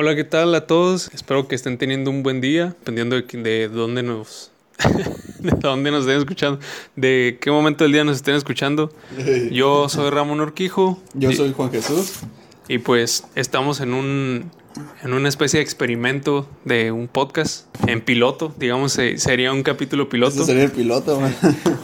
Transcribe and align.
Hola, 0.00 0.14
¿qué 0.14 0.22
tal 0.22 0.54
a 0.54 0.64
todos? 0.64 1.10
Espero 1.12 1.48
que 1.48 1.56
estén 1.56 1.76
teniendo 1.76 2.12
un 2.12 2.22
buen 2.22 2.40
día, 2.40 2.66
dependiendo 2.66 3.20
de, 3.20 3.22
de 3.42 3.66
dónde 3.66 4.04
nos 4.04 4.52
de 5.40 5.50
dónde 5.58 5.90
nos 5.90 6.02
estén 6.02 6.18
escuchando, 6.18 6.60
de 6.94 7.36
qué 7.40 7.50
momento 7.50 7.82
del 7.82 7.92
día 7.94 8.04
nos 8.04 8.14
estén 8.14 8.36
escuchando. 8.36 8.92
Yo 9.50 9.88
soy 9.88 10.10
Ramón 10.10 10.38
Orquijo. 10.38 11.02
Yo 11.14 11.32
soy 11.32 11.52
Juan 11.52 11.72
Jesús. 11.72 12.20
Y 12.68 12.78
pues 12.78 13.24
estamos 13.34 13.80
en 13.80 13.92
un 13.92 14.52
en 15.02 15.12
una 15.12 15.28
especie 15.28 15.58
de 15.58 15.64
experimento 15.64 16.48
de 16.64 16.92
un 16.92 17.08
podcast 17.08 17.66
en 17.86 18.00
piloto, 18.00 18.54
digamos, 18.58 18.98
sería 19.16 19.52
un 19.52 19.62
capítulo 19.62 20.08
piloto. 20.08 20.36
Ese 20.36 20.44
sería 20.44 20.64
el 20.64 20.70
piloto, 20.72 21.20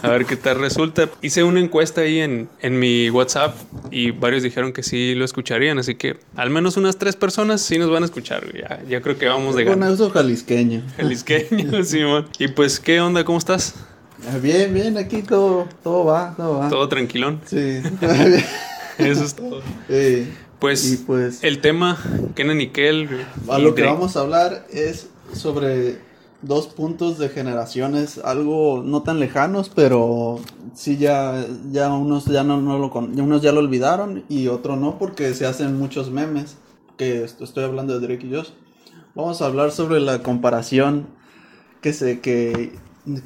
A 0.03 0.09
ver 0.09 0.27
qué 0.27 0.37
tal 0.37 0.59
resulta. 0.59 1.09
Hice 1.23 1.43
una 1.43 1.61
encuesta 1.61 2.03
ahí 2.03 2.21
en, 2.21 2.49
en 2.61 2.79
mi 2.79 3.11
WhatsApp 3.11 3.57
y 3.91 4.11
varios 4.11 4.43
dijeron 4.43 4.73
que 4.73 4.83
sí 4.83 5.15
lo 5.15 5.25
escucharían, 5.25 5.79
así 5.79 5.95
que 5.95 6.19
al 6.37 6.51
menos 6.51 6.77
unas 6.77 6.97
tres 6.99 7.17
personas 7.17 7.61
sí 7.61 7.79
nos 7.79 7.91
van 7.91 8.03
a 8.03 8.07
escuchar. 8.07 8.45
Ya, 8.55 8.83
ya 8.89 9.01
creo 9.01 9.19
que 9.19 9.27
vamos 9.27 9.57
de 9.57 9.65
ganar. 9.65 9.93
eso 9.93 10.11
jalisqueño. 10.11 10.83
Jalisqueño, 10.97 11.83
Simón. 11.85 12.27
Y 12.39 12.49
pues, 12.49 12.81
¿qué 12.81 13.01
onda? 13.01 13.25
¿Cómo 13.25 13.39
estás? 13.39 13.75
Ah, 14.33 14.39
bien, 14.39 14.73
bien, 14.73 14.97
aquí 14.97 15.23
todo, 15.23 15.69
todo 15.83 16.05
va, 16.07 16.35
todo 16.37 16.59
va. 16.59 16.69
Todo 16.69 16.89
tranquilón. 16.89 17.41
Sí. 17.47 17.81
Eso 18.99 19.25
es 19.25 19.35
todo. 19.35 19.61
Sí. 19.89 20.29
Pues, 20.65 21.03
pues, 21.07 21.45
el 21.45 21.61
tema, 21.61 21.99
Kenan 22.35 22.59
y 22.59 22.69
Kel. 22.69 23.27
A 23.51 23.59
lo 23.59 23.75
que 23.75 23.83
vamos 23.83 24.17
a 24.17 24.21
hablar 24.21 24.67
es 24.73 25.11
sobre 25.35 25.99
dos 26.41 26.69
puntos 26.69 27.19
de 27.19 27.29
generaciones, 27.29 28.17
algo 28.17 28.83
no 28.83 29.03
tan 29.03 29.21
lejanos, 29.21 29.69
pero 29.69 30.41
sí 30.73 30.97
ya, 30.97 31.47
ya 31.71 31.93
unos 31.93 32.25
ya 32.25 32.45
no, 32.45 32.63
no 32.63 32.79
lo 32.79 32.91
unos 32.95 33.43
ya 33.43 33.53
lo 33.53 33.61
olvidaron 33.61 34.25
y 34.31 34.49
otros 34.49 34.79
no, 34.79 34.99
porque 34.99 35.35
se 35.35 35.45
hacen 35.45 35.79
muchos 35.79 36.11
memes. 36.11 36.57
Que 36.97 37.25
estoy 37.25 37.65
hablando 37.65 38.01
de 38.01 38.07
Drake 38.07 38.27
y 38.27 38.35
Josh. 38.35 38.49
Vamos 39.15 39.43
a 39.43 39.47
hablar 39.47 39.71
sobre 39.71 40.01
la 40.01 40.23
comparación 40.23 41.09
que 41.83 41.93
se 41.93 42.21
que 42.21 42.73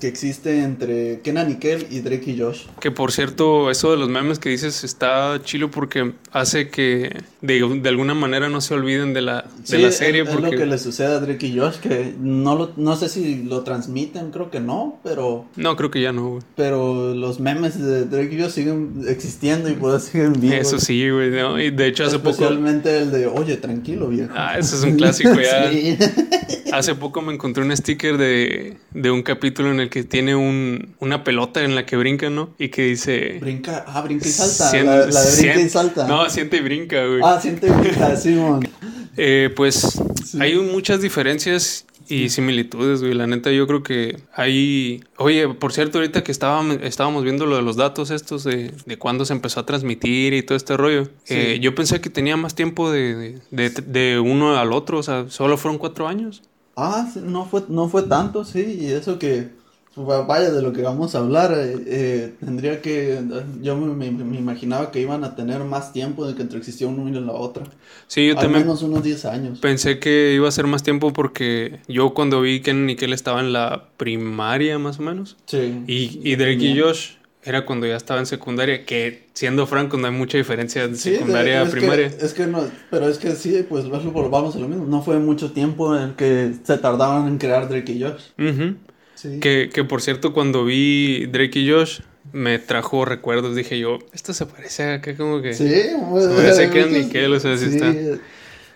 que 0.01 0.09
existe 0.09 0.63
entre 0.63 1.21
Kenan 1.21 1.53
y 1.53 1.57
Kel 1.57 1.87
y 1.91 2.01
Drake 2.01 2.33
y 2.33 2.41
Josh. 2.41 2.63
Que 2.81 2.91
por 2.91 3.13
cierto, 3.13 3.71
eso 3.71 3.91
de 3.93 3.97
los 3.97 4.09
memes 4.09 4.39
que 4.39 4.49
dices 4.49 4.83
está 4.83 5.41
chilo 5.45 5.71
porque 5.71 6.15
hace 6.33 6.69
que 6.69 7.23
de, 7.43 7.81
de 7.81 7.89
alguna 7.89 8.15
manera 8.15 8.49
no 8.49 8.61
se 8.61 8.75
olviden 8.75 9.15
de 9.15 9.23
la, 9.23 9.47
de 9.69 9.79
la 9.79 9.93
serie. 9.93 10.23
Es, 10.23 10.35
lo 10.35 10.51
que 10.51 10.67
le 10.67 10.79
sucede 10.79 11.15
a 11.15 11.21
Drake 11.21 11.47
y 11.47 11.59
Josh, 11.59 11.77
que 11.77 12.15
no, 12.19 12.57
lo, 12.57 12.73
no 12.77 12.97
sé 12.97 13.09
si 13.09 13.45
lo 13.45 13.63
transmiten, 13.63 14.31
creo 14.31 14.51
que 14.51 14.61
no, 14.61 14.99
pero... 15.05 15.47
No, 15.57 15.77
creo 15.77 15.91
que 15.91 16.01
ya 16.01 16.13
no, 16.13 16.31
güey. 16.31 16.43
Pero 16.57 17.15
los 17.15 17.39
memes 17.39 17.79
de 17.79 18.05
Drake 18.05 18.35
y 18.35 18.43
Josh 18.43 18.51
siguen 18.51 19.05
existiendo 19.07 19.69
y 19.69 19.75
por 19.75 19.95
eso 19.95 20.07
siguen 20.07 20.33
vivos. 20.41 20.59
Eso 20.59 20.81
sí, 20.81 21.09
güey. 21.09 21.29
y 21.67 21.71
de 21.71 21.87
hecho 21.87 22.05
hace 22.05 22.19
poco... 22.19 22.31
Especialmente 22.31 22.99
el 22.99 23.11
de, 23.13 23.27
oye, 23.27 23.57
tranquilo, 23.57 24.09
viejo. 24.09 24.33
Ah, 24.35 24.59
eso 24.59 24.77
es 24.77 24.83
un 24.83 24.97
clásico 24.97 25.35
ya. 25.41 25.71
Hace 26.73 26.95
poco 26.95 27.23
me 27.23 27.33
encontré 27.33 27.65
un 27.65 27.75
sticker 27.75 28.19
de, 28.19 28.77
de 28.93 29.11
un 29.11 29.23
capítulo 29.23 29.68
en 29.71 29.81
el 29.81 29.91
que 29.91 30.05
tiene 30.05 30.35
un, 30.37 30.95
una 30.99 31.25
pelota 31.25 31.63
en 31.63 31.75
la 31.75 31.87
que 31.87 31.97
brinca, 31.97 32.31
¿no? 32.31 32.55
Y 32.59 32.69
que 32.69 32.83
dice... 32.83 33.39
Brinca, 33.41 33.85
ah, 33.87 34.01
brinca 34.03 34.29
y 34.29 34.31
salta. 34.31 34.83
la, 34.85 35.07
de 35.07 35.37
brinca 35.43 35.61
y 35.61 35.69
salta. 35.69 36.07
No, 36.09 36.29
siente 36.31 36.57
y 36.59 36.61
brinca, 36.61 37.05
güey. 37.07 37.21
Ah, 37.25 37.39
siente 37.41 37.69
y 37.69 37.71
brinca, 37.71 38.17
Simón. 38.17 38.69
eh, 39.17 39.51
pues 39.55 40.01
hay 40.39 40.57
muchas 40.57 41.01
diferencias 41.01 41.87
y 42.09 42.31
similitudes, 42.31 43.01
güey. 43.01 43.15
La 43.15 43.27
neta, 43.27 43.51
yo 43.51 43.67
creo 43.67 43.83
que 43.83 44.19
hay. 44.35 45.05
Oye, 45.19 45.49
por 45.49 45.73
cierto, 45.73 45.99
ahorita 45.99 46.23
que 46.25 46.33
estábamos, 46.33 46.79
estábamos 46.83 47.23
viendo 47.23 47.47
lo 47.47 47.57
de 47.57 47.63
los 47.63 47.77
datos 47.77 48.11
estos 48.11 48.45
de, 48.45 48.73
de 48.87 48.99
cuándo 48.99 49.25
se 49.25 49.35
empezó 49.35 49.61
a 49.61 49.67
transmitir 49.67 50.33
y 50.33 50.43
todo 50.43 50.57
este 50.57 50.77
rollo. 50.77 51.09
Eh, 51.29 51.59
yo 51.61 51.75
pensé 51.75 52.01
que 52.01 52.11
tenía 52.11 52.37
más 52.37 52.55
tiempo 52.55 52.91
de, 52.91 53.41
de, 53.51 53.71
de, 53.71 54.19
uno 54.19 54.57
al 54.57 54.73
otro. 54.73 54.99
O 54.99 55.03
sea, 55.03 55.27
solo 55.29 55.57
fueron 55.59 55.79
cuatro 55.79 56.09
años. 56.09 56.43
Ah, 56.81 57.11
no 57.25 57.45
fue, 57.45 57.65
no 57.69 57.89
fue 57.89 58.05
tanto, 58.05 58.45
sí. 58.45 58.79
Y 58.81 58.87
eso 58.93 59.19
que 59.19 59.59
vaya, 60.05 60.51
de 60.51 60.63
lo 60.63 60.73
que 60.73 60.83
vamos 60.83 61.15
a 61.15 61.19
hablar, 61.19 61.53
eh, 61.57 61.77
eh, 61.87 62.35
tendría 62.39 62.81
que, 62.81 63.21
yo 63.61 63.77
me, 63.77 64.07
imaginaba 64.07 64.91
que 64.91 65.01
iban 65.01 65.25
a 65.25 65.35
tener 65.35 65.65
más 65.65 65.93
tiempo 65.93 66.27
de 66.27 66.35
que 66.35 66.43
entre 66.43 66.59
existía 66.59 66.87
uno 66.87 67.09
y 67.09 67.13
la 67.21 67.33
otra. 67.33 67.65
Sí, 68.07 68.29
yo 68.29 68.39
Al 68.39 68.51
menos 68.51 68.83
unos 68.83 69.03
10 69.03 69.25
años. 69.25 69.59
Pensé 69.59 69.99
que 69.99 70.35
iba 70.35 70.49
a 70.49 70.53
ser 70.53 70.67
más 70.67 70.83
tiempo 70.83 71.13
porque 71.13 71.81
yo 71.89 72.15
cuando 72.15 72.41
vi 72.41 72.61
que 72.61 72.73
Nickel 72.73 73.13
estaba 73.13 73.41
en 73.41 73.53
la 73.53 73.89
primaria 73.97 74.79
más 74.79 75.01
o 75.01 75.03
menos. 75.03 75.37
Sí. 75.47 75.83
Y, 75.87 76.21
y 76.23 76.37
Drake 76.37 76.65
y 76.65 76.79
Josh 76.79 77.18
era 77.43 77.65
cuando 77.65 77.87
ya 77.87 77.97
estaba 77.97 78.21
en 78.21 78.27
secundaria, 78.27 78.85
que 78.85 79.29
siendo 79.33 79.67
franco 79.67 79.97
no 79.97 80.07
hay 80.07 80.13
mucha 80.13 80.37
diferencia 80.39 80.87
de 80.89 80.97
secundaria 80.97 81.63
a 81.63 81.67
primaria. 81.67 82.07
es 82.07 82.35
que 82.35 82.47
no, 82.47 82.65
pero 82.91 83.09
es 83.09 83.19
que 83.19 83.33
sí, 83.33 83.65
pues 83.69 83.89
vamos 83.89 84.57
a 84.57 84.59
lo 84.59 84.69
mismo. 84.69 84.87
No 84.87 85.03
fue 85.03 85.19
mucho 85.19 85.53
tiempo 85.53 85.97
en 85.97 86.15
que 86.15 86.53
se 86.63 86.79
tardaban 86.79 87.29
en 87.29 87.39
crear 87.39 87.69
Drake 87.69 87.93
y 87.93 88.03
Josh. 88.03 89.39
Que, 89.41 89.71
que 89.73 89.85
por 89.85 90.03
cierto, 90.03 90.33
cuando 90.33 90.65
vi 90.65 91.27
Drake 91.27 91.61
y 91.61 91.71
Josh, 91.71 92.01
me 92.33 92.59
trajo 92.59 93.05
recuerdos. 93.05 93.55
Dije 93.57 93.79
yo, 93.79 93.99
esto 94.13 94.33
se 94.33 94.47
parece 94.47 94.85
a 94.85 95.01
que 95.01 95.17
como 95.17 95.41
que. 95.41 95.55
Sí, 95.55 95.73
pues, 96.11 96.25
se 96.25 96.35
parece 96.35 96.71
que 96.71 96.87
Nickel, 96.91 97.33
o 97.33 97.41
sea, 97.41 97.57
sí, 97.57 97.77
está. 97.77 97.95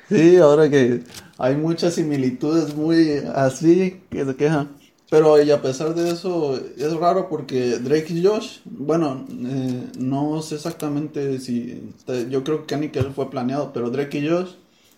Sí, 0.09 0.37
ahora 0.37 0.69
que 0.69 1.01
hay 1.39 1.57
muchas 1.57 1.95
similitudes 1.95 2.75
muy 2.75 3.23
así 3.35 4.01
que 4.11 4.25
se 4.25 4.37
quejan. 4.37 4.82
Pero 5.13 5.43
y 5.43 5.51
a 5.51 5.61
pesar 5.61 5.95
de 5.95 6.11
eso, 6.11 6.59
es 6.79 6.91
raro 6.95 7.29
porque 7.29 7.77
Drake 7.81 8.15
y 8.15 8.25
Josh, 8.25 8.61
bueno, 8.65 9.27
eh, 9.31 9.83
no 9.99 10.41
sé 10.41 10.55
exactamente 10.55 11.39
si. 11.39 11.83
Yo 12.31 12.43
creo 12.43 12.67
que 12.67 12.79
Nickel 12.79 13.13
fue 13.15 13.29
planeado, 13.29 13.75
pero 13.75 13.91
Drake 13.91 14.21
y 14.21 14.31
Josh 14.31 14.53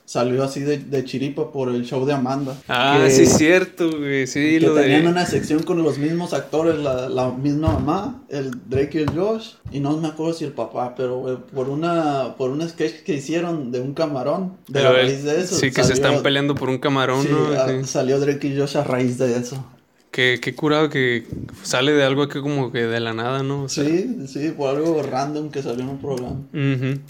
salió 0.05 0.45
así 0.45 0.61
de, 0.61 0.79
de, 0.79 1.05
chiripa 1.05 1.51
por 1.51 1.69
el 1.69 1.85
show 1.85 2.07
de 2.07 2.13
Amanda. 2.13 2.57
Ah, 2.69 3.05
sí, 3.11 3.23
es 3.23 3.37
cierto, 3.37 3.91
güey. 3.91 4.29
Sí, 4.29 4.61
que 4.61 4.69
tenían 4.69 5.09
una 5.09 5.27
sección 5.27 5.65
con 5.65 5.83
los 5.83 5.99
mismos 5.99 6.33
actores, 6.33 6.79
la, 6.79 7.09
la, 7.09 7.33
misma 7.33 7.73
mamá, 7.73 8.23
el 8.29 8.53
Drake 8.69 8.99
y 8.99 9.03
el 9.03 9.11
Josh, 9.19 9.55
y 9.73 9.81
no 9.81 9.97
me 9.97 10.07
acuerdo 10.07 10.33
si 10.33 10.45
el 10.45 10.53
papá, 10.53 10.95
pero 10.97 11.45
por 11.53 11.69
una 11.69 12.37
por 12.39 12.51
un 12.51 12.63
sketch 12.69 13.03
que 13.03 13.15
hicieron 13.15 13.73
de 13.73 13.81
un 13.81 13.95
camarón, 13.95 14.59
de 14.69 14.81
la 14.81 14.93
raíz 14.93 15.25
de 15.25 15.41
eso. 15.41 15.57
Sí, 15.57 15.73
que 15.73 15.83
se 15.83 15.95
están 15.95 16.23
peleando 16.23 16.55
por 16.55 16.69
un 16.69 16.79
camarón, 16.79 17.25
sí, 17.25 17.31
¿no? 17.33 17.85
salió 17.85 18.21
Drake 18.21 18.47
y 18.47 18.57
Josh 18.57 18.77
a 18.77 18.85
raíz 18.85 19.19
de 19.19 19.37
eso. 19.37 19.74
Qué, 20.15 20.39
qué 20.41 20.55
curado 20.55 20.91
que 20.91 21.27
sale 21.65 21.91
de 21.91 22.05
algo 22.05 22.29
que 22.29 22.41
como 22.41 22.71
que 22.71 22.87
de 22.87 23.01
la 23.01 23.15
nada, 23.15 23.43
¿no? 23.43 23.69
sí, 23.69 24.17
sí, 24.29 24.53
por 24.57 24.77
algo 24.77 25.03
random 25.03 25.51
que 25.51 25.61
salió 25.61 25.83
en 25.83 25.89
un 25.89 25.99
programa. 25.99 26.37
Uh 26.53 27.01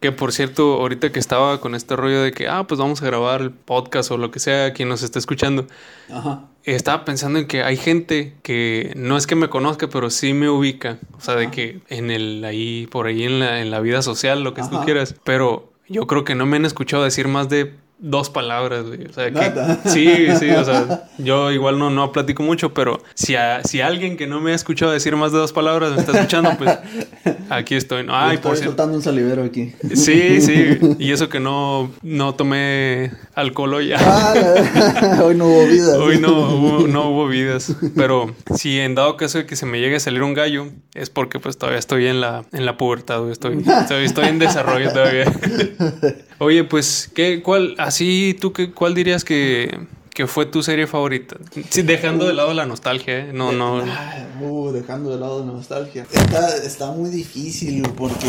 que 0.00 0.12
por 0.12 0.32
cierto, 0.32 0.74
ahorita 0.74 1.10
que 1.10 1.18
estaba 1.18 1.60
con 1.60 1.74
este 1.74 1.96
rollo 1.96 2.22
de 2.22 2.32
que, 2.32 2.48
ah, 2.48 2.66
pues 2.66 2.78
vamos 2.78 3.02
a 3.02 3.06
grabar 3.06 3.40
el 3.40 3.50
podcast 3.50 4.10
o 4.10 4.16
lo 4.16 4.30
que 4.30 4.38
sea, 4.38 4.72
quien 4.72 4.88
nos 4.88 5.02
esté 5.02 5.18
escuchando, 5.18 5.66
estaba 6.64 7.04
pensando 7.04 7.38
en 7.38 7.46
que 7.46 7.62
hay 7.62 7.76
gente 7.76 8.36
que 8.42 8.92
no 8.96 9.16
es 9.16 9.26
que 9.26 9.34
me 9.34 9.48
conozca, 9.48 9.88
pero 9.88 10.10
sí 10.10 10.34
me 10.34 10.48
ubica. 10.48 10.98
O 11.16 11.20
sea, 11.20 11.34
de 11.34 11.50
que 11.50 11.80
en 11.88 12.10
el, 12.10 12.44
ahí, 12.44 12.86
por 12.86 13.06
ahí 13.06 13.24
en 13.24 13.40
la, 13.40 13.60
en 13.60 13.70
la 13.70 13.80
vida 13.80 14.02
social, 14.02 14.44
lo 14.44 14.54
que 14.54 14.62
tú 14.62 14.80
quieras. 14.84 15.16
Pero 15.24 15.72
yo 15.88 16.06
creo 16.06 16.24
que 16.24 16.34
no 16.34 16.46
me 16.46 16.56
han 16.56 16.64
escuchado 16.64 17.02
decir 17.02 17.26
más 17.26 17.48
de 17.48 17.74
dos 17.98 18.30
palabras, 18.30 18.86
güey. 18.86 19.06
O 19.06 19.12
sea, 19.12 19.30
que, 19.30 19.88
sí, 19.88 20.28
sí, 20.38 20.50
o 20.50 20.64
sea, 20.64 21.08
yo 21.18 21.50
igual 21.50 21.78
no, 21.78 21.90
no 21.90 22.12
platico 22.12 22.42
mucho, 22.42 22.72
pero 22.72 23.02
si, 23.14 23.34
si 23.64 23.80
alguien 23.80 24.16
que 24.16 24.26
no 24.26 24.40
me 24.40 24.52
ha 24.52 24.54
escuchado 24.54 24.92
decir 24.92 25.16
más 25.16 25.32
de 25.32 25.38
dos 25.38 25.52
palabras 25.52 25.92
me 25.92 26.00
está 26.00 26.12
escuchando, 26.12 26.50
pues 26.56 26.78
aquí 27.50 27.74
estoy. 27.74 28.06
Ay, 28.08 28.36
estoy 28.36 28.52
por 28.52 28.64
soltando 28.64 28.96
un 28.96 29.02
salivero 29.02 29.44
aquí. 29.44 29.72
Sí, 29.94 30.40
sí, 30.40 30.78
y 30.98 31.12
eso 31.12 31.28
que 31.28 31.40
no, 31.40 31.90
no 32.02 32.34
tomé 32.34 33.12
alcohol 33.34 33.74
hoy. 33.74 33.92
Ah, 33.96 34.34
hoy 35.22 35.34
no 35.34 35.46
hubo 35.46 35.66
vidas. 35.66 35.96
Hoy 35.96 36.18
no 36.18 36.32
hubo, 36.32 36.86
no 36.86 37.10
hubo 37.10 37.28
vidas, 37.28 37.74
pero 37.96 38.34
si 38.54 38.78
en 38.78 38.94
dado 38.94 39.16
caso 39.16 39.38
de 39.38 39.46
que 39.46 39.56
se 39.56 39.66
me 39.66 39.80
llegue 39.80 39.96
a 39.96 40.00
salir 40.00 40.22
un 40.22 40.34
gallo, 40.34 40.68
es 40.94 41.10
porque 41.10 41.40
pues 41.40 41.58
todavía 41.58 41.78
estoy 41.78 42.06
en 42.06 42.20
la, 42.20 42.44
en 42.52 42.64
la 42.64 42.76
pubertad, 42.76 43.28
estoy, 43.30 43.58
estoy, 43.58 44.04
estoy 44.04 44.28
en 44.28 44.38
desarrollo 44.38 44.92
todavía. 44.92 45.24
Oye, 46.40 46.62
pues, 46.62 47.10
¿qué, 47.12 47.42
cuál, 47.42 47.74
así, 47.88 48.36
tú, 48.40 48.52
qué, 48.52 48.72
cuál 48.72 48.94
dirías 48.94 49.24
que, 49.24 49.86
que 50.14 50.26
fue 50.26 50.46
tu 50.46 50.62
serie 50.62 50.86
favorita? 50.86 51.36
Sí, 51.70 51.82
dejando 51.82 52.26
de 52.26 52.34
lado 52.34 52.54
la 52.54 52.66
nostalgia, 52.66 53.18
¿eh? 53.18 53.32
No, 53.32 53.52
no. 53.52 53.84
Uh, 54.40 54.70
dejando 54.72 55.10
de 55.10 55.18
lado 55.18 55.44
la 55.44 55.52
nostalgia. 55.52 56.06
Está, 56.12 56.56
está 56.56 56.92
muy 56.92 57.10
difícil 57.10 57.82
porque, 57.96 58.28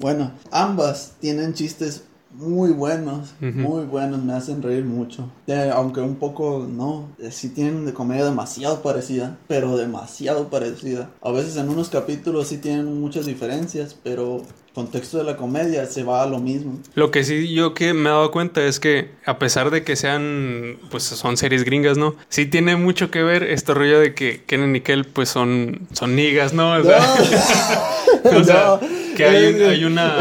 bueno, 0.00 0.32
ambas 0.50 1.12
tienen 1.20 1.54
chistes 1.54 2.04
muy 2.34 2.70
buenos, 2.70 3.34
muy 3.40 3.84
buenos, 3.84 4.22
me 4.22 4.32
hacen 4.32 4.62
reír 4.62 4.84
mucho. 4.84 5.30
Eh, 5.46 5.70
aunque 5.72 6.00
un 6.00 6.16
poco 6.16 6.66
no, 6.68 7.08
eh, 7.18 7.30
sí 7.30 7.48
tienen 7.50 7.86
de 7.86 7.92
comedia 7.92 8.24
demasiado 8.24 8.82
parecida, 8.82 9.38
pero 9.46 9.76
demasiado 9.76 10.48
parecida. 10.48 11.10
A 11.22 11.30
veces 11.30 11.56
en 11.56 11.68
unos 11.68 11.88
capítulos 11.88 12.48
sí 12.48 12.58
tienen 12.58 13.00
muchas 13.00 13.26
diferencias, 13.26 13.96
pero 14.02 14.42
contexto 14.74 15.18
de 15.18 15.24
la 15.24 15.36
comedia 15.36 15.86
se 15.86 16.02
va 16.02 16.24
a 16.24 16.26
lo 16.26 16.40
mismo. 16.40 16.80
Lo 16.94 17.12
que 17.12 17.22
sí 17.22 17.54
yo 17.54 17.74
que 17.74 17.94
me 17.94 18.08
he 18.08 18.12
dado 18.12 18.32
cuenta 18.32 18.64
es 18.64 18.80
que 18.80 19.12
a 19.24 19.38
pesar 19.38 19.70
de 19.70 19.84
que 19.84 19.94
sean, 19.94 20.78
pues 20.90 21.04
son 21.04 21.36
series 21.36 21.64
gringas, 21.64 21.96
¿no? 21.96 22.16
Sí 22.28 22.46
tiene 22.46 22.74
mucho 22.74 23.10
que 23.10 23.22
ver 23.22 23.44
este 23.44 23.72
rollo 23.72 24.00
de 24.00 24.14
que 24.14 24.42
Ken 24.44 24.64
y 24.64 24.66
Nickel 24.66 25.04
pues 25.04 25.28
son, 25.28 25.86
son 25.92 26.16
nigas, 26.16 26.52
¿no? 26.52 26.72
O 26.72 26.82
sea, 26.82 28.80
que 29.14 29.24
hay, 29.24 29.62
hay 29.62 29.84
una, 29.84 30.18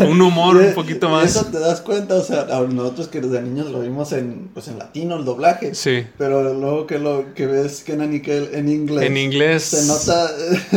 un 0.00 0.20
humor 0.20 0.56
un 0.56 0.74
poquito 0.74 1.08
más. 1.08 1.24
Eso 1.24 1.46
te 1.46 1.58
das 1.58 1.80
cuenta, 1.80 2.16
o 2.16 2.22
sea, 2.22 2.46
nosotros 2.68 3.08
que 3.08 3.20
desde 3.20 3.42
niños 3.42 3.70
lo 3.70 3.80
vimos 3.80 4.12
en, 4.12 4.50
pues 4.52 4.68
en 4.68 4.78
latino, 4.78 5.16
el 5.16 5.24
doblaje. 5.24 5.74
Sí. 5.74 6.04
Pero 6.18 6.54
luego 6.54 6.86
que 6.86 6.98
lo 6.98 7.34
que 7.34 7.46
ves 7.46 7.82
que 7.82 7.92
en 7.92 8.68
inglés. 8.68 9.02
En 9.04 9.16
inglés. 9.16 9.62
Se 9.62 9.86
nota. 9.86 10.30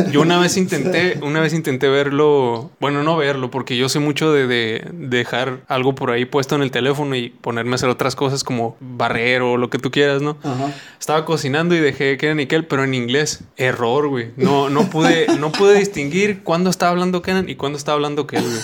Yo 0.10 0.20
una 0.20 0.38
vez 0.38 0.56
intenté, 0.56 1.18
una 1.22 1.40
vez 1.40 1.52
intenté 1.52 1.88
verlo, 1.88 2.70
bueno, 2.80 3.02
no 3.02 3.16
verlo, 3.16 3.50
porque 3.50 3.76
yo 3.76 3.88
sé 3.88 3.98
mucho 3.98 4.32
de, 4.32 4.46
de, 4.46 4.84
dejar 4.92 5.60
algo 5.68 5.94
por 5.94 6.10
ahí 6.10 6.24
puesto 6.24 6.54
en 6.54 6.62
el 6.62 6.70
teléfono 6.70 7.16
y 7.16 7.30
ponerme 7.30 7.72
a 7.72 7.74
hacer 7.76 7.88
otras 7.88 8.14
cosas 8.14 8.44
como 8.44 8.76
barrer 8.80 9.42
o 9.42 9.56
lo 9.56 9.70
que 9.70 9.78
tú 9.78 9.90
quieras, 9.90 10.22
¿no? 10.22 10.38
Ajá. 10.42 10.72
Estaba 10.98 11.24
cocinando 11.24 11.74
y 11.74 11.78
dejé 11.80 12.16
que 12.16 12.26
era 12.26 12.34
Nickel, 12.34 12.66
pero 12.66 12.84
en 12.84 12.94
inglés. 12.94 13.40
Error, 13.56 14.08
güey. 14.08 14.30
No, 14.36 14.70
no 14.70 14.88
pude, 14.90 15.26
no 15.38 15.52
pude 15.52 15.78
distinguir 15.78 16.42
cuándo 16.42 16.70
estaba 16.70 16.90
hablando 16.90 17.22
Kenan 17.22 17.48
y 17.48 17.55
cuándo 17.56 17.78
estaba 17.78 17.96
hablando 17.96 18.26
Kel, 18.26 18.42
güey 18.42 18.60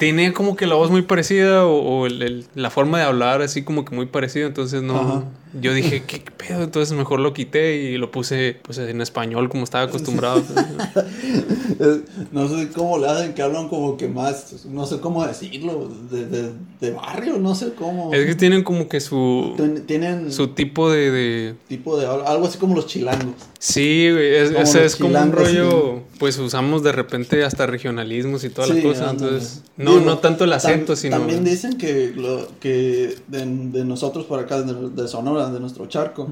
tiene 0.00 0.32
como 0.32 0.56
que 0.56 0.66
la 0.66 0.76
voz 0.76 0.90
muy 0.90 1.02
parecida 1.02 1.66
o, 1.66 2.08
la 2.54 2.70
forma 2.70 2.96
de 2.96 3.04
hablar 3.04 3.42
así 3.42 3.64
como 3.64 3.84
que 3.84 3.94
muy 3.94 4.06
parecida, 4.06 4.46
entonces 4.46 4.82
no, 4.82 5.26
yo 5.58 5.72
dije, 5.72 6.02
¿qué, 6.06 6.22
pedo? 6.36 6.62
Entonces 6.62 6.96
mejor 6.96 7.20
lo 7.20 7.32
quité 7.32 7.76
y 7.76 7.98
lo 7.98 8.10
puse 8.10 8.56
pues 8.62 8.78
en 8.78 9.00
español 9.00 9.48
como 9.48 9.64
estaba 9.64 9.84
acostumbrado. 9.84 10.42
no 12.32 12.48
sé 12.48 12.68
cómo 12.68 12.98
le 12.98 13.08
hacen 13.08 13.34
que 13.34 13.42
hablan 13.42 13.68
como 13.68 13.96
que 13.96 14.08
más, 14.08 14.64
no 14.66 14.86
sé 14.86 15.00
cómo 15.00 15.26
decirlo, 15.26 15.90
de, 16.10 16.90
barrio, 16.90 17.38
no 17.38 17.54
sé 17.54 17.72
cómo. 17.74 18.12
Es 18.12 18.26
que 18.26 18.34
tienen 18.34 18.62
como 18.62 18.88
que 18.88 19.00
su... 19.00 19.54
Tienen... 19.86 20.32
Su 20.32 20.48
tipo 20.48 20.90
de... 20.90 21.54
Tipo 21.68 21.98
de... 21.98 22.06
Algo 22.06 22.46
así 22.46 22.58
como 22.58 22.74
los 22.74 22.86
chilangos. 22.86 23.34
Sí, 23.58 24.06
es, 24.06 24.74
es, 24.74 24.96
como 24.96 25.20
un 25.20 25.32
rollo, 25.32 26.02
pues 26.18 26.38
usamos 26.38 26.82
de 26.82 26.92
repente 26.92 27.44
hasta 27.44 27.66
regionalismos 27.66 28.42
y 28.44 28.48
todas 28.48 28.70
las 28.70 28.82
cosas, 28.82 29.12
entonces... 29.12 29.62
No, 29.76 30.00
no 30.00 30.18
tanto 30.18 30.44
el 30.44 30.52
acento, 30.52 30.96
sino... 30.96 31.18
También 31.18 31.44
dicen 31.44 31.76
que, 31.76 32.12
lo, 32.16 32.48
que 32.58 33.16
de, 33.28 33.46
nosotros 33.84 34.24
por 34.24 34.40
acá, 34.40 34.62
de, 34.62 35.08
Sonora, 35.08 35.39
de 35.48 35.60
nuestro 35.60 35.86
charco, 35.86 36.28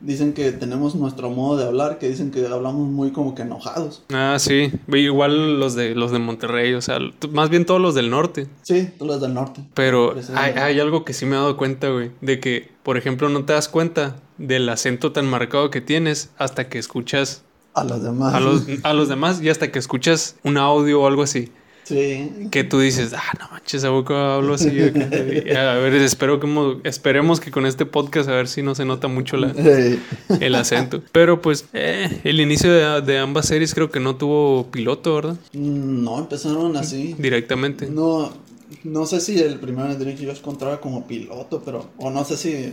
dicen 0.00 0.32
que 0.32 0.50
tenemos 0.52 0.94
nuestro 0.94 1.30
modo 1.30 1.56
de 1.56 1.66
hablar, 1.66 1.98
que 1.98 2.08
dicen 2.08 2.30
que 2.30 2.44
hablamos 2.46 2.88
muy 2.88 3.12
como 3.12 3.34
que 3.34 3.42
enojados. 3.42 4.02
Ah, 4.12 4.36
sí. 4.38 4.72
Igual 4.88 5.60
los 5.60 5.74
de, 5.74 5.94
los 5.94 6.10
de 6.10 6.18
Monterrey, 6.18 6.74
o 6.74 6.82
sea, 6.82 6.98
más 7.30 7.50
bien 7.50 7.64
todos 7.64 7.80
los 7.80 7.94
del 7.94 8.10
norte. 8.10 8.48
Sí, 8.62 8.90
todos 8.98 9.12
los 9.12 9.20
del 9.20 9.34
norte. 9.34 9.62
Pero 9.74 10.14
hay, 10.34 10.52
hay 10.52 10.80
algo 10.80 11.04
que 11.04 11.12
sí 11.12 11.26
me 11.26 11.36
he 11.36 11.38
dado 11.38 11.56
cuenta, 11.56 11.88
güey, 11.90 12.10
de 12.20 12.40
que, 12.40 12.70
por 12.82 12.96
ejemplo, 12.96 13.28
no 13.28 13.44
te 13.44 13.52
das 13.52 13.68
cuenta 13.68 14.16
del 14.38 14.68
acento 14.68 15.12
tan 15.12 15.26
marcado 15.26 15.70
que 15.70 15.80
tienes 15.80 16.30
hasta 16.38 16.68
que 16.68 16.78
escuchas 16.78 17.44
a 17.74 17.84
los 17.84 18.02
demás. 18.02 18.34
A 18.34 18.40
los, 18.40 18.64
a 18.82 18.92
los 18.92 19.08
demás 19.08 19.40
y 19.40 19.48
hasta 19.48 19.70
que 19.70 19.78
escuchas 19.78 20.36
un 20.42 20.56
audio 20.56 21.02
o 21.02 21.06
algo 21.06 21.22
así. 21.22 21.52
Sí. 21.88 22.48
Que 22.50 22.64
tú 22.64 22.80
dices, 22.80 23.14
ah, 23.14 23.32
no 23.40 23.48
manches, 23.50 23.82
a 23.84 23.88
boca 23.88 24.34
hablo 24.34 24.54
así. 24.54 24.68
a 25.56 25.74
ver, 25.74 25.94
espero 25.94 26.38
que, 26.38 26.86
esperemos 26.86 27.40
que 27.40 27.50
con 27.50 27.64
este 27.64 27.86
podcast 27.86 28.28
a 28.28 28.32
ver 28.32 28.46
si 28.46 28.62
no 28.62 28.74
se 28.74 28.84
nota 28.84 29.08
mucho 29.08 29.38
la, 29.38 29.54
el 30.38 30.54
acento. 30.54 31.02
Pero 31.12 31.40
pues, 31.40 31.64
eh, 31.72 32.20
el 32.24 32.40
inicio 32.40 33.00
de, 33.00 33.18
ambas 33.18 33.46
series 33.46 33.72
creo 33.72 33.90
que 33.90 34.00
no 34.00 34.16
tuvo 34.16 34.66
piloto, 34.70 35.14
¿verdad? 35.14 35.36
Mm, 35.54 36.04
no, 36.04 36.18
empezaron 36.18 36.76
así. 36.76 37.14
Directamente. 37.18 37.86
No, 37.86 38.34
no 38.84 39.06
sé 39.06 39.22
si 39.22 39.38
el 39.38 39.58
primero 39.58 39.88
de 39.88 39.96
Drake 39.96 40.22
yo 40.22 40.30
encontraba 40.30 40.82
como 40.82 41.06
piloto, 41.06 41.62
pero, 41.64 41.88
o 41.96 42.10
no 42.10 42.22
sé 42.26 42.36
si 42.36 42.70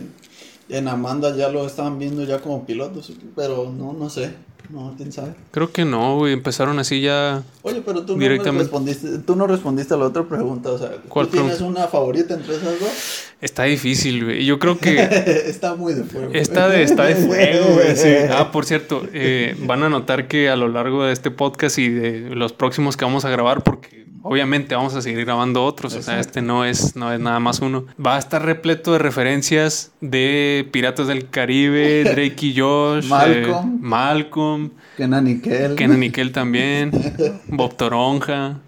en 0.68 0.88
Amanda 0.88 1.34
ya 1.34 1.48
lo 1.48 1.66
estaban 1.66 1.98
viendo 1.98 2.22
ya 2.24 2.40
como 2.40 2.66
pilotos, 2.66 3.10
pero 3.34 3.72
no, 3.72 3.94
no 3.94 4.10
sé. 4.10 4.34
No, 4.70 4.94
quién 4.96 5.12
sabe. 5.12 5.34
Creo 5.50 5.72
que 5.72 5.84
no, 5.84 6.16
güey. 6.16 6.32
Empezaron 6.32 6.78
así 6.78 7.00
ya. 7.00 7.42
Oye, 7.62 7.82
pero 7.84 8.04
tú 8.04 8.16
no 8.16 8.52
respondiste, 8.52 9.18
tú 9.18 9.36
no 9.36 9.46
respondiste 9.46 9.94
a 9.94 9.96
la 9.96 10.06
otra 10.06 10.24
pregunta. 10.24 10.70
O 10.70 10.78
sea, 10.78 10.90
¿tú 11.02 11.26
tienes 11.26 11.60
una 11.60 11.86
favorita 11.86 12.34
entre 12.34 12.56
esas 12.56 12.80
dos? 12.80 13.24
Está 13.40 13.64
difícil, 13.64 14.24
güey. 14.24 14.44
Yo 14.44 14.58
creo 14.58 14.78
que. 14.78 15.00
está 15.46 15.74
muy 15.74 15.94
de 15.94 16.04
fuego. 16.04 16.30
Está 16.32 16.68
de, 16.68 16.82
está 16.82 17.04
de 17.04 17.14
fuego, 17.26 17.74
güey. 17.74 17.96
Sí. 17.96 18.08
Ah, 18.36 18.50
por 18.52 18.66
cierto, 18.66 19.02
eh, 19.12 19.56
van 19.60 19.82
a 19.82 19.88
notar 19.88 20.28
que 20.28 20.48
a 20.50 20.56
lo 20.56 20.68
largo 20.68 21.04
de 21.04 21.12
este 21.12 21.30
podcast 21.30 21.78
y 21.78 21.88
de 21.88 22.34
los 22.34 22.52
próximos 22.52 22.96
que 22.96 23.04
vamos 23.04 23.24
a 23.24 23.30
grabar, 23.30 23.62
porque 23.62 24.06
obviamente 24.28 24.74
vamos 24.74 24.94
a 24.94 25.02
seguir 25.02 25.24
grabando 25.24 25.64
otros, 25.64 25.94
o 25.94 26.02
sea, 26.02 26.18
este 26.18 26.42
no 26.42 26.64
es, 26.64 26.96
no 26.96 27.12
es 27.12 27.20
nada 27.20 27.38
más 27.38 27.60
uno. 27.60 27.86
Va 28.04 28.16
a 28.16 28.18
estar 28.18 28.44
repleto 28.44 28.92
de 28.92 28.98
referencias 28.98 29.92
de 30.00 30.68
Piratas 30.72 31.06
del 31.06 31.30
Caribe, 31.30 32.02
Drake 32.04 32.46
y 32.46 32.58
Josh, 32.58 33.06
Malcolm, 33.06 33.74
eh, 33.74 33.78
Malcolm. 33.80 34.70
Kenan 34.96 35.24
Nickel, 35.24 35.76
Kenan 35.76 36.00
Nickel 36.00 36.32
también, 36.32 36.90
Bob 37.48 37.76
Toronja, 37.76 38.60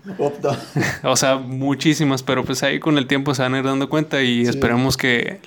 o 1.03 1.17
sea, 1.17 1.37
muchísimas, 1.37 2.23
pero 2.23 2.45
pues 2.45 2.63
ahí 2.63 2.79
con 2.79 2.99
el 2.99 3.07
tiempo 3.07 3.35
se 3.35 3.43
van 3.43 3.55
a 3.55 3.59
ir 3.59 3.65
dando 3.65 3.89
cuenta 3.89 4.23
y 4.23 4.43
esperemos 4.43 4.97
que 4.97 5.41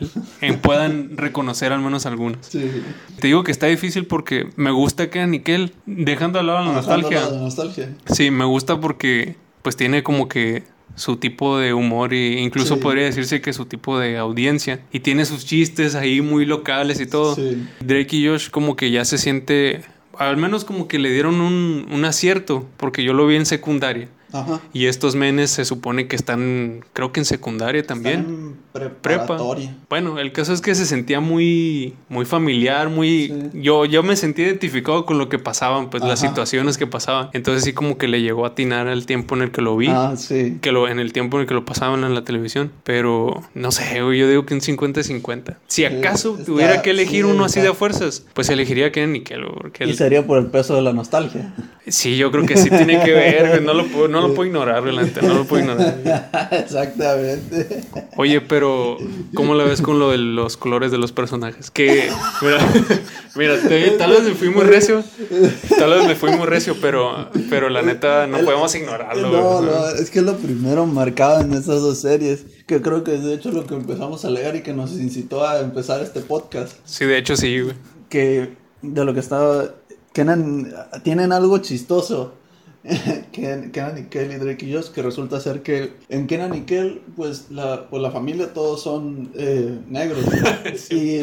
puedan 0.62 1.18
reconocer 1.18 1.72
al 1.72 1.82
menos 1.82 2.06
algunas. 2.06 2.50
Te 2.50 3.28
digo 3.28 3.44
que 3.44 3.52
está 3.52 3.68
difícil 3.68 4.08
porque 4.08 4.50
me 4.56 4.72
gusta 4.72 5.10
Kenan 5.10 5.32
Nickel, 5.32 5.74
dejando 5.86 6.40
de 6.40 6.46
lado 6.46 6.66
la 6.66 6.74
nostalgia. 6.74 7.30
La 7.30 7.38
nostalgia. 7.38 7.96
Sí, 8.08 8.32
me 8.32 8.46
gusta 8.46 8.80
porque 8.80 9.36
pues 9.62 9.76
tiene 9.76 10.04
como 10.04 10.28
que 10.28 10.64
su 10.96 11.18
tipo 11.18 11.58
de 11.58 11.74
humor 11.74 12.14
e 12.14 12.42
incluso 12.42 12.80
podría 12.80 13.06
decirse 13.06 13.42
que 13.42 13.54
su 13.54 13.66
tipo 13.66 13.98
de 13.98 14.18
audiencia 14.18 14.82
y 14.92 15.00
tiene 15.00 15.26
sus 15.26 15.46
chistes 15.46 15.96
ahí 15.96 16.22
muy 16.22 16.46
locales 16.46 17.00
y 17.00 17.06
todo. 17.06 17.38
Drake 17.80 18.16
y 18.18 18.28
Josh 18.28 18.50
como 18.50 18.76
que 18.76 18.92
ya 18.92 19.06
se 19.06 19.18
siente, 19.18 19.82
al 20.18 20.38
menos 20.38 20.66
como 20.66 20.88
que 20.88 21.00
le 21.00 21.12
dieron 21.12 21.42
un, 21.42 21.88
un 21.90 22.06
acierto 22.06 22.68
porque 22.78 23.04
yo 23.04 23.14
lo 23.14 23.26
vi 23.28 23.36
en 23.38 23.46
secundaria. 23.46 24.10
Ajá. 24.34 24.62
Y 24.74 24.86
estos 24.86 25.16
menes 25.16 25.52
se 25.52 25.66
supone 25.66 26.08
que 26.08 26.16
están, 26.16 26.84
creo 26.94 27.12
que 27.12 27.20
en 27.20 27.26
secundaria 27.26 27.86
también. 27.86 28.56
Prepa. 29.02 29.38
Bueno, 29.90 30.18
el 30.20 30.32
caso 30.32 30.54
es 30.54 30.62
que 30.62 30.76
se 30.76 30.86
sentía 30.86 31.20
muy, 31.20 31.94
muy 32.08 32.26
familiar, 32.26 32.90
muy... 32.90 33.50
Yo, 33.54 33.86
yo 33.86 34.02
me 34.04 34.16
sentí 34.16 34.44
identificado 34.44 35.06
con 35.06 35.18
lo 35.18 35.28
que 35.28 35.40
pasaban, 35.40 35.90
pues 35.90 36.04
las 36.04 36.20
situaciones 36.20 36.78
que 36.78 36.88
pasaban. 36.88 37.30
Entonces 37.34 37.64
sí 37.64 37.74
como 37.74 37.98
que 37.98 38.08
le 38.08 38.22
llegó 38.22 38.46
a 38.46 38.50
atinar 38.50 38.88
el 38.88 39.06
tiempo 39.06 39.36
en 39.36 39.42
el 39.42 39.52
que 39.52 39.62
lo 39.62 39.76
vi. 39.76 39.88
Ah, 39.90 40.14
sí. 40.16 40.58
Que 40.62 40.72
lo, 40.72 40.88
en 40.88 41.00
el 41.00 41.12
tiempo 41.12 41.38
en 41.38 41.42
el 41.42 41.48
que 41.48 41.54
lo 41.54 41.66
pasaban 41.66 42.04
en 42.04 42.14
la 42.14 42.24
televisión. 42.24 42.72
Pero 42.84 43.44
no 43.54 43.72
sé, 43.72 43.96
yo 43.98 44.10
digo 44.12 44.46
que 44.46 44.54
un 44.54 44.62
50-50. 44.62 45.58
Si 45.68 45.86
acaso 45.86 46.38
tuviera 46.46 46.82
que 46.82 46.92
elegir 46.92 47.26
uno 47.26 47.46
así 47.46 47.60
de 47.60 47.74
fuerzas, 47.74 48.26
pues 48.34 48.50
elegiría 48.50 48.92
Ken 48.92 49.12
Nickel. 49.12 49.46
Porque 49.46 49.86
y 49.86 49.94
sería 49.94 50.26
por 50.26 50.40
el 50.40 50.48
peso 50.48 50.76
de 50.76 50.82
la 50.82 50.94
nostalgia. 50.94 51.54
Sí, 51.88 52.18
yo 52.18 52.32
creo 52.32 52.46
que 52.46 52.58
sí 52.58 52.70
tiene 52.70 53.04
que 53.04 53.12
ver, 53.12 53.62
no 53.62 53.74
lo 53.74 53.88
puedo, 53.88 54.08
no 54.08 54.21
lo 54.28 54.34
puedo 54.34 54.48
ignorar, 54.48 54.84
realmente, 54.84 55.22
no 55.22 55.34
lo 55.34 55.46
puedo 55.46 55.64
ignorar. 55.64 56.50
Exactamente. 56.52 57.84
Oye, 58.18 58.42
pero 58.42 58.98
¿cómo 59.34 59.56
la 59.56 59.64
ves 59.64 59.82
con 59.82 60.00
lo 60.00 60.12
de 60.12 60.18
los 60.18 60.58
colores 60.58 60.92
de 60.92 60.98
los 60.98 61.12
personajes? 61.12 61.72
Que, 61.72 62.10
mira, 63.36 63.58
tal 63.98 64.12
vez 64.12 64.24
me 64.24 64.34
fui 64.34 64.50
muy 64.50 64.64
recio, 64.64 65.04
tal 65.78 65.90
vez 65.92 66.08
me 66.08 66.16
fui 66.16 66.32
muy 66.32 66.46
recio, 66.46 66.76
pero, 66.82 67.30
pero 67.50 67.70
la 67.70 67.82
neta 67.82 68.28
no 68.28 68.40
podemos 68.40 68.74
ignorarlo. 68.76 69.30
No, 69.30 69.62
no, 69.62 69.90
es 69.90 70.10
que 70.10 70.20
es 70.20 70.26
lo 70.26 70.38
primero 70.38 70.86
marcado 70.86 71.42
en 71.42 71.54
esas 71.54 71.82
dos 71.82 72.00
series, 72.00 72.46
que 72.68 72.82
creo 72.82 73.04
que 73.04 73.16
es 73.16 73.24
de 73.24 73.34
hecho 73.34 73.52
lo 73.52 73.66
que 73.66 73.76
empezamos 73.76 74.26
a 74.26 74.30
leer 74.30 74.56
y 74.56 74.62
que 74.62 74.74
nos 74.74 74.92
incitó 74.94 75.48
a 75.48 75.60
empezar 75.60 76.02
este 76.02 76.22
podcast. 76.22 76.78
Sí, 76.86 77.06
de 77.06 77.18
hecho 77.18 77.36
sí, 77.36 77.62
güey. 77.62 77.76
Que 78.10 78.56
de 78.82 79.06
lo 79.06 79.14
que 79.14 79.20
estaba 79.20 79.70
Kenan, 80.14 80.74
tienen 81.04 81.32
algo 81.32 81.58
chistoso. 81.60 82.34
Kenan 83.32 83.98
y 83.98 84.04
Kel 84.10 84.32
y 84.32 84.36
Drake 84.36 84.66
y 84.66 84.74
Josh, 84.74 84.88
que 84.88 85.02
resulta 85.02 85.40
ser 85.40 85.62
que 85.62 85.94
en 86.10 86.28
Kenan 86.28 86.56
y 86.56 86.62
Kel, 86.62 87.02
pues 87.16 87.52
la, 87.52 87.90
pues 87.90 88.02
la 88.02 88.12
familia 88.12 88.54
todos 88.54 88.82
son 88.82 89.32
eh, 89.36 89.80
negros. 89.88 90.24
y, 90.90 91.22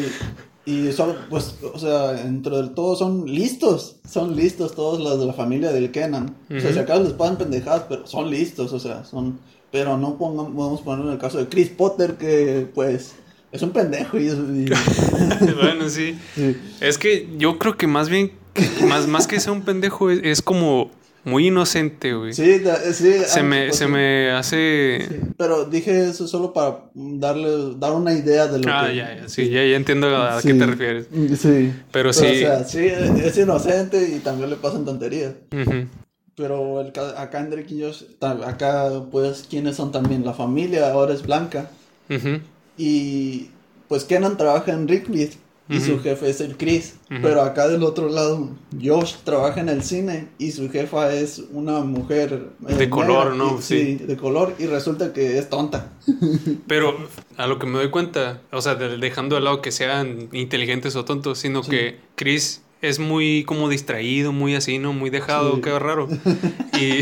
y 0.65 0.91
son, 0.93 1.15
pues, 1.29 1.55
o 1.61 1.77
sea, 1.77 2.21
entre 2.21 2.69
todos 2.69 2.99
son 2.99 3.25
listos. 3.25 3.97
Son 4.09 4.35
listos 4.35 4.75
todos 4.75 4.99
los 4.99 5.19
de 5.19 5.25
la 5.25 5.33
familia 5.33 5.71
del 5.71 5.91
Kenan. 5.91 6.35
O 6.49 6.59
sea, 6.59 6.71
si 6.71 6.79
acaso 6.79 7.03
les 7.03 7.13
pasan 7.13 7.37
pendejadas, 7.37 7.85
pero 7.89 8.07
son 8.07 8.29
listos, 8.29 8.71
o 8.73 8.79
sea, 8.79 9.03
son. 9.03 9.39
Pero 9.71 9.97
no 9.97 10.17
pongamos, 10.17 10.53
podemos 10.55 10.81
poner 10.81 11.05
en 11.05 11.11
el 11.11 11.19
caso 11.19 11.37
de 11.37 11.47
Chris 11.47 11.69
Potter, 11.69 12.15
que 12.15 12.67
pues. 12.73 13.15
Es 13.51 13.63
un 13.63 13.71
pendejo 13.71 14.19
y, 14.19 14.29
bueno, 15.59 15.89
sí. 15.89 16.15
Es 16.81 16.99
que 16.99 17.27
yo 17.39 17.57
creo 17.57 17.77
que 17.77 17.87
más 17.87 18.07
bien 18.07 18.31
más, 18.87 19.07
más 19.07 19.27
que 19.27 19.39
sea 19.39 19.51
un 19.51 19.61
pendejo, 19.61 20.09
es, 20.09 20.41
como 20.41 20.91
muy 21.29 21.47
inocente, 21.47 22.13
güey. 22.13 22.33
Sí, 22.33 22.61
sí. 22.93 23.13
Se, 23.25 23.43
me, 23.43 23.71
se 23.71 23.87
me 23.87 24.31
hace... 24.31 25.21
pero 25.37 25.65
dije 25.65 26.09
eso 26.09 26.27
solo 26.27 26.51
para 26.53 26.89
darle, 26.93 27.75
dar 27.77 27.93
una 27.93 28.13
idea 28.13 28.47
de 28.47 28.59
lo 28.59 28.71
ah, 28.71 28.85
que... 28.85 28.89
Ah, 28.89 28.93
ya, 28.93 29.21
ya, 29.21 29.29
sí, 29.29 29.49
ya, 29.49 29.63
ya 29.65 29.75
entiendo 29.75 30.15
a 30.15 30.41
qué 30.41 30.53
te 30.53 30.65
refieres. 30.65 31.07
Sí. 31.39 31.71
Pero, 31.91 32.11
sí... 32.11 32.25
O 32.25 32.33
sea, 32.33 32.63
sí, 32.63 32.85
es 32.85 33.37
inocente 33.37 34.09
y 34.15 34.19
también 34.19 34.49
le 34.49 34.55
pasan 34.55 34.85
tonterías. 34.85 35.33
Pero 36.35 36.81
el, 36.81 36.93
acá 37.17 37.39
en 37.39 37.49
Drake 37.49 37.73
y 37.73 37.83
Josh, 37.83 38.03
acá 38.21 38.89
pues, 39.11 39.45
¿quiénes 39.49 39.75
son 39.75 39.91
también? 39.91 40.25
La 40.25 40.33
familia 40.33 40.91
ahora 40.91 41.13
es 41.13 41.21
blanca. 41.21 41.69
Y 42.77 43.49
pues 43.87 44.03
Kenan 44.05 44.37
trabaja 44.37 44.71
en 44.71 44.87
Rickby 44.87 45.29
y 45.69 45.79
su 45.79 45.99
jefe 46.01 46.29
es 46.29 46.41
el 46.41 46.57
Chris. 46.57 46.95
Pero 47.07 47.43
acá 47.43 47.67
del 47.67 47.83
otro 47.83 48.09
lado, 48.09 48.49
Josh 48.81 49.15
trabaja 49.23 49.61
en 49.61 49.69
el 49.69 49.83
cine 49.83 50.29
y 50.39 50.51
su 50.51 50.69
jefa 50.69 51.13
es 51.13 51.43
una 51.51 51.81
mujer. 51.81 52.49
Eh, 52.67 52.73
de 52.75 52.89
color, 52.89 53.35
¿no? 53.35 53.61
sí. 53.61 53.95
de 53.95 54.17
color 54.17 54.55
y 54.57 54.65
resulta 54.65 55.13
que 55.13 55.37
es 55.37 55.49
tonta. 55.49 55.93
Pero 56.67 56.97
a 57.37 57.47
lo 57.47 57.59
que 57.59 57.67
me 57.67 57.77
doy 57.77 57.89
cuenta, 57.89 58.41
o 58.51 58.61
sea, 58.61 58.75
dejando 58.75 59.35
de 59.35 59.41
lado 59.41 59.61
que 59.61 59.71
sean 59.71 60.29
inteligentes 60.31 60.95
o 60.95 61.05
tontos, 61.05 61.37
sino 61.37 61.61
que 61.61 61.99
Chris 62.15 62.63
es 62.81 62.99
muy 62.99 63.43
como 63.43 63.69
distraído, 63.69 64.31
muy 64.31 64.55
así, 64.55 64.79
¿no? 64.79 64.93
Muy 64.93 65.09
dejado, 65.09 65.61
qué 65.61 65.77
raro. 65.77 66.07
Y. 66.79 67.01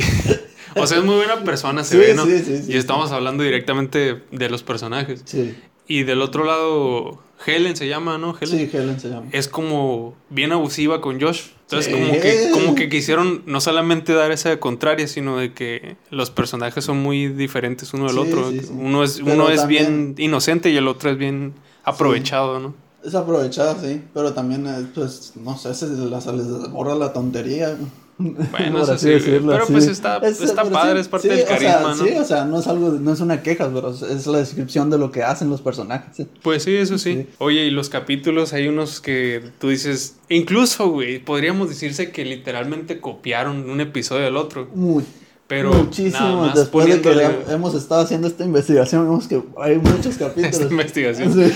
O 0.75 0.85
sea, 0.85 0.99
es 0.99 1.03
muy 1.03 1.15
buena 1.15 1.43
persona, 1.43 1.83
se 1.83 1.97
ve, 1.97 2.13
¿no? 2.13 2.25
Sí, 2.25 2.39
sí, 2.39 2.65
y 2.67 2.77
estamos 2.77 3.11
hablando 3.11 3.43
directamente 3.43 4.21
de 4.31 4.49
los 4.49 4.63
personajes. 4.63 5.23
Sí. 5.25 5.55
Y 5.87 6.03
del 6.03 6.21
otro 6.21 6.43
lado, 6.43 7.23
Helen 7.45 7.75
se 7.75 7.87
llama, 7.87 8.17
¿no? 8.17 8.35
Helen. 8.39 8.69
Sí, 8.69 8.77
Helen 8.77 8.99
se 8.99 9.09
llama. 9.09 9.27
Es 9.31 9.47
como 9.47 10.15
bien 10.29 10.51
abusiva 10.51 11.01
con 11.01 11.21
Josh. 11.21 11.49
Entonces, 11.61 11.93
como, 11.93 12.11
que, 12.13 12.49
como 12.53 12.75
que 12.75 12.87
quisieron 12.89 13.43
no 13.45 13.59
solamente 13.59 14.13
dar 14.13 14.31
esa 14.31 14.57
contraria, 14.59 15.07
sino 15.07 15.37
de 15.37 15.53
que 15.53 15.97
los 16.09 16.31
personajes 16.31 16.85
son 16.85 16.97
muy 16.97 17.27
diferentes 17.27 17.93
uno 17.93 18.07
del 18.07 18.19
otro. 18.19 18.51
Uno 18.71 19.03
es, 19.03 19.19
uno 19.19 19.49
es 19.49 19.67
bien 19.67 20.15
inocente 20.17 20.69
y 20.69 20.77
el 20.77 20.87
otro 20.87 21.09
es 21.09 21.17
bien 21.17 21.53
aprovechado, 21.83 22.59
¿no? 22.59 22.73
Es 23.03 23.15
aprovechado, 23.15 23.77
sí, 23.81 24.01
pero 24.13 24.33
también, 24.33 24.91
pues, 24.95 25.33
no 25.35 25.57
sé, 25.57 25.73
se 25.73 25.87
les 25.87 26.71
borra 26.71 26.95
la 26.95 27.13
tontería. 27.13 27.77
Bueno, 28.17 28.81
eso 28.81 28.97
sí, 28.97 29.09
pero 29.23 29.67
pues 29.67 29.85
está, 29.85 30.17
está 30.17 30.63
padre, 30.69 30.99
es 30.99 31.07
parte 31.07 31.27
del 31.27 31.45
carisma, 31.45 31.93
¿no? 31.95 32.03
Sí, 32.03 32.13
o 32.13 32.25
sea, 32.25 32.45
no 32.45 32.59
es 32.59 32.67
algo, 32.67 32.89
no 32.89 33.13
es 33.13 33.19
una 33.19 33.43
queja, 33.43 33.69
pero 33.71 33.91
es 33.91 34.25
la 34.25 34.39
descripción 34.39 34.89
de 34.89 34.97
lo 34.97 35.11
que 35.11 35.21
hacen 35.21 35.49
los 35.49 35.61
personajes. 35.61 36.25
Pues 36.41 36.63
sí, 36.63 36.75
eso 36.75 36.97
sí. 36.97 37.27
Oye, 37.37 37.65
y 37.65 37.71
los 37.71 37.89
capítulos, 37.89 38.53
hay 38.53 38.67
unos 38.67 39.01
que 39.01 39.43
tú 39.59 39.69
dices, 39.69 40.15
incluso, 40.29 40.89
güey, 40.89 41.19
podríamos 41.19 41.69
decirse 41.69 42.11
que 42.11 42.25
literalmente 42.25 42.99
copiaron 42.99 43.69
un 43.69 43.81
episodio 43.81 44.23
del 44.25 44.37
otro. 44.37 44.67
Muy. 44.73 45.03
Pero 45.47 45.71
muchísimo 45.71 46.49
después 46.53 46.87
de 46.87 47.01
que 47.01 47.53
hemos 47.53 47.73
estado 47.73 48.01
haciendo 48.01 48.27
esta 48.27 48.43
investigación 48.43 49.03
vemos 49.03 49.27
que 49.27 49.41
hay 49.57 49.77
muchos 49.77 50.17
capítulos. 50.17 50.59
esta 50.59 50.65
investigación 50.71 51.33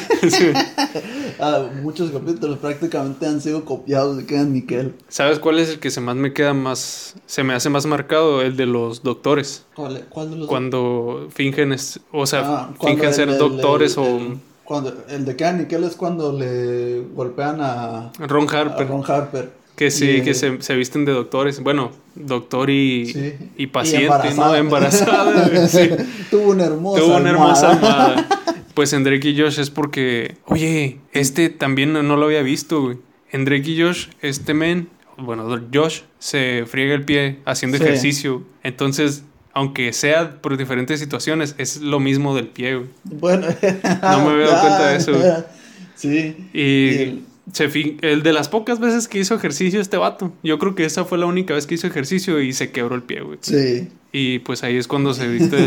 ah, 1.40 1.66
muchos 1.82 2.10
capítulos 2.12 2.58
prácticamente 2.60 3.26
han 3.26 3.42
sido 3.42 3.66
copiados 3.66 4.16
de 4.16 4.26
Kenan 4.26 4.54
Nickel 4.54 4.96
sabes 5.10 5.40
cuál 5.40 5.60
es 5.60 5.70
el 5.70 5.80
que 5.80 5.92
se 5.92 6.00
más 6.00 6.16
me 6.16 6.32
queda 6.32 6.54
más 6.54 7.16
se 7.26 7.44
me 7.44 7.54
hace 7.54 7.70
más 7.70 7.86
marcado 7.86 8.42
el 8.42 8.56
de 8.56 8.66
los 8.66 9.04
doctores. 9.04 9.66
Cuál, 9.76 10.06
cuál 10.10 10.32
de 10.32 10.38
los 10.38 10.48
cuando 10.48 11.28
fingen 11.34 11.76
o 12.12 12.26
sea 12.26 12.42
ah, 12.46 12.74
fingen 12.82 13.14
ser 13.14 13.38
doctores 13.38 13.98
o 13.98 14.20
cuando 14.64 14.94
el 15.10 15.26
de 15.26 15.36
Kenan 15.36 15.58
Nickel 15.60 15.84
es 15.84 15.98
cuando 15.98 16.32
le 16.32 17.02
golpean 17.14 17.60
a 17.60 18.14
Ron 18.20 18.48
Harper. 18.50 18.86
a 18.86 18.90
Ron 18.90 19.04
Harper 19.06 19.61
que 19.82 19.90
sí, 19.90 20.22
que 20.22 20.36
se, 20.36 20.62
se, 20.62 20.76
visten 20.76 21.06
de 21.06 21.12
doctores. 21.12 21.60
Bueno, 21.64 21.92
doctor 22.14 22.70
y, 22.70 23.36
y 23.58 23.66
paciente, 23.66 24.32
¿no? 24.36 24.54
Embarazada. 24.54 25.68
sí. 25.68 25.90
Tuvo 26.30 26.52
una 26.52 26.66
hermosa 26.66 27.02
Tuvo 27.02 27.18
una 27.18 27.30
hermosa 27.32 27.72
almohada. 27.72 28.28
Pues 28.76 28.94
en 28.94 29.04
Drake 29.04 29.30
y 29.30 29.42
Josh 29.42 29.60
es 29.60 29.72
porque, 29.72 30.36
oye, 30.46 31.00
este 31.14 31.50
también 31.50 31.94
no, 31.94 32.16
lo 32.16 32.26
había 32.26 32.44
visto, 32.44 32.80
güey. 32.84 32.98
En 33.32 33.44
Drake 33.44 33.72
y 33.72 33.82
Josh, 33.82 34.10
este 34.22 34.54
men, 34.54 34.88
bueno, 35.18 35.50
Josh 35.74 36.02
se 36.20 36.66
friega 36.68 36.94
el 36.94 37.04
pie 37.04 37.40
haciendo 37.46 37.78
ejercicio. 37.78 38.44
Entonces, 38.62 39.24
aunque 39.52 39.94
sea 39.94 40.42
por 40.42 40.58
diferentes 40.58 41.00
situaciones, 41.00 41.56
es 41.58 41.82
lo 41.82 42.00
mismo 42.00 42.36
del 42.36 42.50
pie, 42.50 42.76
güey. 42.76 42.90
Bueno, 43.06 43.48
no 43.48 44.26
me 44.26 44.32
había 44.32 44.46
dado 44.46 44.62
cuenta 44.62 44.90
de 44.92 44.98
eso. 44.98 45.18
Güey. 45.18 45.32
Sí. 45.94 46.50
y 46.52 46.88
el 46.88 47.26
de 47.54 48.34
las 48.34 48.50
pocas 48.50 48.80
veces 48.80 49.08
que 49.08 49.20
hizo 49.20 49.36
ejercicio 49.36 49.82
este 49.82 49.98
vato. 49.98 50.34
Yo 50.44 50.60
creo 50.60 50.76
que 50.76 50.86
esa 50.86 51.06
fue 51.06 51.18
la 51.18 51.26
única 51.26 51.54
vez 51.54 51.68
que 51.68 51.76
hizo 51.76 51.88
ejercicio 51.88 52.42
y 52.42 52.54
se 52.54 52.72
quebró 52.72 52.96
el 52.96 53.04
pie, 53.04 53.22
güey. 53.22 53.40
Sí. 53.42 53.90
Y 54.12 54.40
pues 54.40 54.64
ahí 54.64 54.78
es 54.78 54.88
cuando 54.88 55.14
se 55.14 55.28
viste 55.28 55.58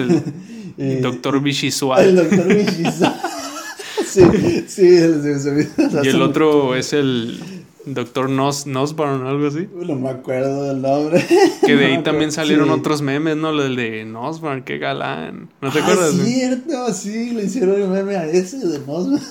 el 0.79 1.03
doctor 1.03 1.41
Bishisual. 1.41 2.05
El 2.05 2.17
doctor 2.17 2.55
Bishisual. 2.55 3.21
sí, 4.07 4.65
sí, 4.67 4.97
el, 4.97 5.69
Y 6.03 6.09
el 6.09 6.23
otro 6.23 6.75
es 6.75 6.93
el 6.93 7.41
doctor 7.87 8.31
Nos, 8.31 8.67
Nosbarn, 8.67 9.27
algo 9.27 9.47
así. 9.47 9.69
No 9.75 9.95
me 9.97 10.11
acuerdo 10.11 10.65
del 10.65 10.83
nombre. 10.83 11.25
Que 11.67 11.77
de 11.77 11.87
ahí 11.87 12.03
también 12.03 12.33
salieron 12.33 12.71
otros 12.71 13.03
memes, 13.03 13.37
¿no? 13.37 13.51
El 13.51 13.77
de 13.77 14.05
Nosbarn, 14.05 14.63
qué 14.63 14.79
galán. 14.79 15.49
¿No 15.61 15.71
te 15.71 15.79
ah, 15.79 15.83
acuerdas? 15.83 16.15
cierto, 16.15 16.93
sí, 16.93 17.31
le 17.31 17.45
hicieron 17.45 17.81
el 17.81 17.89
meme 17.89 18.17
a 18.17 18.27
ese 18.27 18.59
de 18.59 18.79
Nosbarn. 18.81 19.23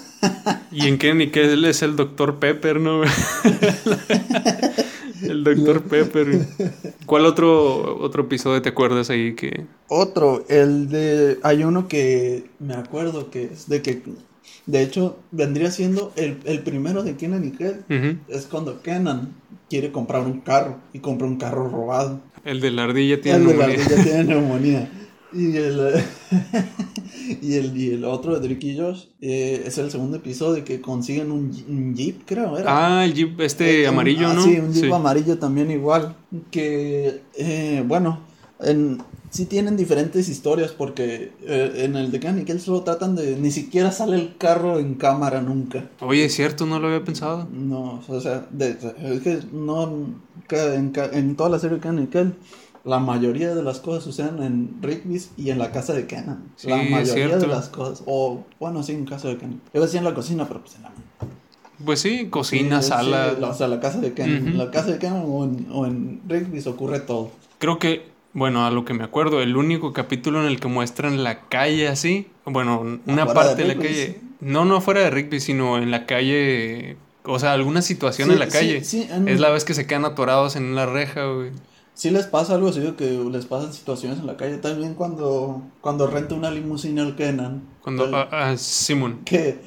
¿Y 0.71 0.87
en 0.87 0.97
qué 0.97 1.09
él 1.09 1.65
es 1.65 1.81
el 1.81 1.95
Dr. 1.95 2.39
Pepper, 2.39 2.79
no? 2.79 3.03
el 5.21 5.43
Dr. 5.43 5.83
Pepper. 5.83 6.47
¿Cuál 7.05 7.25
otro, 7.25 7.97
otro 7.99 8.23
episodio 8.23 8.61
te 8.61 8.69
acuerdas 8.69 9.09
ahí 9.09 9.35
que...? 9.35 9.65
Otro, 9.87 10.45
el 10.49 10.89
de... 10.89 11.39
Hay 11.43 11.63
uno 11.63 11.87
que 11.87 12.45
me 12.59 12.73
acuerdo 12.73 13.29
que 13.29 13.45
es 13.45 13.69
de 13.69 13.81
que... 13.81 14.01
De 14.65 14.81
hecho, 14.81 15.19
vendría 15.31 15.71
siendo 15.71 16.13
el, 16.15 16.39
el 16.45 16.63
primero 16.63 17.03
de 17.03 17.15
Kenan 17.15 17.45
y 17.45 17.51
Kel. 17.51 17.83
Es 18.27 18.45
cuando 18.45 18.81
Kenan 18.81 19.33
quiere 19.69 19.91
comprar 19.91 20.23
un 20.23 20.41
carro 20.41 20.77
y 20.93 20.99
compra 20.99 21.27
un 21.27 21.37
carro 21.37 21.69
robado. 21.69 22.21
El 22.45 22.61
de 22.61 22.71
la 22.71 22.83
ardilla 22.83 23.21
tiene 23.21 23.39
el 23.39 23.45
neumonía. 23.45 23.65
El 23.65 23.71
de 23.71 23.77
la 23.77 23.91
ardilla 23.91 24.03
tiene 24.03 24.23
neumonía. 24.23 24.91
Y 25.33 25.57
el, 25.57 26.03
y 27.41 27.55
el, 27.55 27.77
y 27.77 27.91
el 27.91 28.05
otro 28.05 28.39
de 28.39 28.47
Drake 28.47 28.67
y 28.67 28.77
Josh 28.77 29.05
eh, 29.21 29.63
es 29.65 29.77
el 29.77 29.89
segundo 29.89 30.17
episodio 30.17 30.63
que 30.63 30.81
consiguen 30.81 31.31
un, 31.31 31.95
Jeep, 31.95 32.21
creo. 32.25 32.57
Era. 32.57 32.99
Ah, 32.99 33.05
el 33.05 33.13
Jeep 33.13 33.39
este 33.41 33.83
eh, 33.83 33.87
amarillo, 33.87 34.27
ah, 34.27 34.33
¿no? 34.33 34.43
Sí, 34.43 34.59
un 34.59 34.73
Jeep 34.73 34.93
amarillo 34.93 35.37
también 35.39 35.71
igual. 35.71 36.15
Que, 36.51 37.21
eh, 37.35 37.83
bueno, 37.87 38.19
en, 38.59 39.01
sí 39.29 39.45
tienen 39.45 39.75
diferentes 39.75 40.29
historias 40.29 40.71
porque 40.71 41.31
en 41.47 41.95
el 41.95 42.11
de 42.11 42.33
Nickel 42.33 42.59
solo 42.59 42.81
tratan 42.81 43.15
de... 43.15 43.35
Ni 43.37 43.51
siquiera 43.51 43.91
sale 43.91 44.15
el 44.15 44.37
carro 44.37 44.79
en 44.79 44.95
cámara 44.95 45.41
nunca. 45.41 45.89
Oye, 45.99 46.25
es 46.25 46.35
cierto, 46.35 46.65
no 46.65 46.79
lo 46.79 46.87
había 46.87 47.03
pensado. 47.03 47.47
No, 47.51 48.01
o 48.07 48.21
sea, 48.21 48.47
es 48.59 49.21
que 49.21 49.39
no... 49.51 50.23
En, 50.49 50.93
en 51.13 51.35
toda 51.35 51.49
la 51.49 51.59
serie 51.59 51.79
de 51.79 51.91
Nickel 51.91 52.35
la 52.85 52.99
mayoría 52.99 53.55
de 53.55 53.63
las 53.63 53.79
cosas 53.79 54.03
suceden 54.03 54.43
en 54.43 54.77
Rigby's 54.81 55.31
y 55.37 55.51
en 55.51 55.59
la 55.59 55.71
casa 55.71 55.93
de 55.93 56.05
Kenan. 56.05 56.43
la 56.63 56.77
mayoría 56.77 57.37
de 57.37 57.47
las 57.47 57.69
cosas. 57.69 58.03
O, 58.05 58.43
bueno, 58.59 58.83
sí, 58.83 58.91
en 58.91 59.05
casa 59.05 59.29
de 59.29 59.37
Kenan. 59.37 59.61
Yo 59.73 59.81
decía 59.81 59.99
en 59.99 60.05
la 60.05 60.13
cocina, 60.13 60.47
pero 60.47 60.61
pues 60.61 60.75
en 60.75 60.83
la. 60.83 60.91
Pues 61.83 62.01
sí, 62.01 62.27
cocina, 62.29 62.81
sala. 62.81 63.35
o 63.41 63.53
sea, 63.53 63.67
la 63.67 63.79
casa 63.79 63.99
de 63.99 64.13
Kenan. 64.13 64.47
En 64.47 64.57
la 64.57 64.69
casa 64.69 64.91
de 64.91 64.99
Kenan 64.99 65.23
o 65.25 65.45
en, 65.45 65.67
o 65.71 65.85
en 65.85 66.21
Rigby's 66.27 66.67
ocurre 66.67 66.99
todo. 66.99 67.31
Creo 67.57 67.79
que, 67.79 68.05
bueno, 68.33 68.65
a 68.65 68.71
lo 68.71 68.83
que 68.83 68.93
me 68.93 69.05
acuerdo, 69.05 69.41
el 69.41 69.55
único 69.55 69.93
capítulo 69.93 70.41
en 70.41 70.47
el 70.47 70.59
que 70.59 70.67
muestran 70.67 71.23
la 71.23 71.47
calle 71.47 71.87
así. 71.87 72.27
Bueno, 72.45 72.99
una 73.05 73.25
parte 73.27 73.63
de, 73.63 73.75
la 73.75 73.81
calle. 73.81 74.19
No, 74.41 74.65
no 74.65 74.81
fuera 74.81 75.01
de 75.01 75.09
Rigby, 75.09 75.39
sino 75.39 75.77
en 75.77 75.89
la 75.89 76.05
calle. 76.05 76.97
O 77.23 77.39
sea, 77.39 77.53
alguna 77.53 77.81
situación 77.81 78.29
en 78.31 78.39
la 78.39 78.49
calle. 78.49 78.77
Es 78.79 79.39
la 79.39 79.49
vez 79.51 79.63
que 79.63 79.73
se 79.73 79.87
quedan 79.87 80.03
atorados 80.03 80.57
en 80.57 80.65
una 80.65 80.85
reja, 80.85 81.25
güey. 81.27 81.51
Si 81.93 82.09
les 82.09 82.25
pasa 82.25 82.55
algo 82.55 82.69
así, 82.69 82.81
que 82.97 83.23
les 83.31 83.45
pasan 83.45 83.71
situaciones 83.71 84.19
en 84.19 84.25
la 84.25 84.35
calle. 84.35 84.57
También 84.57 84.95
cuando, 84.95 85.61
cuando 85.79 86.07
renta 86.07 86.33
una 86.33 86.49
limusina 86.49 87.03
al 87.03 87.15
Kenan. 87.15 87.63
Cuando, 87.81 88.09
ah, 88.15 88.27
ah, 88.31 88.57
Simón. 88.57 89.21
Que, 89.23 89.59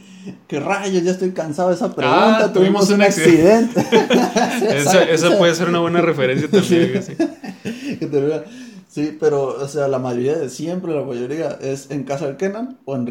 que 0.48 0.58
rayos, 0.58 1.04
ya 1.04 1.12
estoy 1.12 1.30
cansado 1.30 1.68
de 1.68 1.76
esa 1.76 1.94
pregunta. 1.94 2.46
Ah, 2.46 2.52
tuvimos, 2.52 2.90
un 2.90 3.02
accidente. 3.02 3.80
esa, 5.12 5.38
puede 5.38 5.54
ser 5.54 5.68
una 5.68 5.78
buena 5.78 6.00
referencia 6.00 6.50
también. 6.50 7.02
sí. 7.02 7.14
sí, 8.88 9.16
pero, 9.20 9.56
o 9.62 9.68
sea, 9.68 9.86
la 9.86 10.00
mayoría 10.00 10.36
de 10.36 10.50
siempre, 10.50 10.94
la 10.94 11.02
mayoría 11.02 11.58
es 11.60 11.90
en 11.90 12.02
casa 12.02 12.26
del 12.26 12.36
Kenan 12.36 12.78
o 12.86 12.96
en 12.96 13.06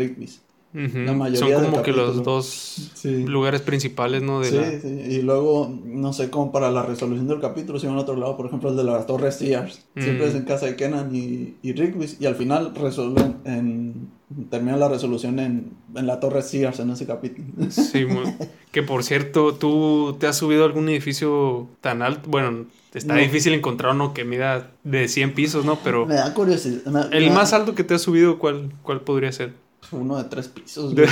Son 1.36 1.54
como 1.64 1.82
que 1.82 1.94
los 1.94 2.24
dos 2.24 2.92
lugares 3.04 3.62
principales, 3.62 4.22
¿no? 4.22 4.42
De 4.42 4.50
sí, 4.50 4.80
sí, 4.82 5.16
y 5.16 5.22
luego, 5.22 5.74
no 5.86 6.12
sé, 6.12 6.30
como 6.30 6.52
para 6.52 6.70
la 6.70 6.84
resolución 6.84 7.28
del 7.28 7.40
capítulo, 7.40 7.80
si 7.80 7.88
van 7.88 7.96
a 7.96 8.02
otro 8.02 8.18
lado, 8.18 8.36
por 8.36 8.48
ejemplo, 8.48 8.70
el 8.70 8.76
de 8.76 8.84
la 8.84 9.06
Torre 9.06 9.32
Sears. 9.32 9.86
Siempre 9.98 10.28
es 10.28 10.36
en 10.36 10.44
casa 10.44 10.66
de 10.66 10.76
Kenan 10.76 11.16
y, 11.16 11.56
y 11.62 11.72
Rigby, 11.72 12.18
y 12.20 12.26
al 12.26 12.36
final 12.36 12.76
resuelven 12.76 13.38
en, 13.46 14.10
termina 14.50 14.76
la 14.76 14.90
resolución 14.90 15.40
en, 15.40 15.72
en, 15.96 16.08
la 16.08 16.20
Torre 16.20 16.42
Sears 16.42 16.80
en 16.80 16.90
ese 16.90 17.06
capítulo. 17.06 17.48
Sí, 17.70 18.06
que 18.72 18.84
por 18.84 19.04
cierto, 19.06 19.54
¿tú 19.54 20.18
te 20.20 20.28
has 20.28 20.36
subido 20.36 20.64
a 20.64 20.66
algún 20.66 20.90
edificio 20.90 21.70
tan 21.80 22.02
alto? 22.02 22.30
Bueno, 22.30 22.66
está 22.94 23.16
difícil 23.16 23.54
encontrar 23.54 23.94
uno 23.94 24.14
que 24.14 24.26
mida 24.26 24.72
de 24.84 25.08
100 25.08 25.34
pisos, 25.34 25.64
¿no? 25.64 25.80
Pero... 25.86 26.06
Me 26.06 26.16
da 26.16 26.34
curiosidad. 26.34 27.14
el 27.14 27.32
más 27.32 27.54
alto 27.54 27.76
que 27.76 27.86
te 27.86 27.94
has 27.94 28.02
subido, 28.02 28.40
¿cuál, 28.40 28.74
cuál 28.84 29.00
podría 29.00 29.32
ser? 29.32 29.54
Uno 29.92 30.18
de 30.18 30.24
tres 30.26 30.48
pisos. 30.48 30.94
un 30.94 31.04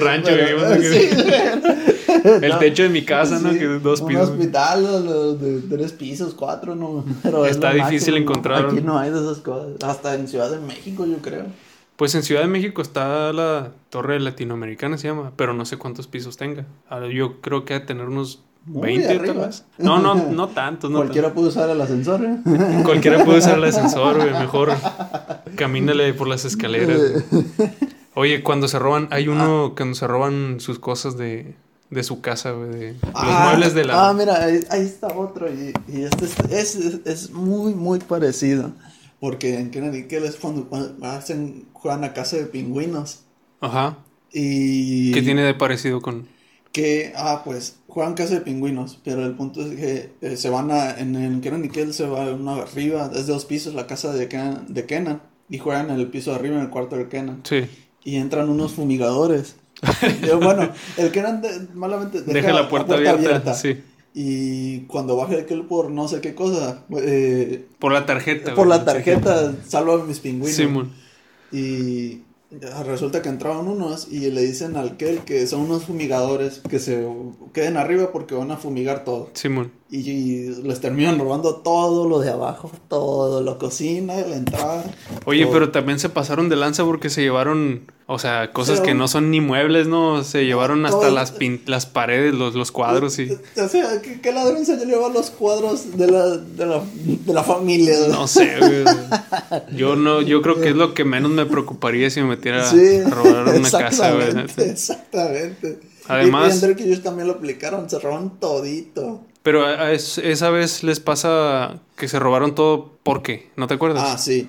rancho, 0.00 0.30
El 2.24 2.58
techo 2.58 2.84
de 2.84 2.88
mi 2.88 3.04
casa, 3.04 3.38
¿no? 3.40 3.50
Que 3.50 3.66
dos 3.66 4.00
pisos. 4.02 4.30
Un 4.30 4.36
hospital 4.36 5.38
de 5.38 5.60
tres 5.68 5.92
pisos, 5.92 6.34
cuatro, 6.34 6.74
¿no? 6.74 7.04
Está 7.46 7.72
difícil 7.72 8.16
encontrar. 8.16 8.66
Aquí 8.66 8.80
no 8.80 8.98
hay 8.98 9.10
de 9.10 9.20
esas 9.20 9.38
cosas. 9.38 9.82
Hasta 9.82 10.14
en 10.14 10.28
Ciudad 10.28 10.50
de 10.50 10.60
México, 10.60 11.06
yo 11.06 11.18
creo. 11.18 11.44
Pues 11.96 12.14
en 12.14 12.22
Ciudad 12.22 12.42
de 12.42 12.48
México 12.48 12.82
está 12.82 13.32
la 13.32 13.72
Torre 13.88 14.20
Latinoamericana, 14.20 14.98
se 14.98 15.08
llama, 15.08 15.32
pero 15.34 15.54
no 15.54 15.64
sé 15.64 15.78
cuántos 15.78 16.06
pisos 16.06 16.36
tenga. 16.36 16.66
Yo 17.10 17.40
creo 17.40 17.64
que 17.64 17.72
ha 17.72 17.80
de 17.80 17.86
tener 17.86 18.06
unos 18.06 18.42
20 18.66 19.18
tal 19.18 19.36
vez. 19.36 19.64
No, 19.78 19.98
no, 20.00 20.14
no 20.14 20.48
tantos. 20.48 20.90
No 20.90 20.98
Cualquiera 20.98 21.32
puede 21.32 21.48
usar 21.48 21.70
el 21.70 21.80
ascensor. 21.80 22.24
¿eh? 22.24 22.38
Cualquiera 22.84 23.24
puede 23.24 23.38
usar 23.38 23.58
el 23.58 23.64
ascensor, 23.64 24.16
güey. 24.16 24.32
Mejor 24.32 24.72
camínale 25.54 26.12
por 26.14 26.26
las 26.26 26.44
escaleras. 26.44 27.00
Oye, 28.14 28.42
cuando 28.42 28.66
se 28.66 28.78
roban, 28.78 29.08
hay 29.10 29.28
uno 29.28 29.66
ah. 29.66 29.74
cuando 29.76 29.94
se 29.94 30.06
roban 30.06 30.58
sus 30.58 30.78
cosas 30.78 31.16
de, 31.16 31.54
de 31.90 32.02
su 32.02 32.20
casa, 32.20 32.52
güey. 32.52 32.70
De, 32.70 32.92
los 32.92 33.12
ah, 33.14 33.48
muebles 33.50 33.74
de 33.74 33.84
la. 33.84 34.08
Ah, 34.08 34.14
mira, 34.14 34.42
ahí, 34.42 34.82
está 34.82 35.08
otro. 35.08 35.48
Y, 35.52 35.72
y 35.86 36.02
este 36.02 36.24
es, 36.50 36.76
es, 37.04 37.30
muy, 37.30 37.74
muy 37.74 38.00
parecido. 38.00 38.72
Porque 39.20 39.58
en 39.58 39.70
Kennedy 39.70 40.06
es 40.10 40.36
cuando, 40.36 40.68
hacen, 41.02 41.66
juegan 41.72 42.04
a 42.04 42.12
casa 42.12 42.36
de 42.36 42.46
pingüinos. 42.46 43.20
Ajá. 43.60 43.98
Y. 44.32 45.12
¿Qué 45.12 45.22
tiene 45.22 45.42
de 45.42 45.54
parecido 45.54 46.00
con.? 46.00 46.35
Que, 46.76 47.14
ah, 47.16 47.40
pues, 47.42 47.78
juegan 47.88 48.12
casa 48.12 48.34
de 48.34 48.42
pingüinos, 48.42 49.00
pero 49.02 49.24
el 49.24 49.32
punto 49.32 49.62
es 49.62 49.74
que 49.80 50.10
eh, 50.20 50.36
se 50.36 50.50
van 50.50 50.70
a. 50.70 50.90
En 50.98 51.16
el 51.16 51.40
Kenan 51.40 51.94
se 51.94 52.06
va 52.06 52.30
una 52.34 52.56
arriba, 52.56 53.10
es 53.14 53.26
de 53.26 53.32
dos 53.32 53.46
pisos 53.46 53.72
la 53.72 53.86
casa 53.86 54.12
de 54.12 54.28
Kenan, 54.28 54.66
de 54.68 54.84
Kenan. 54.84 55.22
Y 55.48 55.56
juegan 55.56 55.88
en 55.88 55.98
el 55.98 56.08
piso 56.08 56.32
de 56.32 56.36
arriba, 56.36 56.56
en 56.56 56.60
el 56.60 56.68
cuarto 56.68 56.96
de 56.96 57.08
Kenan. 57.08 57.40
Sí. 57.44 57.64
Y 58.04 58.16
entran 58.16 58.50
unos 58.50 58.72
fumigadores. 58.74 59.56
bueno, 60.42 60.70
el 60.98 61.10
Kenan 61.12 61.40
malamente 61.72 62.20
deja, 62.20 62.52
la, 62.52 62.68
puerta, 62.68 62.92
abierta, 62.92 63.54
Sí. 63.54 63.80
Y 64.12 64.80
cuando 64.80 65.16
baje 65.16 65.40
aquel 65.40 65.62
por 65.62 65.90
no 65.90 66.08
sé 66.08 66.20
qué 66.20 66.34
cosa. 66.34 66.84
Eh, 67.00 67.64
por 67.78 67.90
la 67.90 68.04
tarjeta. 68.04 68.54
Por 68.54 68.66
la 68.66 68.84
tarjeta, 68.84 69.54
salva 69.66 69.94
a 69.94 70.04
mis 70.04 70.18
pingüinos. 70.18 70.54
Simón. 70.54 70.92
Y 71.50 72.20
resulta 72.50 73.22
que 73.22 73.28
entraron 73.28 73.68
unos 73.68 74.08
y 74.10 74.30
le 74.30 74.42
dicen 74.42 74.76
al 74.76 74.96
Kel 74.96 75.20
que 75.20 75.46
son 75.46 75.62
unos 75.62 75.84
fumigadores 75.84 76.60
que 76.68 76.78
se 76.78 77.06
queden 77.52 77.76
arriba 77.76 78.12
porque 78.12 78.34
van 78.34 78.50
a 78.50 78.56
fumigar 78.56 79.04
todo. 79.04 79.30
Simón. 79.34 79.72
Y, 79.88 80.48
les 80.64 80.80
terminan 80.80 81.16
robando 81.16 81.56
todo 81.56 82.08
lo 82.08 82.18
de 82.18 82.30
abajo, 82.30 82.72
todo, 82.88 83.40
la 83.40 83.56
cocina, 83.56 84.14
la 84.14 84.34
entrada. 84.34 84.84
Oye, 85.26 85.46
pero 85.46 85.70
también 85.70 86.00
se 86.00 86.08
pasaron 86.08 86.48
de 86.48 86.56
lanza 86.56 86.84
porque 86.84 87.08
se 87.08 87.22
llevaron, 87.22 87.82
o 88.06 88.18
sea, 88.18 88.52
cosas 88.52 88.80
que 88.80 88.94
no 88.94 89.06
son 89.06 89.30
ni 89.30 89.40
muebles, 89.40 89.86
¿no? 89.86 90.24
Se 90.24 90.44
llevaron 90.44 90.84
hasta 90.86 91.10
las, 91.10 91.34
las 91.66 91.86
paredes, 91.86 92.34
los, 92.34 92.56
los 92.56 92.72
cuadros 92.72 93.16
y... 93.20 93.30
O 93.30 93.68
sea, 93.68 94.02
¿qué, 94.02 94.32
ladrón 94.32 94.66
se 94.66 94.76
lleva 94.84 95.08
los 95.08 95.30
cuadros 95.30 95.96
de 95.96 96.10
la, 96.10 96.36
de 96.36 96.66
la, 96.66 96.82
de 97.04 97.32
la 97.32 97.44
familia? 97.44 97.94
No 98.08 98.26
sé, 98.26 98.56
Yo 99.76 99.94
no, 99.94 100.20
yo 100.20 100.42
creo 100.42 100.60
que 100.60 100.70
es 100.70 100.76
lo 100.76 100.94
que 100.94 101.04
menos 101.04 101.30
me 101.30 101.46
preocuparía 101.46 102.10
si 102.10 102.20
me 102.22 102.30
metiera 102.30 102.68
a 102.68 103.10
robar 103.10 103.54
una 103.54 103.70
casa, 103.70 104.14
güey. 104.14 104.46
Exactamente. 104.68 105.78
Además... 106.08 106.60
Y, 106.60 106.74
que 106.74 106.84
ellos 106.84 107.04
también 107.04 107.28
lo 107.28 107.34
aplicaron, 107.34 107.88
se 107.88 108.00
robaron 108.00 108.40
todito. 108.40 109.25
Pero 109.46 109.64
a 109.64 109.92
esa 109.92 110.50
vez 110.50 110.82
les 110.82 110.98
pasa 110.98 111.80
que 111.96 112.08
se 112.08 112.18
robaron 112.18 112.56
todo, 112.56 112.98
¿por 113.04 113.22
qué? 113.22 113.50
¿No 113.54 113.68
te 113.68 113.74
acuerdas? 113.74 114.02
Ah, 114.04 114.18
sí. 114.18 114.48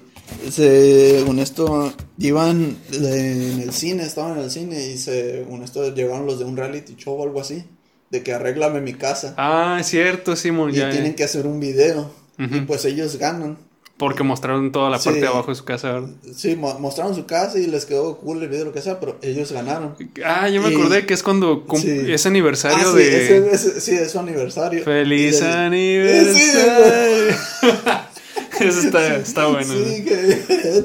Según 0.50 1.38
esto, 1.38 1.94
iban 2.18 2.76
en 2.92 3.62
el 3.62 3.72
cine, 3.74 4.02
estaban 4.02 4.40
en 4.40 4.46
el 4.46 4.50
cine 4.50 4.88
y 4.88 4.98
según 4.98 5.62
esto 5.62 5.94
llegaron 5.94 6.26
los 6.26 6.40
de 6.40 6.46
un 6.46 6.58
reality 6.58 6.96
show 6.96 7.14
o 7.14 7.24
algo 7.24 7.40
así, 7.40 7.64
de 8.10 8.24
que 8.24 8.34
arréglame 8.34 8.82
mi 8.82 8.96
casa. 8.96 9.36
Ah, 9.38 9.78
es 9.80 9.86
cierto, 9.86 10.36
Simón. 10.36 10.72
Y 10.72 10.80
tienen 10.80 11.14
que 11.14 11.26
hacer 11.26 11.46
un 11.46 11.60
video. 11.60 12.10
Y 12.40 12.62
pues 12.62 12.84
ellos 12.86 13.18
ganan. 13.18 13.60
Porque 13.98 14.22
mostraron 14.24 14.72
toda 14.72 14.92
la 14.92 15.00
parte 15.00 15.20
de 15.20 15.28
abajo 15.28 15.50
de 15.50 15.56
su 15.56 15.66
casa, 15.66 15.94
¿verdad? 15.94 16.10
Sí, 16.36 16.56
mostraron 16.56 17.16
su 17.16 17.26
casa 17.26 17.58
y 17.58 17.66
les 17.66 17.86
quedó 17.86 18.18
cool 18.18 18.44
el 18.44 18.50
video, 18.50 18.66
lo 18.66 18.72
que 18.72 18.82
sea, 18.82 19.00
pero 19.00 19.18
ellos 19.24 19.52
ganaron. 19.52 19.96
Ah, 20.24 20.48
yo 20.50 20.62
me 20.62 20.68
acordé 20.68 21.08
que 21.08 21.16
es 21.16 21.24
cuando 21.24 21.66
es 21.84 22.26
aniversario 22.28 22.90
ah, 22.90 22.94
de. 22.94 23.58
sí, 23.58 23.96
es 23.96 24.12
su 24.12 24.20
aniversario. 24.20 24.84
¡Feliz 24.84 25.42
aniversario! 25.42 27.36
Eso 28.60 28.80
está, 28.80 29.16
está 29.18 29.48
bueno. 29.48 29.74
Sí, 29.74 30.04
que. 30.04 30.84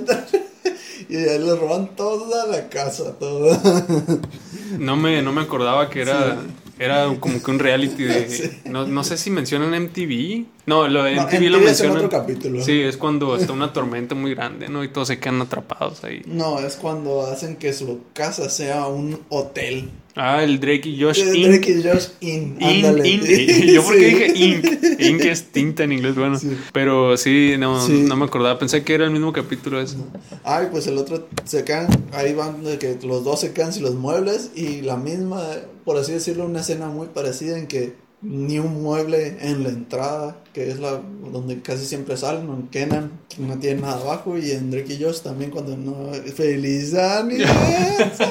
y 1.09 1.17
ahí 1.17 1.39
les 1.39 1.59
roban 1.59 1.95
toda 1.97 2.47
la 2.47 2.69
casa, 2.69 3.13
toda. 3.19 3.61
no, 4.79 4.97
me, 4.97 5.23
no 5.23 5.33
me 5.33 5.43
acordaba 5.43 5.89
que 5.91 6.03
era. 6.03 6.39
Era 6.79 7.07
como 7.21 7.43
que 7.43 7.51
un 7.51 7.59
reality 7.59 8.03
de. 8.03 8.61
No, 8.65 8.87
no 8.87 9.05
sé 9.05 9.17
si 9.17 9.31
mencionan 9.31 9.71
MTV. 9.85 10.47
No, 10.65 10.87
lo 10.87 11.03
de 11.03 11.17
MTV, 11.17 11.51
lo 11.51 11.59
mencionan. 11.59 11.97
Es 11.97 12.05
otro 12.05 12.09
capítulo. 12.09 12.63
Sí, 12.63 12.81
es 12.81 12.97
cuando 12.97 13.37
está 13.37 13.53
una 13.53 13.73
tormenta 13.73 14.15
muy 14.15 14.35
grande, 14.35 14.69
¿no? 14.69 14.85
Y 14.85 14.89
todos 14.89 15.09
se 15.09 15.19
quedan 15.19 15.41
atrapados 15.41 16.05
ahí. 16.05 16.23
No, 16.27 16.61
es 16.61 16.77
cuando 16.77 17.27
hacen 17.27 17.57
que 17.57 17.73
su 17.73 18.01
casa 18.13 18.49
sea 18.49 18.87
un 18.87 19.21
hotel. 19.29 19.91
Ah, 20.15 20.45
el 20.45 20.61
Drake 20.61 20.89
y 20.89 21.03
Josh 21.03 21.21
el 21.21 21.43
Drake 21.43 21.73
y 21.73 21.83
Josh 21.83 22.09
In. 22.21 22.59
Yo 23.73 23.83
porque 23.83 24.05
dije 24.05 24.33
Ink. 24.37 25.01
Ink 25.01 25.21
es 25.23 25.45
tinta 25.51 25.85
en 25.85 25.93
inglés, 25.93 26.15
bueno. 26.15 26.39
Pero 26.73 27.17
sí 27.17 27.55
no, 27.59 27.89
no 27.89 28.17
me 28.17 28.25
acordaba. 28.27 28.59
Pensé 28.59 28.85
que 28.85 28.95
era 28.95 29.05
el 29.05 29.11
mismo 29.11 29.33
capítulo 29.33 29.81
ese. 29.81 29.97
Ay, 30.45 30.69
pues 30.71 30.87
el 30.87 30.99
otro 30.99 31.29
se 31.45 31.65
quedan. 31.65 31.89
Ahí 32.13 32.35
van 32.35 32.63
de 32.63 32.79
que 32.79 32.99
los 33.03 33.25
dos 33.25 33.41
se 33.41 33.53
quedan 33.53 33.73
sin 33.73 33.83
los 33.83 33.95
muebles. 33.95 34.51
Y 34.55 34.83
la 34.83 34.97
misma, 34.97 35.43
por 35.85 35.97
así 35.97 36.13
decirlo, 36.13 36.45
una 36.45 36.61
escena 36.61 36.89
muy 36.89 37.09
parecida 37.09 37.59
en 37.59 37.67
que 37.67 37.95
ni 38.23 38.59
un 38.59 38.83
mueble 38.83 39.37
en 39.41 39.65
la 39.65 39.71
entrada, 39.71 40.37
que 40.53 40.71
es 40.71 40.79
la 40.79 41.01
donde 41.33 41.61
casi 41.61 41.87
siempre 41.87 42.17
salen, 42.17 42.49
en 42.49 42.69
Kenan, 42.69 43.11
que 43.29 43.43
no 43.43 43.59
tiene 43.59 43.81
nada 43.81 44.01
abajo, 44.01 44.39
y 44.39 44.53
en 44.53 44.71
Drake 44.71 44.95
y 44.95 45.03
Josh 45.03 45.21
también 45.21 45.51
cuando 45.51 45.77
no... 45.77 46.13
¡Feliz 46.35 46.95
aniversario! 46.95 48.29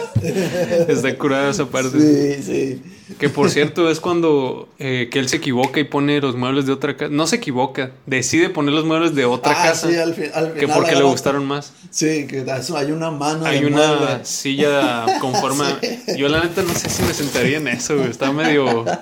Está 0.87 1.17
curada 1.17 1.51
esa 1.51 1.65
parte. 1.65 1.99
Sí, 1.99 2.43
sí. 2.43 2.81
Que 3.19 3.29
por 3.29 3.49
cierto 3.49 3.89
es 3.89 3.99
cuando 3.99 4.69
eh, 4.79 5.09
que 5.11 5.19
él 5.19 5.29
se 5.29 5.37
equivoca 5.37 5.79
y 5.79 5.83
pone 5.83 6.19
los 6.21 6.35
muebles 6.35 6.65
de 6.65 6.73
otra 6.73 6.95
casa. 6.97 7.11
No 7.11 7.27
se 7.27 7.37
equivoca, 7.37 7.91
decide 8.05 8.49
poner 8.49 8.73
los 8.73 8.85
muebles 8.85 9.15
de 9.15 9.25
otra 9.25 9.53
ah, 9.53 9.67
casa. 9.67 9.89
Sí, 9.89 9.95
al, 9.95 10.15
al 10.33 10.53
que 10.53 10.67
porque 10.67 10.95
le 10.95 11.03
gustaron 11.03 11.45
más. 11.45 11.73
Sí, 11.89 12.27
que 12.27 12.45
hay 12.49 12.91
una 12.91 13.11
mano. 13.11 13.45
Hay 13.45 13.63
una 13.65 14.23
silla 14.23 15.05
con 15.19 15.33
forma. 15.35 15.79
Yo 16.17 16.29
la 16.29 16.43
neta 16.43 16.61
no 16.63 16.73
sé 16.73 16.89
si 16.89 17.03
me 17.03 17.13
sentaría 17.13 17.57
en 17.57 17.67
eso, 17.67 17.97
güey. 17.97 18.09
Está 18.09 18.31
medio. 18.31 18.85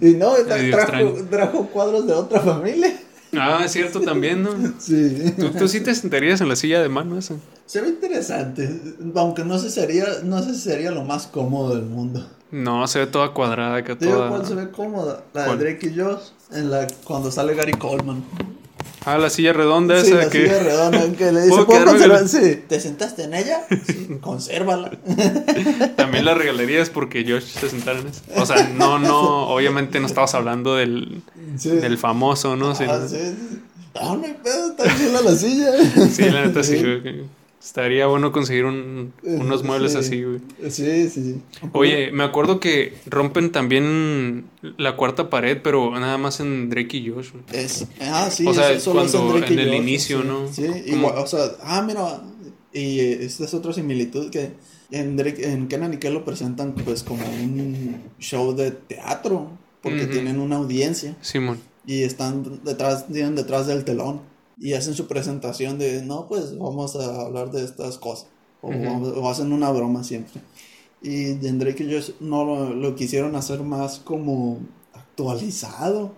Y 0.00 0.14
no, 0.14 0.34
trajo, 0.70 1.14
trajo 1.30 1.66
cuadros 1.68 2.06
de 2.06 2.12
otra 2.12 2.40
familia. 2.40 2.92
Ah, 3.40 3.62
es 3.64 3.72
cierto 3.72 4.00
también, 4.00 4.42
¿no? 4.42 4.50
Sí. 4.78 5.34
¿Tú, 5.58 5.68
sí 5.68 5.80
te 5.80 5.94
sentarías 5.94 6.40
en 6.40 6.48
la 6.48 6.56
silla 6.56 6.82
de 6.82 6.88
mano 6.88 7.18
esa? 7.18 7.34
Se 7.66 7.80
ve 7.80 7.88
interesante, 7.88 8.80
aunque 9.14 9.44
no 9.44 9.58
sé, 9.58 9.70
sería, 9.70 10.04
no 10.22 10.42
sé 10.42 10.54
si 10.54 10.60
sería 10.60 10.90
lo 10.90 11.04
más 11.04 11.26
cómodo 11.26 11.74
del 11.74 11.84
mundo. 11.84 12.26
No, 12.50 12.86
se 12.86 13.00
ve 13.00 13.06
toda 13.06 13.32
cuadrada 13.32 13.82
que 13.82 13.96
toda... 13.96 14.28
¿Cuál 14.28 14.46
se 14.46 14.54
ve 14.54 14.70
cómoda? 14.70 15.24
La 15.34 15.54
de 15.54 15.56
Drake 15.56 15.88
y 15.88 15.98
Josh, 15.98 16.28
en 16.52 16.70
la, 16.70 16.86
cuando 17.04 17.30
sale 17.30 17.54
Gary 17.54 17.72
Coleman. 17.72 18.24
Ah, 19.06 19.18
la 19.18 19.30
silla 19.30 19.52
redonda 19.52 20.02
sí, 20.02 20.08
esa 20.08 20.16
la 20.16 20.30
silla 20.30 20.62
redonda 20.62 21.16
que 21.16 21.30
le 21.30 21.42
dice, 21.44 21.64
¿puedo 21.64 21.84
conservar? 21.84 22.28
Sí. 22.28 22.62
¿Te 22.68 22.80
sentaste 22.80 23.22
en 23.22 23.34
ella? 23.34 23.60
Sí, 23.86 24.08
consérvala. 24.20 24.90
También 25.94 26.24
la 26.24 26.34
regalarías 26.34 26.90
porque 26.90 27.24
Josh 27.24 27.44
se 27.44 27.70
sentara 27.70 28.00
en 28.00 28.08
eso. 28.08 28.22
O 28.34 28.44
sea, 28.44 28.68
no, 28.70 28.98
no, 28.98 29.48
obviamente 29.48 30.00
no 30.00 30.06
estabas 30.06 30.34
hablando 30.34 30.74
del, 30.74 31.22
del 31.62 31.98
famoso, 31.98 32.56
¿no? 32.56 32.70
Ah, 32.70 33.06
sí. 33.08 33.16
Ah, 33.94 34.16
no 34.18 34.24
hay 34.24 34.34
pedo, 34.42 34.70
está 34.70 34.84
chula 34.96 35.22
la 35.22 35.36
silla. 35.36 35.70
Sí, 36.10 36.22
la 36.28 36.46
neta 36.46 36.64
sí, 36.64 36.82
Estaría 37.62 38.06
bueno 38.06 38.30
conseguir 38.32 38.64
un, 38.64 39.12
unos 39.22 39.64
muebles 39.64 39.96
así, 39.96 40.22
güey. 40.22 40.40
Sí, 40.70 41.08
sí, 41.08 41.40
Oye, 41.72 42.12
me 42.12 42.22
acuerdo 42.22 42.60
que 42.60 42.94
rompen 43.06 43.50
también 43.50 44.44
la 44.76 44.96
cuarta 44.96 45.30
pared, 45.30 45.58
pero 45.62 45.90
nada 45.98 46.16
más 46.16 46.38
en 46.40 46.70
Drake 46.70 46.98
y 46.98 47.10
Josh. 47.10 47.30
Es, 47.52 47.86
ah, 48.00 48.28
sí, 48.30 48.46
o 48.46 48.54
sea, 48.54 48.70
es 48.70 48.84
cuando 48.84 49.36
en, 49.38 49.58
el 49.58 49.74
inicio, 49.74 50.22
¿no? 50.22 50.52
Sí, 50.52 50.66
igual, 50.86 51.14
o 51.16 51.26
sea, 51.26 51.56
ah, 51.62 51.82
mira, 51.82 52.22
y 52.72 53.00
esta 53.00 53.44
es 53.44 53.54
otra 53.54 53.72
similitud 53.72 54.30
que 54.30 54.52
en, 54.90 55.16
Drake, 55.16 55.50
en 55.50 55.66
Kenan 55.66 55.94
y 55.94 55.96
Kel 55.96 56.14
lo 56.14 56.24
presentan 56.24 56.74
pues 56.74 57.02
como 57.02 57.24
un 57.24 58.02
show 58.20 58.54
de 58.54 58.70
teatro, 58.70 59.50
porque 59.82 60.06
tienen 60.06 60.38
una 60.40 60.56
audiencia. 60.56 61.16
Simón. 61.20 61.58
Y 61.86 62.02
están 62.02 62.60
detrás, 62.64 63.06
tienen 63.08 63.34
detrás 63.34 63.66
del 63.66 63.84
telón 63.84 64.20
y 64.58 64.72
hacen 64.72 64.94
su 64.94 65.06
presentación 65.06 65.78
de, 65.78 66.02
no, 66.02 66.26
pues 66.28 66.56
vamos 66.56 66.96
a 66.96 67.22
hablar 67.22 67.50
de 67.50 67.64
estas 67.64 67.98
cosas. 67.98 68.28
O, 68.62 69.28
hacen 69.28 69.52
una 69.52 69.70
broma 69.70 70.02
siempre. 70.02 70.40
Y 71.02 71.34
Drake 71.34 71.84
y 71.84 71.88
ellos 71.88 72.14
no 72.20 72.44
lo, 72.74 72.96
quisieron 72.96 73.36
hacer 73.36 73.60
más 73.62 73.98
como 73.98 74.58
actualizado. 74.94 76.12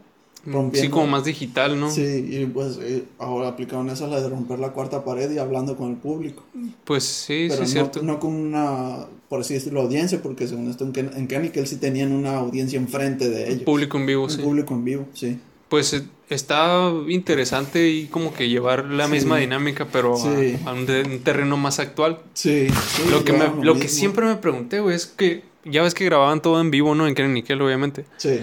Mm, 0.45 0.71
sí, 0.73 0.89
como 0.89 1.09
más 1.09 1.25
digital, 1.25 1.79
¿no? 1.79 1.91
Sí, 1.91 2.27
y 2.31 2.47
pues 2.47 2.79
eh, 2.81 3.05
ahora 3.19 3.49
aplicaron 3.49 3.91
eso, 3.91 4.07
la 4.07 4.21
de 4.21 4.29
romper 4.29 4.61
la 4.61 4.73
cuarta 4.73 5.05
pared 5.05 5.31
y 5.31 5.39
hablando 5.39 5.77
con 5.77 5.91
el 5.91 5.97
público. 5.97 6.45
Pues 6.85 7.03
sí, 7.05 7.51
sí, 7.51 7.63
es 7.63 7.71
cierto. 7.71 8.03
No 8.03 8.21
con 8.21 8.33
una, 8.33 9.07
por 9.29 9.41
así 9.41 9.55
decirlo, 9.55 9.83
audiencia, 9.83 10.23
porque 10.23 10.47
según 10.47 10.71
esto 10.71 10.85
en, 10.85 10.93
Ken, 10.93 11.11
en 11.13 11.67
sí 11.67 11.77
tenían 11.77 12.13
una 12.13 12.39
audiencia 12.39 12.79
enfrente 12.79 13.29
de 13.29 13.49
ellos. 13.49 13.59
Un 13.59 13.65
público 13.65 13.99
en 13.99 14.07
vivo, 14.07 14.25
Un 14.25 14.31
sí. 14.31 14.41
público 14.41 14.75
en 14.75 14.85
vivo, 14.85 15.07
sí. 15.13 15.39
Pues 15.69 15.93
eh, 15.93 16.03
está 16.31 16.91
interesante 17.09 17.89
y 17.89 18.07
como 18.07 18.33
que 18.33 18.49
llevar 18.49 18.87
la 18.87 19.09
misma 19.09 19.39
dinámica, 19.39 19.87
pero 19.91 20.15
a, 20.17 20.73
un, 20.73 21.21
terreno 21.23 21.57
más 21.57 21.79
actual. 21.79 22.21
Sí. 22.35 22.69
lo 23.11 23.25
que, 23.25 23.33
me, 23.33 23.65
lo, 23.65 23.79
que 23.79 23.89
siempre 23.89 24.27
me 24.27 24.37
pregunté, 24.37 24.81
güey, 24.81 24.97
es 24.97 25.07
que 25.07 25.43
ya 25.65 25.83
ves 25.83 25.95
que 25.95 26.05
grababan 26.05 26.43
todo 26.43 26.61
en 26.61 26.71
vivo, 26.71 26.95
¿no? 26.95 27.07
En 27.07 27.15
Keren 27.15 27.35
Nickel, 27.35 27.61
obviamente. 27.61 28.05
Sí. 28.17 28.41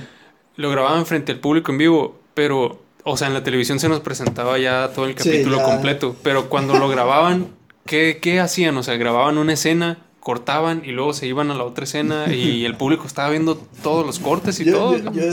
Lo 0.55 0.69
grababan 0.69 1.05
frente 1.05 1.31
al 1.31 1.39
público 1.39 1.71
en 1.71 1.77
vivo, 1.77 2.19
pero, 2.33 2.81
o 3.03 3.17
sea, 3.17 3.27
en 3.27 3.33
la 3.33 3.43
televisión 3.43 3.79
se 3.79 3.89
nos 3.89 3.99
presentaba 3.99 4.57
ya 4.57 4.91
todo 4.93 5.05
el 5.05 5.15
capítulo 5.15 5.61
completo, 5.63 6.15
pero 6.23 6.49
cuando 6.49 6.77
lo 6.77 6.87
grababan, 6.87 7.47
¿qué, 7.85 8.19
¿qué 8.21 8.39
hacían? 8.39 8.77
O 8.77 8.83
sea, 8.83 8.95
grababan 8.97 9.37
una 9.37 9.53
escena 9.53 9.99
cortaban 10.25 10.81
y 10.83 10.91
luego 10.91 11.13
se 11.13 11.27
iban 11.27 11.51
a 11.51 11.53
la 11.53 11.63
otra 11.63 11.83
escena 11.83 12.33
y 12.33 12.65
el 12.65 12.75
público 12.75 13.05
estaba 13.05 13.29
viendo 13.29 13.57
todos 13.83 14.03
los 14.03 14.17
cortes 14.17 14.59
y 14.59 14.65
todo. 14.65 14.97
Yo, 14.97 15.23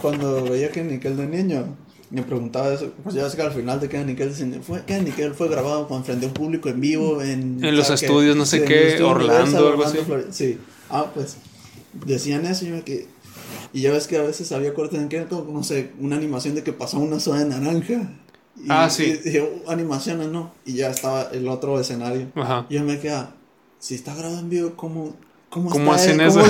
cuando 0.00 0.44
veía 0.44 0.70
que 0.70 0.82
Nickel 0.82 1.16
de 1.16 1.26
niño, 1.26 1.76
me 2.10 2.22
preguntaba 2.22 2.72
eso, 2.72 2.92
pues 3.02 3.14
ya 3.14 3.28
sé 3.28 3.36
que 3.36 3.42
al 3.42 3.52
final 3.52 3.80
de 3.80 3.88
que 3.88 4.04
Nickel, 4.04 4.32
fue, 4.62 4.82
Nickel 5.00 5.34
fue 5.34 5.48
grabado 5.48 5.88
con 5.88 6.04
frente 6.04 6.26
a 6.26 6.28
un 6.28 6.34
público 6.34 6.68
en 6.68 6.80
vivo 6.80 7.20
en... 7.22 7.64
En 7.64 7.76
los 7.76 7.90
estudios, 7.90 8.36
no 8.36 8.46
sé 8.46 8.64
qué, 8.64 9.02
Orlando, 9.02 9.68
algo 9.68 9.84
así. 9.84 9.98
Sí, 10.30 10.58
ah, 10.90 11.06
pues 11.12 11.36
decían 12.04 12.46
eso 12.46 12.64
y 12.64 12.68
yo 12.68 12.84
que... 12.84 13.08
Y 13.72 13.82
ya 13.82 13.92
ves 13.92 14.06
que 14.06 14.16
a 14.16 14.22
veces 14.22 14.52
había 14.52 14.72
cortes 14.72 14.98
en 15.00 15.08
que, 15.08 15.26
no 15.28 15.62
sé, 15.62 15.90
una 15.98 16.16
animación 16.16 16.54
de 16.54 16.62
que 16.62 16.72
pasó 16.72 16.98
una 16.98 17.20
soda 17.20 17.40
de 17.40 17.46
naranja. 17.46 18.10
ah, 18.68 18.88
sí. 18.88 19.04
Y 19.04 19.16
dije, 19.16 19.40
oh, 19.40 19.70
animaciones, 19.70 20.28
¿no? 20.28 20.52
Y 20.64 20.74
ya 20.74 20.90
estaba 20.90 21.28
el 21.32 21.46
otro 21.48 21.78
escenario. 21.78 22.28
Ajá. 22.36 22.66
Y 22.70 22.74
yo 22.74 22.84
me 22.84 22.98
quedaba, 22.98 23.34
si 23.78 23.94
está 23.94 24.14
grabado 24.14 24.40
en 24.40 24.48
vivo, 24.48 24.72
¿cómo, 24.76 25.14
cómo, 25.50 25.70
¿Cómo 25.70 25.92
hacen 25.92 26.20
eso? 26.20 26.40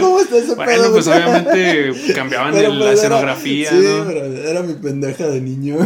¿Cómo, 0.00 0.20
está 0.20 0.38
ese 0.38 0.54
bueno, 0.54 0.90
pues 0.92 1.06
obviamente 1.06 1.92
cambiaban 2.14 2.54
la 2.54 2.68
pues, 2.68 2.94
escenografía, 2.94 3.70
sí, 3.70 3.86
pero 4.06 4.24
era 4.24 4.62
mi 4.62 4.74
pendeja 4.74 5.28
de 5.28 5.40
niño. 5.40 5.76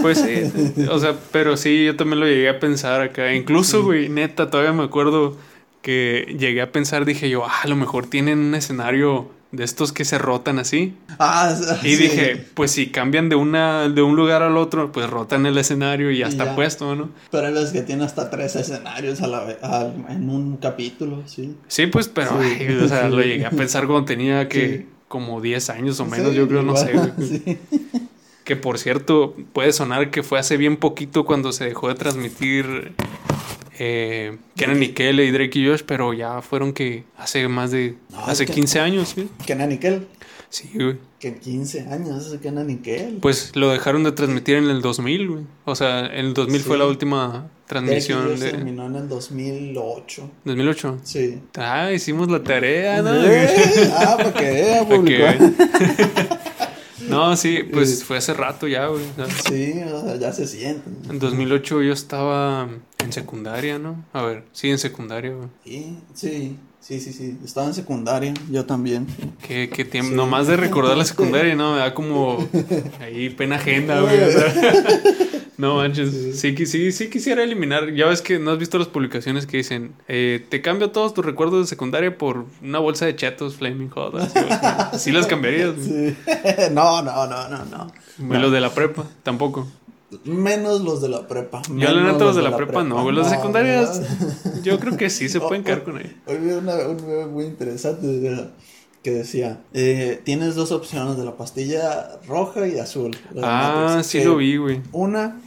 Pues 0.00 0.18
sí, 0.18 0.84
o 0.90 0.98
sea, 0.98 1.14
pero 1.30 1.56
sí, 1.56 1.84
yo 1.84 1.96
también 1.96 2.20
lo 2.20 2.26
llegué 2.26 2.48
a 2.48 2.58
pensar 2.60 3.00
acá. 3.00 3.32
Incluso, 3.34 3.82
güey, 3.82 4.08
neta, 4.08 4.50
todavía 4.50 4.72
me 4.72 4.84
acuerdo 4.84 5.36
que 5.82 6.36
llegué 6.38 6.62
a 6.62 6.72
pensar, 6.72 7.04
dije 7.04 7.28
yo, 7.28 7.44
ah, 7.44 7.62
a 7.62 7.68
lo 7.68 7.76
mejor 7.76 8.06
tienen 8.06 8.38
un 8.38 8.54
escenario 8.54 9.30
de 9.52 9.64
estos 9.64 9.92
que 9.92 10.04
se 10.04 10.18
rotan 10.18 10.58
así. 10.58 10.96
Ah, 11.18 11.54
y 11.82 11.96
dije, 11.96 12.44
pues 12.54 12.72
si 12.72 12.88
cambian 12.88 13.28
de 13.28 13.36
una 13.36 13.88
de 13.88 14.02
un 14.02 14.16
lugar 14.16 14.42
al 14.42 14.56
otro, 14.56 14.90
pues 14.90 15.08
rotan 15.08 15.44
el 15.44 15.56
escenario 15.58 16.10
y 16.10 16.18
ya 16.18 16.26
está 16.26 16.54
puesto, 16.54 16.96
¿no? 16.96 17.10
Pero 17.30 17.48
es 17.48 17.70
que 17.70 17.82
tiene 17.82 18.04
hasta 18.04 18.30
tres 18.30 18.56
escenarios 18.56 19.20
a 19.20 19.26
la, 19.26 19.92
en 20.08 20.30
un 20.30 20.56
capítulo, 20.56 21.22
sí. 21.26 21.54
Sí, 21.68 21.86
pues, 21.86 22.08
pero 22.08 22.38
o 22.82 22.88
sea, 22.88 23.08
lo 23.08 23.20
llegué 23.22 23.44
a 23.44 23.50
pensar 23.50 23.86
cuando 23.86 24.06
tenía 24.06 24.48
que 24.48 24.86
como 25.06 25.42
10 25.42 25.68
años 25.68 26.00
o 26.00 26.06
menos, 26.06 26.34
yo 26.34 26.48
creo, 26.48 26.62
no 26.62 26.74
sé. 26.76 26.94
Que 28.44 28.56
por 28.56 28.78
cierto, 28.78 29.36
puede 29.52 29.72
sonar 29.72 30.10
que 30.10 30.24
fue 30.24 30.36
hace 30.36 30.56
bien 30.56 30.76
poquito 30.76 31.24
cuando 31.24 31.52
se 31.52 31.64
dejó 31.64 31.86
de 31.86 31.94
transmitir 31.94 32.92
eh, 33.84 34.38
Kenan 34.54 34.80
y 34.80 35.30
Drake 35.32 35.58
y 35.58 35.66
Josh, 35.66 35.82
pero 35.84 36.12
ya 36.12 36.40
fueron 36.40 36.72
que 36.72 37.02
hace 37.18 37.48
más 37.48 37.72
de. 37.72 37.96
hace 38.14 38.46
15 38.46 38.78
años, 38.78 39.08
¿sí? 39.08 39.28
Kenan 39.44 39.70
Nickel. 39.70 40.06
Sí, 40.50 40.70
güey. 40.74 40.98
Que 41.18 41.34
15 41.34 41.88
años, 41.88 42.26
ese 42.26 42.38
Kenan 42.38 42.68
Nickel. 42.68 43.18
Pues 43.20 43.56
lo 43.56 43.70
dejaron 43.70 44.04
de 44.04 44.12
transmitir 44.12 44.56
en 44.56 44.70
el 44.70 44.82
2000, 44.82 45.28
güey. 45.28 45.44
O 45.64 45.74
sea, 45.74 46.06
en 46.06 46.26
el 46.26 46.34
2000 46.34 46.60
fue 46.60 46.78
la 46.78 46.86
última 46.86 47.50
transmisión. 47.66 48.38
de... 48.38 48.52
terminó 48.52 48.86
en 48.86 48.94
el 48.94 49.08
2008. 49.08 50.30
¿2008? 50.44 50.98
Sí. 51.02 51.40
Ah, 51.56 51.90
hicimos 51.90 52.28
la 52.28 52.40
tarea, 52.40 53.02
¿no? 53.02 53.10
ah, 53.96 54.16
para 54.16 54.32
que 54.34 55.18
vea. 55.18 55.38
No, 57.08 57.36
sí, 57.36 57.60
pues 57.72 58.04
fue 58.04 58.18
hace 58.18 58.34
rato 58.34 58.66
ya, 58.68 58.86
güey. 58.86 59.02
Sí, 59.48 59.74
ya 60.20 60.32
se 60.32 60.46
siente. 60.46 60.88
En 61.08 61.18
2008 61.18 61.82
yo 61.82 61.92
estaba 61.92 62.68
en 62.98 63.12
secundaria, 63.12 63.78
¿no? 63.78 64.04
A 64.12 64.22
ver, 64.22 64.44
sí, 64.52 64.70
en 64.70 64.78
secundaria, 64.78 65.32
güey. 65.32 65.48
Sí, 65.64 65.96
sí. 66.14 66.56
Sí, 66.80 66.98
sí, 67.00 67.12
sí. 67.12 67.38
Estaba 67.44 67.68
en 67.68 67.74
secundaria, 67.74 68.34
yo 68.50 68.66
también. 68.66 69.06
Qué, 69.46 69.70
qué 69.70 69.84
tiempo. 69.84 70.16
Nomás 70.16 70.48
de 70.48 70.56
recordar 70.56 70.96
la 70.96 71.04
secundaria, 71.04 71.54
¿no? 71.54 71.74
Me 71.74 71.78
da 71.78 71.94
como 71.94 72.48
ahí 73.00 73.30
pena 73.30 73.54
agenda, 73.54 74.00
güey. 74.00 74.18
No 75.58 75.76
manches. 75.76 76.38
Sí, 76.40 76.66
sí, 76.66 76.92
sí 76.92 77.10
quisiera 77.10 77.42
eliminar. 77.42 77.92
Ya 77.92 78.06
ves 78.06 78.22
que 78.22 78.38
no 78.38 78.52
has 78.52 78.58
visto 78.58 78.78
las 78.78 78.88
publicaciones 78.88 79.46
que 79.46 79.58
dicen, 79.58 79.94
eh, 80.08 80.44
te 80.48 80.62
cambio 80.62 80.90
todos 80.90 81.14
tus 81.14 81.24
recuerdos 81.24 81.60
de 81.60 81.66
secundaria 81.66 82.16
por 82.16 82.46
una 82.62 82.78
bolsa 82.78 83.06
de 83.06 83.16
chetos 83.16 83.56
Flaming 83.56 83.90
Hot. 83.90 84.14
sí 84.98 85.12
las 85.12 85.26
cambiarías. 85.26 85.74
Sí. 85.80 86.16
No, 86.72 87.02
no, 87.02 87.26
no, 87.26 87.48
no, 87.48 87.64
no. 87.64 87.92
Y 88.18 88.38
los 88.38 88.52
de 88.52 88.60
la 88.60 88.70
prepa, 88.70 89.04
tampoco. 89.22 89.66
Menos 90.24 90.82
los 90.82 91.00
de 91.00 91.08
la 91.08 91.26
prepa. 91.26 91.62
Yo 91.68 91.90
la 91.90 92.12
neta 92.12 92.24
los 92.24 92.36
de 92.36 92.42
la, 92.42 92.56
prepa, 92.56 92.82
no, 92.82 93.10
Los 93.10 93.30
de 93.30 93.36
secundarias, 93.36 94.02
yo 94.62 94.78
creo 94.78 94.96
que 94.96 95.08
sí 95.10 95.28
se 95.28 95.40
pueden 95.40 95.64
quedar 95.64 95.84
con 95.84 95.96
ahí. 95.96 96.16
Hoy 96.26 96.36
vi 96.38 96.50
una, 96.52 96.74
un 96.86 96.96
video 96.98 97.28
muy 97.28 97.44
interesante 97.46 98.06
que 99.02 99.10
decía, 99.10 99.60
eh, 99.72 100.20
tienes 100.24 100.54
dos 100.54 100.72
opciones 100.72 101.16
de 101.16 101.24
la 101.24 101.36
pastilla 101.36 102.20
roja 102.26 102.68
y 102.68 102.78
azul. 102.78 103.16
Ah, 103.42 104.00
sí 104.04 104.22
lo 104.22 104.36
vi, 104.36 104.56
güey. 104.56 104.80
Una 104.92 105.40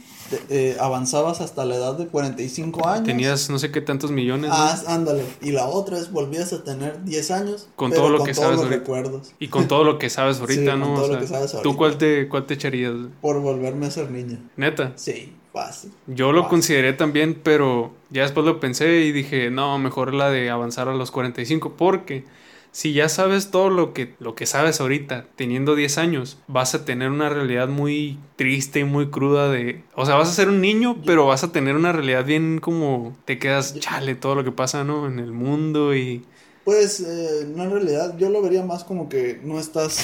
eh, 0.48 0.76
avanzabas 0.80 1.40
hasta 1.40 1.64
la 1.64 1.76
edad 1.76 1.96
de 1.96 2.06
45 2.06 2.88
años. 2.88 3.04
Tenías 3.04 3.48
no 3.50 3.58
sé 3.58 3.70
qué 3.70 3.80
tantos 3.80 4.10
millones. 4.10 4.50
Ah, 4.52 4.78
ándale. 4.88 5.24
Y 5.40 5.52
la 5.52 5.66
otra 5.66 5.98
es 5.98 6.10
volvías 6.10 6.52
a 6.52 6.64
tener 6.64 7.04
10 7.04 7.30
años. 7.30 7.68
Con 7.76 7.92
todo 7.92 8.10
lo 8.10 8.24
que 8.24 8.34
sabes 8.34 8.58
ahorita. 8.58 8.76
Recuerdos. 8.76 9.32
Y 9.38 9.48
con 9.48 9.68
todo 9.68 9.84
lo 9.84 9.98
que 9.98 10.10
sabes 10.10 10.40
ahorita, 10.40 10.76
¿no? 10.76 10.94
todo 10.94 11.14
lo 11.14 11.20
que 11.20 11.26
sabes 11.26 11.54
ahorita. 11.54 11.62
¿Tú 11.62 11.76
cuál 11.76 11.98
te, 11.98 12.28
cuál 12.28 12.46
te 12.46 12.54
echarías? 12.54 12.94
Por 13.20 13.40
volverme 13.40 13.86
a 13.86 13.90
ser 13.90 14.10
niña. 14.10 14.38
¿Neta? 14.56 14.92
Sí, 14.96 15.32
fácil. 15.52 15.92
Yo 16.06 16.32
lo 16.32 16.48
consideré 16.48 16.92
también, 16.92 17.38
pero 17.42 17.92
ya 18.10 18.22
después 18.22 18.44
lo 18.44 18.60
pensé 18.60 19.02
y 19.02 19.12
dije, 19.12 19.50
no, 19.50 19.78
mejor 19.78 20.12
la 20.12 20.30
de 20.30 20.50
avanzar 20.50 20.88
a 20.88 20.94
los 20.94 21.10
45, 21.10 21.74
porque 21.76 22.24
si 22.76 22.92
ya 22.92 23.08
sabes 23.08 23.50
todo 23.50 23.70
lo 23.70 23.94
que, 23.94 24.12
lo 24.20 24.34
que 24.34 24.44
sabes 24.44 24.82
ahorita, 24.82 25.24
teniendo 25.34 25.76
10 25.76 25.96
años, 25.96 26.36
vas 26.46 26.74
a 26.74 26.84
tener 26.84 27.10
una 27.10 27.30
realidad 27.30 27.68
muy 27.68 28.18
triste 28.36 28.80
y 28.80 28.84
muy 28.84 29.08
cruda 29.08 29.48
de... 29.48 29.82
O 29.94 30.04
sea, 30.04 30.16
vas 30.16 30.28
a 30.28 30.34
ser 30.34 30.50
un 30.50 30.60
niño, 30.60 30.98
pero 31.06 31.24
vas 31.24 31.42
a 31.42 31.52
tener 31.52 31.74
una 31.74 31.92
realidad 31.92 32.26
bien 32.26 32.58
como 32.58 33.16
te 33.24 33.38
quedas, 33.38 33.80
chale, 33.80 34.14
todo 34.14 34.34
lo 34.34 34.44
que 34.44 34.52
pasa, 34.52 34.84
¿no? 34.84 35.06
En 35.06 35.20
el 35.20 35.32
mundo 35.32 35.96
y 35.96 36.26
pues 36.66 36.98
eh, 36.98 37.46
no 37.54 37.62
en 37.62 37.70
realidad 37.70 38.18
yo 38.18 38.28
lo 38.28 38.42
vería 38.42 38.64
más 38.64 38.82
como 38.82 39.08
que 39.08 39.40
no 39.44 39.60
estás, 39.60 40.00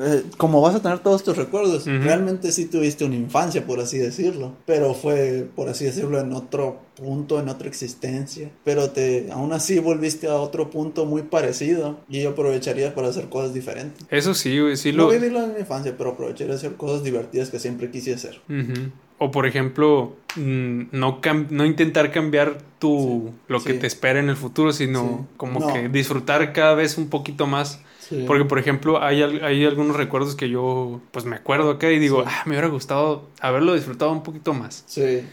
eh, 0.00 0.22
como 0.38 0.62
vas 0.62 0.74
a 0.74 0.80
tener 0.80 1.00
todos 1.00 1.22
tus 1.22 1.36
recuerdos, 1.36 1.84
realmente 1.84 2.50
sí 2.50 2.64
tuviste 2.64 3.04
una 3.04 3.16
infancia, 3.16 3.66
por 3.66 3.78
así 3.78 3.98
decirlo, 3.98 4.56
pero 4.64 4.94
fue, 4.94 5.46
por 5.54 5.68
así 5.68 5.84
decirlo, 5.84 6.18
en 6.18 6.32
otro 6.32 6.80
punto, 6.96 7.38
en 7.38 7.50
otra 7.50 7.68
existencia, 7.68 8.50
pero 8.64 8.88
te, 8.88 9.30
aún 9.30 9.52
así 9.52 9.80
volviste 9.80 10.28
a 10.28 10.36
otro 10.36 10.70
punto 10.70 11.04
muy 11.04 11.24
parecido 11.24 12.00
y 12.08 12.22
yo 12.22 12.30
aprovecharía 12.30 12.94
para 12.94 13.08
hacer 13.08 13.28
cosas 13.28 13.52
diferentes. 13.52 14.06
Eso 14.08 14.32
sí, 14.32 14.58
sí 14.76 14.92
lo... 14.92 15.04
No 15.04 15.10
vivirlo 15.10 15.44
en 15.44 15.52
mi 15.52 15.60
infancia, 15.60 15.94
pero 15.98 16.12
aprovecharía 16.12 16.54
hacer 16.54 16.76
cosas 16.76 17.04
divertidas 17.04 17.50
que 17.50 17.58
siempre 17.58 17.90
quise 17.90 18.14
hacer. 18.14 18.40
O 19.18 19.30
por 19.30 19.46
ejemplo, 19.46 20.16
mm, 20.36 20.82
no, 20.92 21.20
no 21.50 21.66
intentar 21.66 22.12
cambiar 22.12 22.58
tu, 22.78 23.32
lo 23.48 23.62
que 23.62 23.74
te 23.74 23.86
espera 23.86 24.20
en 24.20 24.28
el 24.28 24.36
futuro, 24.36 24.72
sino 24.72 25.26
como 25.36 25.72
que 25.72 25.88
disfrutar 25.88 26.52
cada 26.52 26.74
vez 26.74 26.98
un 26.98 27.08
poquito 27.08 27.46
más. 27.46 27.82
Porque, 28.26 28.46
por 28.46 28.58
ejemplo, 28.58 29.02
hay, 29.02 29.22
hay 29.22 29.66
algunos 29.66 29.94
recuerdos 29.96 30.34
que 30.34 30.48
yo, 30.48 31.02
pues 31.10 31.26
me 31.26 31.36
acuerdo 31.36 31.72
acá 31.72 31.90
y 31.90 31.98
digo, 31.98 32.24
ah, 32.26 32.42
me 32.46 32.52
hubiera 32.52 32.68
gustado 32.68 33.28
haberlo 33.38 33.74
disfrutado 33.74 34.12
un 34.12 34.22
poquito 34.22 34.54
más. 34.54 34.84
Sí. 34.86 35.24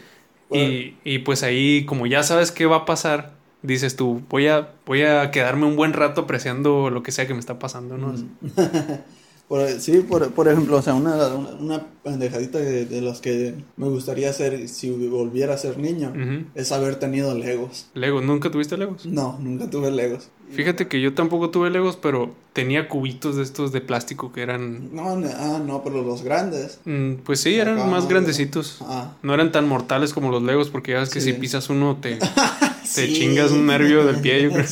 Y, 0.50 0.96
y, 1.02 1.20
pues 1.20 1.42
ahí, 1.42 1.86
como 1.86 2.06
ya 2.06 2.22
sabes 2.22 2.52
qué 2.52 2.66
va 2.66 2.76
a 2.76 2.84
pasar, 2.84 3.32
dices 3.62 3.96
tú, 3.96 4.22
voy 4.28 4.48
a, 4.48 4.72
voy 4.84 5.02
a 5.02 5.30
quedarme 5.30 5.66
un 5.66 5.76
buen 5.76 5.92
rato 5.92 6.22
apreciando 6.22 6.90
lo 6.90 7.02
que 7.02 7.12
sea 7.12 7.26
que 7.26 7.34
me 7.34 7.40
está 7.40 7.58
pasando, 7.58 7.96
¿no? 7.96 8.14
Por, 9.48 9.68
sí, 9.80 9.98
por, 10.00 10.32
por, 10.32 10.48
ejemplo, 10.48 10.76
o 10.76 10.82
sea, 10.82 10.94
una, 10.94 11.28
una, 11.28 11.86
pendejadita 12.02 12.58
de, 12.58 12.84
de, 12.84 13.00
las 13.00 13.20
que 13.20 13.54
me 13.76 13.88
gustaría 13.88 14.30
hacer 14.30 14.68
si 14.68 14.90
volviera 14.90 15.54
a 15.54 15.58
ser 15.58 15.78
niño 15.78 16.12
es 16.56 16.72
haber 16.72 16.96
tenido 16.96 17.32
Legos. 17.36 17.86
¿Legos? 17.94 18.24
¿Nunca 18.24 18.50
tuviste 18.50 18.76
Legos? 18.76 19.06
No, 19.06 19.38
nunca 19.40 19.70
tuve 19.70 19.92
Legos. 19.92 20.30
Fíjate 20.50 20.88
que 20.88 21.00
yo 21.00 21.14
tampoco 21.14 21.50
tuve 21.50 21.70
Legos, 21.70 21.96
pero 21.96 22.34
tenía 22.52 22.88
cubitos 22.88 23.36
de 23.36 23.44
estos 23.44 23.70
de 23.70 23.80
plástico 23.80 24.32
que 24.32 24.42
eran... 24.42 24.94
No, 24.94 25.10
ah, 25.10 25.60
no, 25.64 25.82
pero 25.84 26.02
los 26.02 26.22
grandes. 26.22 26.80
Mm, 26.84 27.14
pues 27.24 27.40
sí, 27.40 27.54
eran 27.54 27.88
más 27.88 28.08
grandecitos. 28.08 28.78
Ah. 28.82 29.12
No 29.22 29.34
eran 29.34 29.52
tan 29.52 29.68
mortales 29.68 30.12
como 30.12 30.30
los 30.30 30.42
Legos, 30.42 30.70
porque 30.70 30.92
ya 30.92 31.00
ves 31.00 31.10
que 31.10 31.20
si 31.20 31.32
pisas 31.34 31.70
uno 31.70 31.98
te, 32.00 32.18
te 32.94 33.12
chingas 33.12 33.52
un 33.52 33.66
nervio 33.66 34.04
del 34.04 34.20
pie, 34.20 34.42
yo 34.42 34.50
creo. 34.54 34.66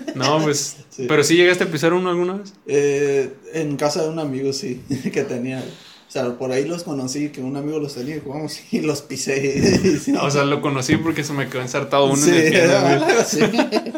no, 0.14 0.42
pues 0.42 0.76
¿Pero 0.96 1.24
sí 1.24 1.36
llegaste 1.36 1.64
a 1.64 1.70
pisar 1.70 1.92
uno 1.92 2.10
alguna 2.10 2.34
vez? 2.34 2.52
Eh, 2.66 3.32
en 3.52 3.76
casa 3.76 4.02
de 4.02 4.08
un 4.08 4.18
amigo, 4.18 4.52
sí, 4.52 4.80
que 5.12 5.24
tenía. 5.24 5.60
O 5.60 6.10
sea, 6.14 6.38
por 6.38 6.52
ahí 6.52 6.64
los 6.64 6.84
conocí, 6.84 7.30
que 7.30 7.40
un 7.40 7.56
amigo 7.56 7.80
los 7.80 7.94
tenía, 7.94 8.20
jugamos 8.22 8.60
y 8.70 8.80
los 8.80 9.02
pisé. 9.02 10.00
o 10.20 10.30
sea, 10.30 10.44
lo 10.44 10.60
conocí 10.60 10.96
porque 10.96 11.24
se 11.24 11.32
me 11.32 11.48
quedó 11.48 11.62
ensartado 11.62 12.06
uno 12.06 12.26
en 12.26 12.34
el 12.34 12.52
pie. 12.52 13.92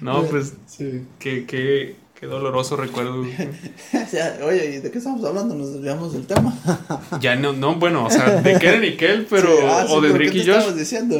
¿no? 0.00 0.24
pues, 0.24 0.54
qué, 1.20 1.46
qué, 1.46 1.94
Qué 2.22 2.28
doloroso 2.28 2.76
recuerdo. 2.76 3.22
Oye, 4.46 4.76
¿y 4.76 4.78
de 4.78 4.92
qué 4.92 4.98
estamos 4.98 5.24
hablando? 5.24 5.56
Nos 5.56 5.72
desviamos 5.72 6.12
del 6.12 6.24
tema. 6.24 6.56
ya 7.20 7.34
no, 7.34 7.52
no, 7.52 7.74
bueno, 7.74 8.04
o 8.04 8.10
sea, 8.10 8.40
de 8.40 8.60
Keren 8.60 8.84
y 8.84 8.96
Kel, 8.96 9.26
pero. 9.28 9.48
Ah, 9.68 9.86
o 9.88 10.00
de 10.00 10.12
Rick 10.12 10.36
y 10.36 10.46
Josh. 10.46 10.72
diciendo? 10.72 11.16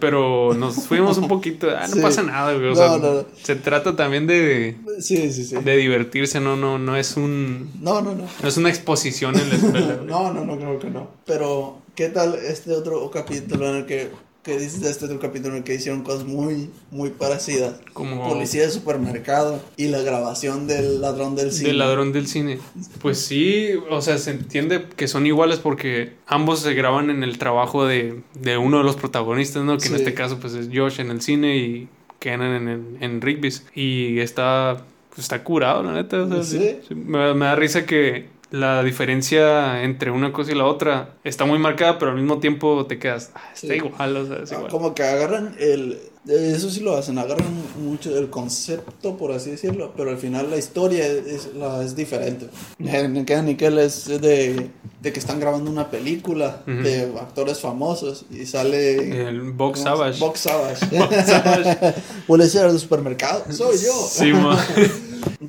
pero 0.00 0.54
nos 0.54 0.86
fuimos 0.86 1.18
un 1.18 1.28
poquito. 1.28 1.68
Ah, 1.70 1.86
no 1.94 2.00
pasa 2.00 2.22
nada, 2.22 2.54
güey. 2.54 2.68
O 2.68 2.74
sea, 2.74 2.98
se 3.42 3.56
trata 3.56 3.94
también 3.94 4.26
de. 4.26 4.78
Sí, 5.00 5.30
sí, 5.32 5.44
sí. 5.44 5.56
De 5.56 5.76
divertirse, 5.76 6.40
no, 6.40 6.56
no, 6.56 6.78
no 6.78 6.96
es 6.96 7.18
un. 7.18 7.70
No, 7.82 8.00
no, 8.00 8.14
no. 8.14 8.24
No 8.42 8.48
es 8.48 8.56
una 8.56 8.70
exposición 8.70 9.38
en 9.38 9.50
la 9.50 9.54
escuela. 9.54 10.00
no, 10.06 10.32
no, 10.32 10.46
no, 10.46 10.56
creo 10.56 10.78
que 10.78 10.88
no. 10.88 11.10
Pero, 11.26 11.82
¿qué 11.94 12.08
tal 12.08 12.36
este 12.36 12.72
otro 12.72 13.10
capítulo 13.10 13.68
en 13.68 13.76
el 13.76 13.84
que 13.84 14.08
que 14.48 14.58
dices 14.58 14.80
de 14.80 14.88
este 14.88 15.04
otro 15.04 15.20
capítulo 15.20 15.50
en 15.50 15.58
el 15.58 15.64
que 15.64 15.74
hicieron 15.74 16.02
cosas 16.02 16.24
muy, 16.24 16.70
muy 16.90 17.10
parecidas. 17.10 17.74
Como 17.92 18.26
policía 18.26 18.62
de 18.62 18.70
supermercado 18.70 19.60
y 19.76 19.88
la 19.88 20.00
grabación 20.00 20.66
del 20.66 21.02
ladrón 21.02 21.36
del 21.36 21.52
cine. 21.52 21.68
Del 21.68 21.78
ladrón 21.78 22.12
del 22.14 22.26
cine. 22.26 22.58
Pues 23.02 23.18
sí, 23.18 23.72
o 23.90 24.00
sea, 24.00 24.16
se 24.16 24.30
entiende 24.30 24.86
que 24.96 25.06
son 25.06 25.26
iguales 25.26 25.58
porque 25.58 26.14
ambos 26.26 26.60
se 26.60 26.72
graban 26.72 27.10
en 27.10 27.24
el 27.24 27.36
trabajo 27.36 27.84
de, 27.84 28.22
de 28.40 28.56
uno 28.56 28.78
de 28.78 28.84
los 28.84 28.96
protagonistas, 28.96 29.64
¿no? 29.64 29.76
Que 29.76 29.88
en 29.88 29.96
este 29.96 30.14
caso 30.14 30.40
pues 30.40 30.54
es 30.54 30.70
Josh 30.72 30.98
en 30.98 31.10
el 31.10 31.20
cine 31.20 31.58
y 31.58 31.88
Kenan 32.18 32.68
en, 32.68 32.96
en, 33.02 33.20
Rigby's. 33.20 33.66
Y 33.74 34.18
está, 34.20 34.82
pues, 35.10 35.18
está 35.20 35.44
curado, 35.44 35.82
la 35.82 35.92
neta. 35.92 36.26
¿Sí? 36.42 36.78
me 36.94 37.18
da 37.18 37.54
risa 37.54 37.84
que 37.84 38.28
la 38.50 38.82
diferencia 38.82 39.82
entre 39.82 40.10
una 40.10 40.32
cosa 40.32 40.52
y 40.52 40.54
la 40.54 40.64
otra 40.64 41.14
está 41.24 41.44
muy 41.44 41.58
marcada, 41.58 41.98
pero 41.98 42.12
al 42.12 42.16
mismo 42.16 42.38
tiempo 42.38 42.86
te 42.86 42.98
quedas, 42.98 43.30
ah, 43.34 43.40
está 43.54 43.74
igual, 43.74 44.16
o 44.16 44.26
sea, 44.26 44.42
es 44.42 44.52
igual. 44.52 44.70
Como 44.70 44.94
que 44.94 45.02
agarran 45.02 45.54
el, 45.58 45.98
eso 46.28 46.68
sí 46.70 46.80
lo 46.80 46.96
hacen, 46.96 47.18
agarran 47.18 47.48
mucho 47.82 48.16
el 48.16 48.28
concepto, 48.28 49.16
por 49.16 49.32
así 49.32 49.50
decirlo, 49.50 49.92
pero 49.96 50.10
al 50.10 50.18
final 50.18 50.50
la 50.50 50.56
historia 50.56 51.06
es, 51.06 51.54
la, 51.54 51.82
es 51.82 51.96
diferente. 51.96 52.48
Nickel 52.78 53.78
es 53.78 54.06
de, 54.06 54.70
de 55.00 55.12
que 55.12 55.18
están 55.18 55.40
grabando 55.40 55.70
una 55.70 55.90
película 55.90 56.62
de 56.66 57.12
actores 57.18 57.60
famosos 57.60 58.26
y 58.30 58.44
sale... 58.46 59.28
El 59.28 59.52
Box 59.52 59.80
Savage. 59.80 60.20
Box 60.20 60.40
Savage. 60.40 60.86
Box 60.98 61.94
Policía 62.26 62.64
del 62.64 62.78
supermercado, 62.78 63.44
soy 63.50 63.78
yo. 63.78 63.92
Sí, 63.92 64.32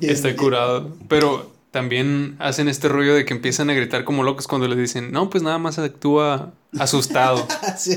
Está 0.00 0.34
curado, 0.34 0.96
pero 1.08 1.59
también 1.70 2.36
hacen 2.40 2.68
este 2.68 2.88
rollo 2.88 3.14
de 3.14 3.24
que 3.24 3.32
empiezan 3.32 3.70
a 3.70 3.74
gritar 3.74 4.04
como 4.04 4.22
locos 4.22 4.46
cuando 4.48 4.66
le 4.66 4.76
dicen, 4.76 5.12
no, 5.12 5.30
pues 5.30 5.42
nada 5.42 5.58
más 5.58 5.78
actúa 5.78 6.52
asustado. 6.78 7.46
sí. 7.78 7.96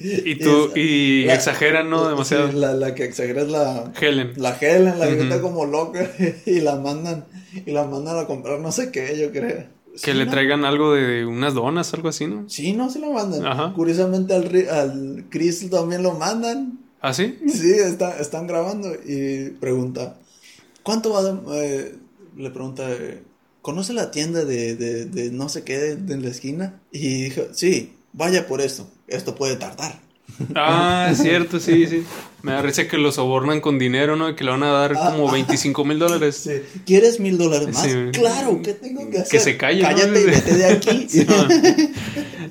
Y 0.00 0.36
tú, 0.36 0.70
y 0.76 1.28
exageran, 1.28 1.90
¿no? 1.90 2.08
Demasiado. 2.08 2.52
la, 2.52 2.74
la, 2.74 2.94
que 2.94 3.04
exagera 3.04 3.42
es 3.42 3.48
la 3.48 3.92
Helen. 4.00 4.34
La 4.36 4.56
Helen, 4.56 4.98
la 4.98 5.06
grita 5.06 5.40
como 5.40 5.66
loca 5.66 6.10
y 6.46 6.60
la 6.60 6.76
mandan, 6.76 7.24
y 7.64 7.72
la 7.72 7.84
mandan 7.84 8.18
a 8.18 8.26
comprar 8.26 8.60
no 8.60 8.70
sé 8.70 8.90
qué, 8.92 9.18
yo 9.18 9.32
creo. 9.32 9.64
Que 10.02 10.12
le 10.12 10.26
traigan 10.26 10.64
algo 10.64 10.92
de 10.92 11.24
unas 11.24 11.54
donas, 11.54 11.92
algo 11.94 12.10
así, 12.10 12.26
¿no? 12.26 12.48
Sí, 12.48 12.74
no, 12.74 12.90
se 12.90 12.98
lo 12.98 13.12
mandan. 13.12 13.72
Curiosamente 13.72 14.34
al, 14.34 14.68
al 14.68 15.24
Chris 15.30 15.68
también 15.70 16.02
lo 16.02 16.12
mandan. 16.12 16.78
¿Ah, 17.00 17.14
sí? 17.14 17.38
Sí, 17.48 17.72
está, 17.72 18.18
están 18.18 18.46
grabando 18.46 18.92
y 19.06 19.50
pregunta, 19.58 20.16
¿cuánto 20.82 21.10
va 21.12 21.20
a... 21.20 21.56
Eh, 21.56 21.94
le 22.36 22.50
pregunta, 22.50 22.88
¿conoce 23.62 23.92
la 23.92 24.10
tienda 24.10 24.44
de, 24.44 24.76
de, 24.76 25.06
de 25.06 25.30
no 25.30 25.48
sé 25.48 25.64
qué 25.64 25.96
de, 25.96 26.16
la 26.18 26.28
esquina? 26.28 26.80
Y 26.92 27.24
dijo, 27.24 27.42
sí, 27.52 27.94
vaya 28.12 28.46
por 28.46 28.60
esto, 28.60 28.88
esto 29.08 29.34
puede 29.34 29.56
tardar. 29.56 30.00
Ah, 30.54 31.08
es 31.12 31.18
cierto, 31.18 31.58
sí, 31.58 31.86
sí. 31.86 32.04
Me 32.42 32.52
da 32.52 32.60
risa 32.62 32.86
que 32.86 32.98
lo 32.98 33.10
sobornan 33.10 33.60
con 33.60 33.78
dinero, 33.78 34.16
¿no? 34.16 34.36
Que 34.36 34.44
le 34.44 34.50
van 34.50 34.62
a 34.62 34.70
dar 34.70 34.92
ah, 34.96 35.12
como 35.12 35.30
25 35.30 35.84
mil 35.84 35.98
dólares. 35.98 36.36
Sí. 36.36 36.80
¿Quieres 36.84 37.18
mil 37.18 37.38
dólares 37.38 37.68
más? 37.72 37.86
Claro, 38.12 38.60
¿qué 38.62 38.74
tengo 38.74 39.08
que 39.10 39.18
hacer? 39.18 39.30
Que 39.30 39.40
se 39.40 39.56
calle. 39.56 39.80
Cállate 39.82 40.20
y 40.20 40.24
vete 40.24 40.54
de 40.54 40.66
aquí. 40.66 41.06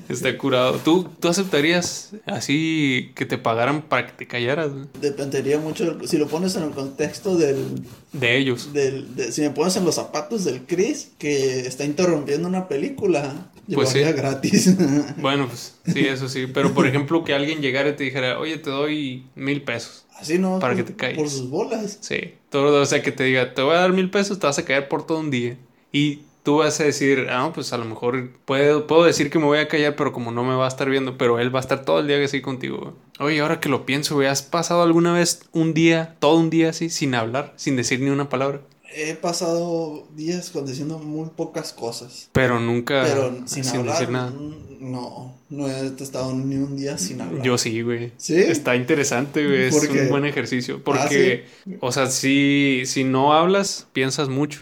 Está 0.08 0.36
curado. 0.36 0.80
¿Tú, 0.84 1.08
¿Tú 1.18 1.28
aceptarías 1.28 2.12
así 2.26 3.12
que 3.14 3.24
te 3.24 3.38
pagaran 3.38 3.82
para 3.82 4.06
que 4.06 4.12
te 4.12 4.26
callaras? 4.26 4.70
Dependería 5.00 5.58
mucho, 5.58 5.98
si 6.06 6.18
lo 6.18 6.28
pones 6.28 6.56
en 6.56 6.64
el 6.64 6.70
contexto 6.70 7.36
del... 7.36 7.82
De 8.18 8.36
ellos. 8.36 8.72
Del, 8.72 9.06
si 9.30 9.42
me 9.42 9.50
pones 9.50 9.76
en 9.76 9.84
los 9.84 9.96
zapatos 9.96 10.44
del 10.44 10.66
Chris, 10.66 11.10
que 11.18 11.60
está 11.60 11.84
interrumpiendo 11.84 12.48
una 12.48 12.68
película, 12.68 13.50
pues 13.72 13.90
sí. 13.90 14.00
gratis. 14.00 14.76
bueno, 15.18 15.46
pues 15.48 15.74
sí, 15.86 16.00
eso 16.06 16.28
sí. 16.28 16.46
Pero 16.46 16.72
por 16.74 16.86
ejemplo, 16.86 17.24
que 17.24 17.34
alguien 17.34 17.60
llegara 17.60 17.90
y 17.90 17.96
te 17.96 18.04
dijera, 18.04 18.38
oye, 18.38 18.58
te 18.58 18.70
doy 18.70 19.26
mil 19.34 19.62
pesos. 19.62 20.04
Así 20.18 20.38
no. 20.38 20.58
Para 20.58 20.74
que 20.74 20.82
te 20.82 20.94
caigas. 20.94 21.18
Por 21.18 21.28
sus 21.28 21.50
bolas. 21.50 21.98
Sí. 22.00 22.34
Todo, 22.50 22.80
o 22.80 22.86
sea, 22.86 23.02
que 23.02 23.12
te 23.12 23.24
diga, 23.24 23.54
te 23.54 23.62
voy 23.62 23.74
a 23.74 23.80
dar 23.80 23.92
mil 23.92 24.10
pesos, 24.10 24.38
te 24.38 24.46
vas 24.46 24.58
a 24.58 24.64
caer 24.64 24.88
por 24.88 25.06
todo 25.06 25.18
un 25.18 25.30
día. 25.30 25.56
Y 25.92 26.20
tú 26.46 26.58
vas 26.58 26.78
a 26.78 26.84
decir, 26.84 27.26
ah, 27.28 27.50
pues 27.52 27.72
a 27.72 27.76
lo 27.76 27.84
mejor 27.84 28.30
puedo, 28.44 28.86
puedo 28.86 29.02
decir 29.02 29.30
que 29.30 29.40
me 29.40 29.46
voy 29.46 29.58
a 29.58 29.66
callar, 29.66 29.96
pero 29.96 30.12
como 30.12 30.30
no 30.30 30.44
me 30.44 30.54
va 30.54 30.66
a 30.66 30.68
estar 30.68 30.88
viendo, 30.88 31.18
pero 31.18 31.40
él 31.40 31.52
va 31.52 31.58
a 31.58 31.62
estar 31.62 31.84
todo 31.84 31.98
el 31.98 32.06
día 32.06 32.24
así 32.24 32.40
contigo. 32.40 32.94
Oye, 33.18 33.40
ahora 33.40 33.58
que 33.58 33.68
lo 33.68 33.84
pienso, 33.84 34.20
¿has 34.20 34.42
pasado 34.42 34.84
alguna 34.84 35.12
vez 35.12 35.40
un 35.50 35.74
día, 35.74 36.14
todo 36.20 36.36
un 36.36 36.48
día 36.48 36.70
así, 36.70 36.88
sin 36.88 37.16
hablar, 37.16 37.52
sin 37.56 37.74
decir 37.74 37.98
ni 37.98 38.10
una 38.10 38.28
palabra? 38.28 38.60
He 38.94 39.14
pasado 39.14 40.06
días 40.14 40.50
con 40.50 40.66
diciendo 40.66 41.00
muy 41.00 41.30
pocas 41.30 41.72
cosas. 41.72 42.30
Pero 42.30 42.60
nunca 42.60 43.04
sin, 43.46 43.64
decir 43.84 44.10
nada. 44.10 44.32
No, 44.78 45.34
no 45.50 45.68
he 45.68 45.88
estado 46.00 46.32
ni 46.32 46.54
un 46.54 46.76
día 46.76 46.96
sin 46.96 47.22
hablar. 47.22 47.42
Yo 47.42 47.58
sí, 47.58 47.82
güey. 47.82 48.12
¿Sí? 48.18 48.36
Está 48.36 48.76
interesante, 48.76 49.44
güey. 49.44 49.64
Es 49.64 49.74
un 49.74 50.08
buen 50.10 50.24
ejercicio. 50.24 50.80
Porque, 50.84 51.46
ah, 51.68 51.72
o 51.80 51.90
sea, 51.90 52.06
si, 52.06 52.84
si 52.86 53.02
no 53.02 53.32
hablas, 53.32 53.88
piensas 53.92 54.28
mucho. 54.28 54.60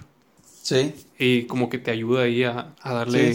Sí. 0.63 0.95
Y 1.19 1.45
como 1.45 1.69
que 1.69 1.79
te 1.79 1.91
ayuda 1.91 2.23
ahí 2.23 2.43
a, 2.43 2.75
darle 2.85 3.31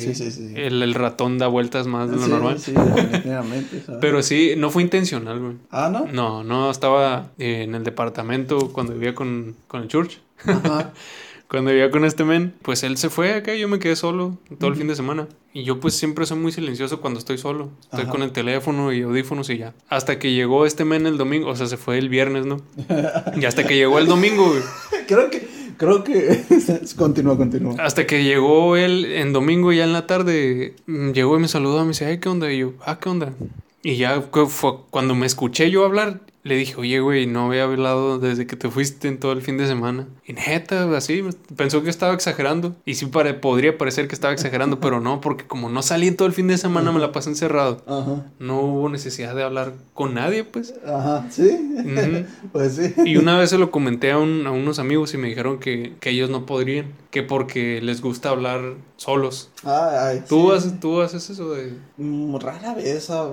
el, 0.55 0.93
ratón 0.93 1.37
da 1.37 1.47
vueltas 1.47 1.87
más 1.87 2.09
de 2.09 2.17
lo 2.17 2.27
normal. 2.27 2.59
Sí, 2.59 2.73
definitivamente. 2.73 3.83
Pero 4.01 4.21
sí, 4.21 4.53
no 4.57 4.69
fue 4.69 4.83
intencional, 4.83 5.39
güey. 5.39 5.53
Ah, 5.71 5.89
¿no? 5.91 6.05
No, 6.11 6.43
no, 6.43 6.71
estaba 6.71 7.31
en 7.37 7.75
el 7.75 7.83
departamento 7.83 8.73
cuando 8.73 8.93
vivía 8.93 9.15
con, 9.15 9.55
con 9.67 9.81
el 9.81 9.87
church. 9.87 10.19
Ajá. 10.45 10.91
cuando 11.49 11.71
vivía 11.71 11.89
con 11.89 12.05
este 12.05 12.23
men, 12.23 12.53
pues 12.61 12.83
él 12.83 12.95
se 12.97 13.09
fue 13.09 13.33
acá 13.33 13.55
y 13.55 13.59
yo 13.59 13.67
me 13.67 13.79
quedé 13.79 13.95
solo 13.95 14.37
todo 14.59 14.69
el 14.69 14.75
fin 14.75 14.87
de 14.87 14.95
semana. 14.95 15.27
Y 15.51 15.63
yo 15.63 15.79
pues 15.79 15.95
siempre 15.95 16.27
soy 16.27 16.37
muy 16.37 16.51
silencioso 16.51 17.01
cuando 17.01 17.17
estoy 17.17 17.39
solo. 17.39 17.71
Estoy 17.91 18.05
con 18.05 18.21
el 18.21 18.31
teléfono 18.31 18.93
y 18.93 19.01
audífonos 19.01 19.49
y 19.49 19.57
ya. 19.57 19.73
Hasta 19.89 20.19
que 20.19 20.31
llegó 20.31 20.67
este 20.67 20.85
men 20.85 21.07
el 21.07 21.17
domingo, 21.17 21.49
o 21.49 21.55
sea, 21.55 21.65
se 21.65 21.77
fue 21.77 21.97
el 21.97 22.07
viernes, 22.07 22.45
¿no? 22.45 22.61
y 23.35 23.45
hasta 23.45 23.65
que 23.65 23.75
llegó 23.75 23.97
el 23.97 24.05
domingo, 24.05 24.47
güey. 24.47 24.61
Creo 25.07 25.31
que 25.31 25.47
creo 25.79 26.03
que. 26.03 26.43
continúa, 26.97 27.35
continúa. 27.37 27.75
Hasta 27.79 28.05
que 28.05 28.23
llegó 28.23 28.75
él 28.75 29.05
en 29.05 29.33
domingo, 29.33 29.73
ya 29.73 29.85
en 29.85 29.93
la 29.93 30.05
tarde, 30.05 30.75
llegó 30.85 31.37
y 31.37 31.39
me 31.39 31.47
saludó, 31.47 31.81
me 31.81 31.89
dice, 31.89 32.05
ay, 32.05 32.19
¿qué 32.19 32.29
onda? 32.29 32.51
Y 32.51 32.59
yo, 32.59 32.73
ah, 32.85 32.99
¿qué 32.99 33.09
onda? 33.09 33.33
Y 33.81 33.95
ya 33.95 34.21
fue 34.21 34.73
cuando 34.91 35.15
me 35.15 35.25
escuché 35.25 35.71
yo 35.71 35.85
hablar, 35.85 36.19
le 36.43 36.55
dije, 36.55 36.75
oye, 36.77 36.99
güey, 37.01 37.27
no 37.27 37.47
había 37.47 37.63
hablado 37.63 38.17
desde 38.17 38.47
que 38.47 38.55
te 38.55 38.69
fuiste 38.69 39.09
en 39.09 39.19
todo 39.19 39.33
el 39.33 39.41
fin 39.41 39.57
de 39.57 39.67
semana. 39.67 40.07
Y 40.25 40.33
neta, 40.33 40.95
así, 40.95 41.23
pensó 41.55 41.83
que 41.83 41.89
estaba 41.89 42.13
exagerando. 42.13 42.75
Y 42.85 42.95
sí 42.95 43.07
podría 43.07 43.77
parecer 43.77 44.07
que 44.07 44.15
estaba 44.15 44.33
exagerando, 44.33 44.79
pero 44.81 45.01
no, 45.01 45.19
porque 45.19 45.45
como 45.45 45.69
no 45.69 45.81
salí 45.81 46.07
en 46.07 46.15
todo 46.15 46.27
el 46.27 46.33
fin 46.33 46.47
de 46.47 46.57
semana, 46.57 46.91
me 46.91 46.99
la 46.99 47.11
pasé 47.11 47.29
encerrado. 47.29 47.83
Ajá. 47.85 48.25
No 48.39 48.61
hubo 48.61 48.89
necesidad 48.89 49.35
de 49.35 49.43
hablar 49.43 49.73
con 49.93 50.13
nadie, 50.13 50.45
pues. 50.45 50.73
Ajá, 50.85 51.27
sí. 51.29 51.75
pues 52.53 52.75
sí. 52.75 52.93
Y 53.05 53.17
una 53.17 53.37
vez 53.37 53.49
se 53.49 53.57
lo 53.57 53.69
comenté 53.69 54.11
a, 54.11 54.17
unos 54.17 54.79
amigos 54.79 55.13
y 55.13 55.17
me 55.17 55.27
dijeron 55.27 55.59
que, 55.59 55.95
ellos 56.09 56.31
no 56.31 56.47
podrían, 56.47 56.93
que 57.11 57.21
porque 57.21 57.81
les 57.81 58.01
gusta 58.01 58.29
hablar 58.29 58.75
solos. 58.97 59.51
Ay, 59.63 59.97
ay, 59.99 60.23
¿Tú, 60.27 60.51
haces, 60.51 60.79
¿Tú 60.79 61.01
haces 61.01 61.29
eso 61.29 61.53
de...? 61.53 61.73
Mm, 61.97 62.35
rara 62.37 62.73
vez, 62.73 63.11
ah, 63.11 63.29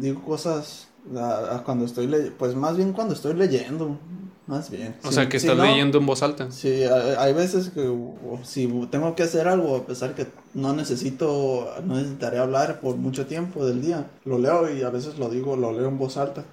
digo 0.00 0.22
cosas 0.22 0.85
cuando 1.64 1.84
estoy 1.84 2.06
leyendo, 2.06 2.36
pues 2.38 2.54
más 2.54 2.76
bien 2.76 2.92
cuando 2.92 3.14
estoy 3.14 3.34
leyendo, 3.34 3.98
más 4.46 4.70
bien. 4.70 4.96
O 5.04 5.12
sea, 5.12 5.28
que 5.28 5.36
estás 5.36 5.56
leyendo 5.56 5.98
en 5.98 6.06
voz 6.06 6.22
alta. 6.22 6.50
Sí, 6.50 6.82
hay 7.18 7.32
veces 7.32 7.70
que 7.70 7.92
si 8.44 8.66
tengo 8.90 9.14
que 9.14 9.24
hacer 9.24 9.48
algo, 9.48 9.76
a 9.76 9.86
pesar 9.86 10.14
que 10.14 10.26
no 10.54 10.72
necesito, 10.72 11.74
no 11.84 11.96
necesitaré 11.96 12.38
hablar 12.38 12.80
por 12.80 12.96
mucho 12.96 13.26
tiempo 13.26 13.66
del 13.66 13.82
día, 13.82 14.10
lo 14.24 14.38
leo 14.38 14.74
y 14.74 14.82
a 14.82 14.90
veces 14.90 15.18
lo 15.18 15.28
digo, 15.28 15.56
lo 15.56 15.72
leo 15.72 15.88
en 15.88 15.98
voz 15.98 16.16
alta. 16.16 16.44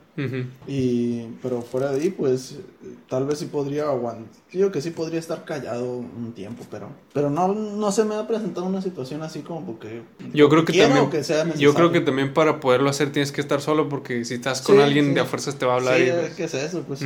Y, 0.68 1.24
pero 1.42 1.62
fuera 1.64 1.92
de 1.92 2.02
ahí, 2.02 2.10
pues 2.12 2.58
tal 3.10 3.26
vez 3.26 3.40
sí 3.40 3.46
podría 3.46 3.86
aguantar. 3.86 4.32
Yo 4.52 4.72
que 4.72 4.82
sí 4.82 4.92
podría 4.92 5.20
estar 5.20 5.44
callado 5.44 5.98
un 5.98 6.34
tiempo, 6.34 6.64
pero 6.70 6.90
pero 7.14 7.32
no, 7.32 7.48
no 7.48 7.92
se 7.92 8.06
me 8.06 8.16
ha 8.16 8.28
presentado 8.28 8.68
una 8.68 8.82
situación 8.82 9.24
así 9.24 9.40
como 9.40 9.66
porque 9.66 10.04
yo 10.34 10.50
creo 10.50 10.66
que 10.66 10.74
también 10.74 11.10
yo 11.58 11.74
creo 11.74 11.92
que 11.92 12.02
también 12.02 12.34
para 12.34 12.60
poderlo 12.60 12.90
hacer 12.90 13.12
tienes 13.12 13.32
que 13.32 13.42
estar 13.42 13.62
solo 13.62 13.90
porque 13.90 14.24
si 14.26 14.36
estás 14.36 14.62
con 14.62 14.80
alguien 14.80 15.16
de 15.16 15.22
a 15.22 15.26
fuerzas 15.26 15.56
te 15.56 15.66
va 15.66 15.74
a 15.74 15.76
hablar. 15.78 15.98
Sí, 15.98 16.12
pues 16.12 16.34
¿qué 16.36 16.44
es 16.44 16.54
eso? 16.54 16.84
Pues. 16.84 17.02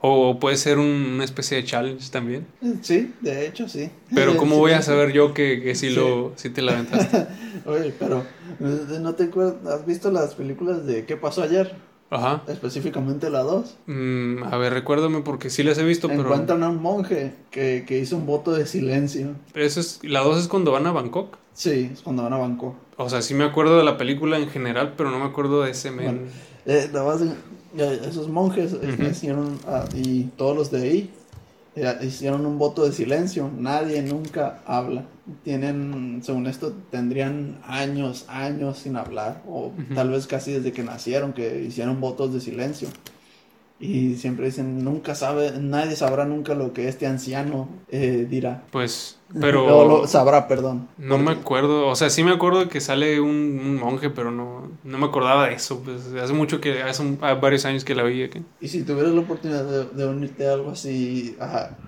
O 0.00 0.38
puede 0.38 0.56
ser 0.56 0.78
una 0.78 1.24
especie 1.24 1.56
de 1.56 1.64
challenge 1.64 2.10
también. 2.10 2.46
Sí, 2.82 3.12
de 3.22 3.46
hecho 3.46 3.68
sí. 3.68 3.90
Pero 4.14 4.36
¿cómo 4.36 4.56
voy 4.58 4.72
a 4.72 4.82
saber 4.82 5.12
yo 5.12 5.34
que, 5.34 5.60
que 5.62 5.74
si, 5.74 5.90
lo, 5.90 6.32
si 6.36 6.50
te 6.50 6.62
la 6.62 6.72
aventaste? 6.72 7.26
Oye, 7.66 7.92
pero 7.98 8.24
¿no 8.60 9.14
te 9.14 9.24
acuerdas? 9.24 9.66
¿Has 9.66 9.86
visto 9.86 10.10
las 10.12 10.34
películas 10.34 10.86
de 10.86 11.04
¿Qué 11.06 11.16
pasó 11.16 11.42
ayer? 11.42 11.74
Ajá. 12.10 12.42
Específicamente 12.46 13.30
la 13.30 13.42
2. 13.42 13.76
Mm, 13.86 14.44
a 14.44 14.56
ver, 14.56 14.72
recuérdame 14.72 15.20
porque 15.20 15.50
sí 15.50 15.62
las 15.62 15.78
he 15.78 15.84
visto, 15.84 16.08
pero... 16.08 16.22
Encuentran 16.22 16.62
a 16.62 16.68
un 16.68 16.80
monje 16.80 17.34
que, 17.50 17.84
que, 17.86 17.98
hizo 17.98 18.16
un 18.16 18.26
voto 18.26 18.52
de 18.52 18.66
silencio. 18.66 19.34
Eso 19.54 19.80
es, 19.80 20.00
¿La 20.02 20.20
2 20.20 20.38
es 20.38 20.48
cuando 20.48 20.72
van 20.72 20.86
a 20.86 20.92
Bangkok? 20.92 21.36
Sí, 21.52 21.90
es 21.92 22.02
cuando 22.02 22.22
van 22.22 22.32
a 22.32 22.38
Bangkok. 22.38 22.74
O 22.96 23.08
sea, 23.08 23.22
sí 23.22 23.34
me 23.34 23.44
acuerdo 23.44 23.76
de 23.78 23.84
la 23.84 23.96
película 23.96 24.38
en 24.38 24.48
general, 24.48 24.94
pero 24.96 25.10
no 25.10 25.18
me 25.18 25.24
acuerdo 25.24 25.62
de 25.62 25.72
ese 25.72 25.90
men. 25.90 26.28
Eh, 26.64 26.90
esos 28.08 28.28
monjes 28.28 28.76
hicieron, 29.10 29.58
ah, 29.66 29.84
y 29.94 30.24
todos 30.36 30.56
los 30.56 30.70
de 30.70 30.82
ahí 30.82 30.98
eh, 30.98 31.10
hicieron 32.02 32.46
un 32.46 32.58
voto 32.58 32.84
de 32.84 32.92
silencio. 32.92 33.50
Nadie 33.56 34.02
nunca 34.02 34.62
habla. 34.66 35.04
Tienen, 35.42 36.20
según 36.22 36.46
esto, 36.46 36.72
tendrían 36.90 37.60
años, 37.64 38.24
años 38.28 38.78
sin 38.78 38.96
hablar. 38.96 39.42
O 39.46 39.72
tal 39.94 40.10
vez 40.10 40.26
casi 40.26 40.52
desde 40.52 40.72
que 40.72 40.82
nacieron 40.82 41.32
que 41.32 41.62
hicieron 41.62 42.00
votos 42.00 42.32
de 42.32 42.40
silencio. 42.40 42.88
Y 43.78 44.14
siempre 44.14 44.46
dicen, 44.46 44.82
nunca 44.82 45.14
sabe, 45.14 45.52
nadie 45.60 45.96
sabrá 45.96 46.24
nunca 46.24 46.54
lo 46.54 46.72
que 46.72 46.88
este 46.88 47.06
anciano 47.06 47.68
eh, 47.90 48.26
dirá. 48.28 48.64
Pues 48.70 49.18
pero. 49.40 50.06
sabrá, 50.06 50.46
perdón. 50.46 50.88
No 50.98 51.18
me 51.18 51.32
acuerdo. 51.32 51.88
O 51.88 51.96
sea, 51.96 52.10
sí 52.10 52.22
me 52.22 52.32
acuerdo 52.32 52.68
que 52.68 52.80
sale 52.80 53.20
un, 53.20 53.76
monje, 53.76 54.10
pero 54.10 54.30
no, 54.30 54.70
no 54.84 54.98
me 54.98 55.06
acordaba 55.06 55.48
de 55.48 55.54
eso. 55.54 55.80
Pues 55.82 56.12
hace 56.14 56.32
mucho 56.32 56.60
que. 56.60 56.82
Hace 56.82 57.02
varios 57.40 57.64
años 57.64 57.84
que 57.84 57.94
la 57.94 58.04
vi 58.04 58.22
aquí. 58.22 58.42
Y 58.60 58.68
si 58.68 58.82
tuvieras 58.84 59.12
la 59.12 59.20
oportunidad 59.20 59.64
de, 59.64 60.06
unirte 60.06 60.48
a 60.48 60.52
algo 60.52 60.70
así 60.70 61.36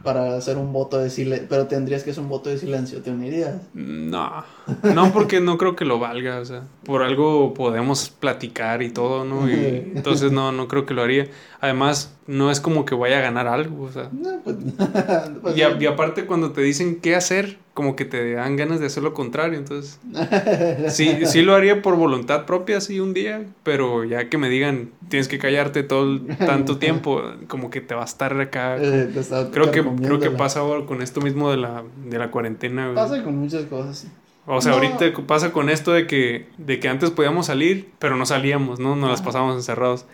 para 0.03 0.37
hacer 0.37 0.57
un 0.57 0.72
voto 0.72 0.98
de 0.98 1.11
silencio. 1.11 1.46
Pero 1.48 1.66
tendrías 1.66 2.03
que 2.03 2.11
hacer 2.11 2.22
un 2.22 2.29
voto 2.29 2.51
de 2.51 2.59
silencio, 2.59 3.03
¿te 3.03 3.11
unirías? 3.11 3.62
No. 3.72 4.44
No, 4.83 5.12
porque 5.12 5.40
no 5.40 5.59
creo 5.59 5.77
que 5.77 5.85
lo 5.85 5.98
valga. 5.98 6.40
O 6.40 6.44
sea, 6.44 6.64
por 6.85 7.03
algo 7.03 7.55
podemos 7.55 8.11
platicar 8.11 8.83
y 8.83 8.90
todo, 8.90 9.24
¿no? 9.24 9.48
Y 9.48 9.92
entonces 9.94 10.33
no, 10.33 10.51
no 10.53 10.66
creo 10.66 10.87
que 10.87 10.94
lo 10.94 11.03
haría. 11.03 11.29
Además, 11.61 12.17
no 12.28 12.50
es 12.50 12.60
como 12.60 12.84
que 12.84 12.94
vaya 12.94 13.18
a 13.18 13.22
ganar 13.22 13.48
algo, 13.48 13.84
o 13.84 13.90
sea. 13.90 14.10
Pues, 14.44 14.56
pues 15.42 15.56
y, 15.56 15.60
y, 15.60 15.86
aparte 15.86 16.26
cuando 16.26 16.52
te 16.52 16.60
dicen 16.60 17.00
qué 17.00 17.16
hacer, 17.16 17.56
como 17.72 17.96
que 17.96 18.04
te 18.04 18.34
dan 18.34 18.56
ganas 18.56 18.80
de 18.80 18.86
hacer 18.86 19.02
lo 19.02 19.14
contrario, 19.14 19.58
entonces. 19.58 19.98
sí, 20.88 21.24
sí 21.24 21.40
lo 21.40 21.54
haría 21.54 21.80
por 21.80 21.96
voluntad 21.96 22.44
propia, 22.44 22.82
sí, 22.82 23.00
un 23.00 23.14
día, 23.14 23.46
pero 23.62 24.04
ya 24.04 24.28
que 24.28 24.36
me 24.36 24.50
digan, 24.50 24.90
tienes 25.08 25.26
que 25.26 25.38
callarte 25.38 25.82
todo 25.82 26.20
tanto 26.38 26.76
tiempo, 26.76 27.22
como 27.48 27.70
que 27.70 27.80
te 27.80 27.94
va 27.94 28.02
a 28.02 28.04
estar 28.04 28.38
acá. 28.38 28.76
Eh, 28.78 29.08
creo 29.50 29.70
que 29.70 29.82
creo 29.82 30.20
que 30.20 30.30
pasa 30.30 30.60
ahora 30.60 30.84
con 30.84 31.00
esto 31.00 31.22
mismo 31.22 31.50
de 31.50 31.56
la, 31.56 31.82
de 32.04 32.18
la 32.18 32.30
cuarentena. 32.30 32.92
Pasa 32.94 33.24
con 33.24 33.38
muchas 33.38 33.64
cosas. 33.64 34.06
O 34.44 34.60
sea, 34.60 34.72
ahorita 34.72 35.12
pasa 35.26 35.52
con 35.52 35.70
esto 35.70 35.92
de 35.92 36.06
que, 36.06 36.46
de 36.58 36.78
que 36.78 36.88
antes 36.88 37.10
podíamos 37.10 37.46
salir, 37.46 37.90
pero 37.98 38.16
no 38.16 38.26
salíamos, 38.26 38.80
¿no? 38.80 38.96
Nos 38.96 39.10
las 39.10 39.22
pasábamos 39.22 39.56
encerrados. 39.56 40.04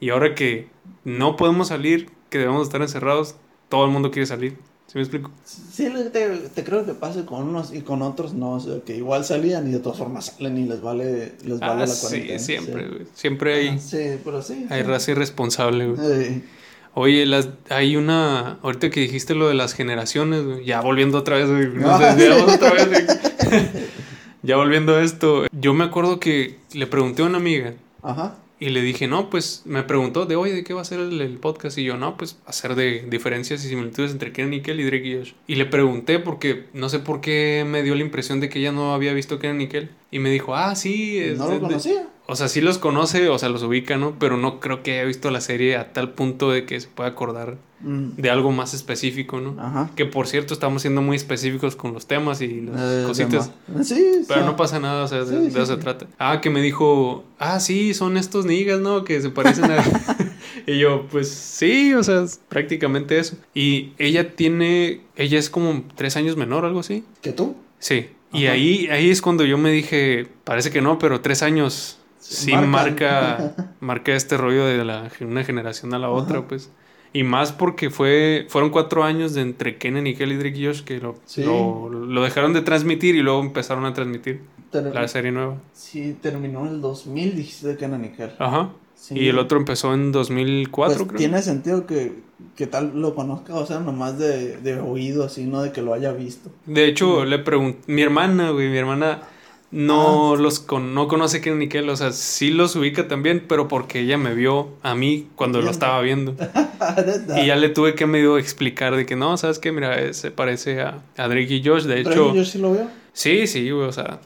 Y 0.00 0.10
ahora 0.10 0.34
que 0.34 0.68
no 1.04 1.36
podemos 1.36 1.68
salir, 1.68 2.10
que 2.30 2.38
debemos 2.38 2.66
estar 2.66 2.80
encerrados, 2.80 3.36
todo 3.68 3.84
el 3.84 3.90
mundo 3.90 4.10
quiere 4.10 4.26
salir. 4.26 4.56
¿Sí 4.86 4.98
me 4.98 5.02
explico? 5.02 5.30
Sí, 5.44 5.88
te, 6.12 6.64
creo 6.64 6.84
que 6.84 6.94
pase 6.94 7.24
con 7.24 7.44
unos 7.44 7.72
y 7.72 7.82
con 7.82 8.02
otros 8.02 8.34
no. 8.34 8.54
O 8.54 8.60
sea, 8.60 8.80
que 8.84 8.96
igual 8.96 9.24
salían 9.24 9.68
y 9.68 9.70
de 9.70 9.78
todas 9.78 9.98
formas 9.98 10.34
salen 10.36 10.58
y 10.58 10.66
les 10.66 10.82
vale, 10.82 11.34
les 11.44 11.60
vale 11.60 11.84
ah, 11.84 11.86
la 11.86 11.94
cuarentena. 11.94 12.38
Sí, 12.40 12.44
siempre. 12.44 13.06
Siempre 13.14 13.54
hay. 13.54 13.78
sí, 13.78 14.18
pero 14.24 14.42
sí. 14.42 14.66
Hay 14.68 14.82
raza 14.82 15.12
irresponsable, 15.12 15.90
güey. 15.90 16.42
Oye, 16.94 17.24
las, 17.24 17.50
hay 17.68 17.94
una. 17.94 18.58
Ahorita 18.62 18.90
que 18.90 18.98
dijiste 18.98 19.36
lo 19.36 19.46
de 19.46 19.54
las 19.54 19.74
generaciones, 19.74 20.44
güey. 20.44 20.64
Ya 20.64 20.80
volviendo 20.80 21.18
otra 21.18 21.36
vez, 21.36 21.48
güey. 21.48 21.84
otra 21.84 22.72
vez, 22.72 23.06
ya 24.42 24.56
volviendo 24.56 24.96
a 24.96 25.04
esto. 25.04 25.46
Yo 25.52 25.72
me 25.72 25.84
acuerdo 25.84 26.18
que 26.18 26.58
le 26.72 26.88
pregunté 26.88 27.22
a 27.22 27.26
una 27.26 27.38
amiga. 27.38 27.74
Ajá. 28.02 28.34
Y 28.62 28.68
le 28.68 28.82
dije, 28.82 29.08
no, 29.08 29.30
pues 29.30 29.62
me 29.64 29.82
preguntó 29.82 30.26
de, 30.26 30.36
oye, 30.36 30.52
¿de 30.52 30.62
qué 30.62 30.74
va 30.74 30.82
a 30.82 30.84
ser 30.84 31.00
el, 31.00 31.38
podcast? 31.38 31.78
Y 31.78 31.84
yo, 31.84 31.96
no, 31.96 32.18
pues 32.18 32.38
hacer 32.44 32.74
de 32.74 33.06
diferencias 33.08 33.64
y 33.64 33.68
similitudes 33.68 34.12
entre 34.12 34.32
Kenan 34.32 34.50
Nickel 34.50 34.78
y 34.80 34.84
Drake 34.84 35.06
y 35.06 35.16
Josh. 35.16 35.32
Y 35.46 35.54
le 35.54 35.64
pregunté 35.64 36.18
porque 36.18 36.66
no 36.74 36.90
sé 36.90 36.98
por 36.98 37.22
qué 37.22 37.64
me 37.66 37.82
dio 37.82 37.94
la 37.94 38.02
impresión 38.02 38.38
de 38.38 38.50
que 38.50 38.58
ella 38.58 38.70
no 38.70 38.92
había 38.92 39.14
visto 39.14 39.38
Kenan 39.38 39.56
Nickel. 39.56 39.88
Y 40.10 40.18
me 40.18 40.30
dijo, 40.30 40.54
ah, 40.54 40.74
sí. 40.76 41.22
no 41.38 41.48
lo 41.50 41.58
conocía. 41.58 42.06
O 42.30 42.36
sea, 42.36 42.46
sí 42.46 42.60
los 42.60 42.78
conoce, 42.78 43.28
o 43.28 43.36
sea, 43.40 43.48
los 43.48 43.64
ubica, 43.64 43.96
¿no? 43.96 44.14
Pero 44.20 44.36
no 44.36 44.60
creo 44.60 44.84
que 44.84 44.92
haya 44.92 45.04
visto 45.04 45.32
la 45.32 45.40
serie 45.40 45.76
a 45.76 45.92
tal 45.92 46.12
punto 46.12 46.52
de 46.52 46.64
que 46.64 46.78
se 46.78 46.86
pueda 46.86 47.08
acordar 47.08 47.56
mm. 47.80 48.10
de 48.18 48.30
algo 48.30 48.52
más 48.52 48.72
específico, 48.72 49.40
¿no? 49.40 49.60
Ajá. 49.60 49.90
Que 49.96 50.06
por 50.06 50.28
cierto, 50.28 50.54
estamos 50.54 50.82
siendo 50.82 51.02
muy 51.02 51.16
específicos 51.16 51.74
con 51.74 51.92
los 51.92 52.06
temas 52.06 52.40
y 52.40 52.60
las 52.60 52.80
eh, 52.80 53.04
cositas. 53.04 53.50
Sí, 53.82 54.22
Pero 54.28 54.46
no 54.46 54.54
pasa 54.54 54.78
nada, 54.78 55.02
o 55.02 55.08
sea, 55.08 55.24
de, 55.24 55.48
eso 55.48 55.66
se 55.66 55.76
trata. 55.78 56.06
Ah, 56.20 56.40
que 56.40 56.50
me 56.50 56.62
dijo, 56.62 57.24
ah, 57.40 57.58
sí, 57.58 57.94
son 57.94 58.16
estos 58.16 58.46
niggas, 58.46 58.78
¿no? 58.78 59.02
Que 59.02 59.20
se 59.20 59.30
parecen 59.30 59.64
a. 59.64 59.84
y 60.68 60.78
yo, 60.78 61.08
pues 61.10 61.28
sí, 61.30 61.94
o 61.94 62.04
sea, 62.04 62.24
prácticamente 62.48 63.18
eso. 63.18 63.38
Y 63.54 63.92
ella 63.98 64.36
tiene. 64.36 65.00
Ella 65.16 65.40
es 65.40 65.50
como 65.50 65.82
tres 65.96 66.16
años 66.16 66.36
menor, 66.36 66.64
algo 66.64 66.78
así. 66.78 67.02
¿Que 67.22 67.32
tú? 67.32 67.56
Sí. 67.80 68.10
Y 68.32 68.46
ahí, 68.46 68.86
ahí 68.86 69.10
es 69.10 69.20
cuando 69.20 69.44
yo 69.44 69.58
me 69.58 69.72
dije, 69.72 70.28
parece 70.44 70.70
que 70.70 70.80
no, 70.80 71.00
pero 71.00 71.20
tres 71.20 71.42
años 71.42 71.99
sí 72.20 72.52
marca, 72.52 73.54
marca 73.80 74.14
este 74.14 74.36
rollo 74.36 74.64
de 74.66 74.84
la, 74.84 75.10
una 75.20 75.42
generación 75.42 75.92
a 75.94 75.98
la 75.98 76.10
otra, 76.10 76.46
pues. 76.46 76.70
Y 77.12 77.24
más 77.24 77.50
porque 77.50 77.90
fue, 77.90 78.46
fueron 78.48 78.70
cuatro 78.70 79.02
años 79.02 79.34
de 79.34 79.40
entre 79.40 79.78
Kenan 79.78 80.06
y 80.06 80.14
Kelly 80.14 80.36
Drake 80.36 80.64
Josh 80.64 80.82
que 80.82 81.00
lo, 81.00 81.16
lo, 81.88 82.22
dejaron 82.22 82.52
de 82.52 82.62
transmitir 82.62 83.16
y 83.16 83.22
luego 83.22 83.40
empezaron 83.40 83.84
a 83.84 83.92
transmitir 83.92 84.42
la 84.72 85.08
serie 85.08 85.32
nueva. 85.32 85.56
Sí, 85.72 86.16
terminó 86.20 86.66
en 86.66 86.74
el 86.74 86.80
2000, 86.80 87.34
dijiste 87.34 87.76
Kenan 87.76 88.04
y 88.04 88.10
Kelly. 88.10 88.32
Ajá. 88.38 88.70
Y 89.10 89.28
el 89.28 89.38
otro 89.38 89.58
empezó 89.58 89.94
en 89.94 90.12
2004, 90.12 90.94
pues 90.94 91.08
creo. 91.08 91.18
Tiene 91.18 91.42
sentido 91.42 91.86
que, 91.86 92.12
que, 92.54 92.66
tal 92.66 93.00
lo 93.00 93.14
conozca, 93.14 93.54
o 93.54 93.64
sea, 93.64 93.80
nomás 93.80 94.18
de, 94.18 94.58
de 94.58 94.78
oído, 94.78 95.24
así, 95.24 95.46
no 95.46 95.62
de 95.62 95.72
que 95.72 95.80
lo 95.80 95.94
haya 95.94 96.12
visto. 96.12 96.50
De 96.66 96.84
hecho, 96.84 97.24
le 97.24 97.38
pregunté, 97.38 97.80
mi 97.90 98.02
hermana, 98.02 98.50
güey, 98.50 98.68
mi 98.68 98.76
hermana 98.76 99.22
no 99.70 100.34
ah. 100.34 100.36
los 100.36 100.60
con, 100.60 100.94
no 100.94 101.06
conoce 101.08 101.40
Ken 101.40 101.58
Nickel, 101.58 101.88
o 101.88 101.96
sea, 101.96 102.12
sí 102.12 102.50
los 102.50 102.74
ubica 102.76 103.08
también, 103.08 103.44
pero 103.48 103.68
porque 103.68 104.00
ella 104.00 104.18
me 104.18 104.34
vio 104.34 104.70
a 104.82 104.94
mí 104.94 105.28
cuando 105.36 105.62
lo 105.62 105.70
estaba 105.70 106.00
viendo. 106.00 106.34
y 107.36 107.46
ya 107.46 107.56
le 107.56 107.68
tuve 107.68 107.94
que 107.94 108.06
medio 108.06 108.38
explicar 108.38 108.96
de 108.96 109.06
que 109.06 109.16
no, 109.16 109.36
sabes 109.36 109.58
que 109.58 109.72
mira, 109.72 110.12
se 110.12 110.30
parece 110.30 110.80
a, 110.80 111.02
a 111.16 111.28
Drake 111.28 111.54
y 111.54 111.64
Josh, 111.64 111.84
de 111.84 112.00
hecho. 112.00 112.30
Josh 112.30 112.50
sí 112.50 112.58
lo 112.58 112.72
veo? 112.72 112.88
Sí, 113.12 113.46
sí, 113.46 113.70
o 113.70 113.92
sea, 113.92 114.20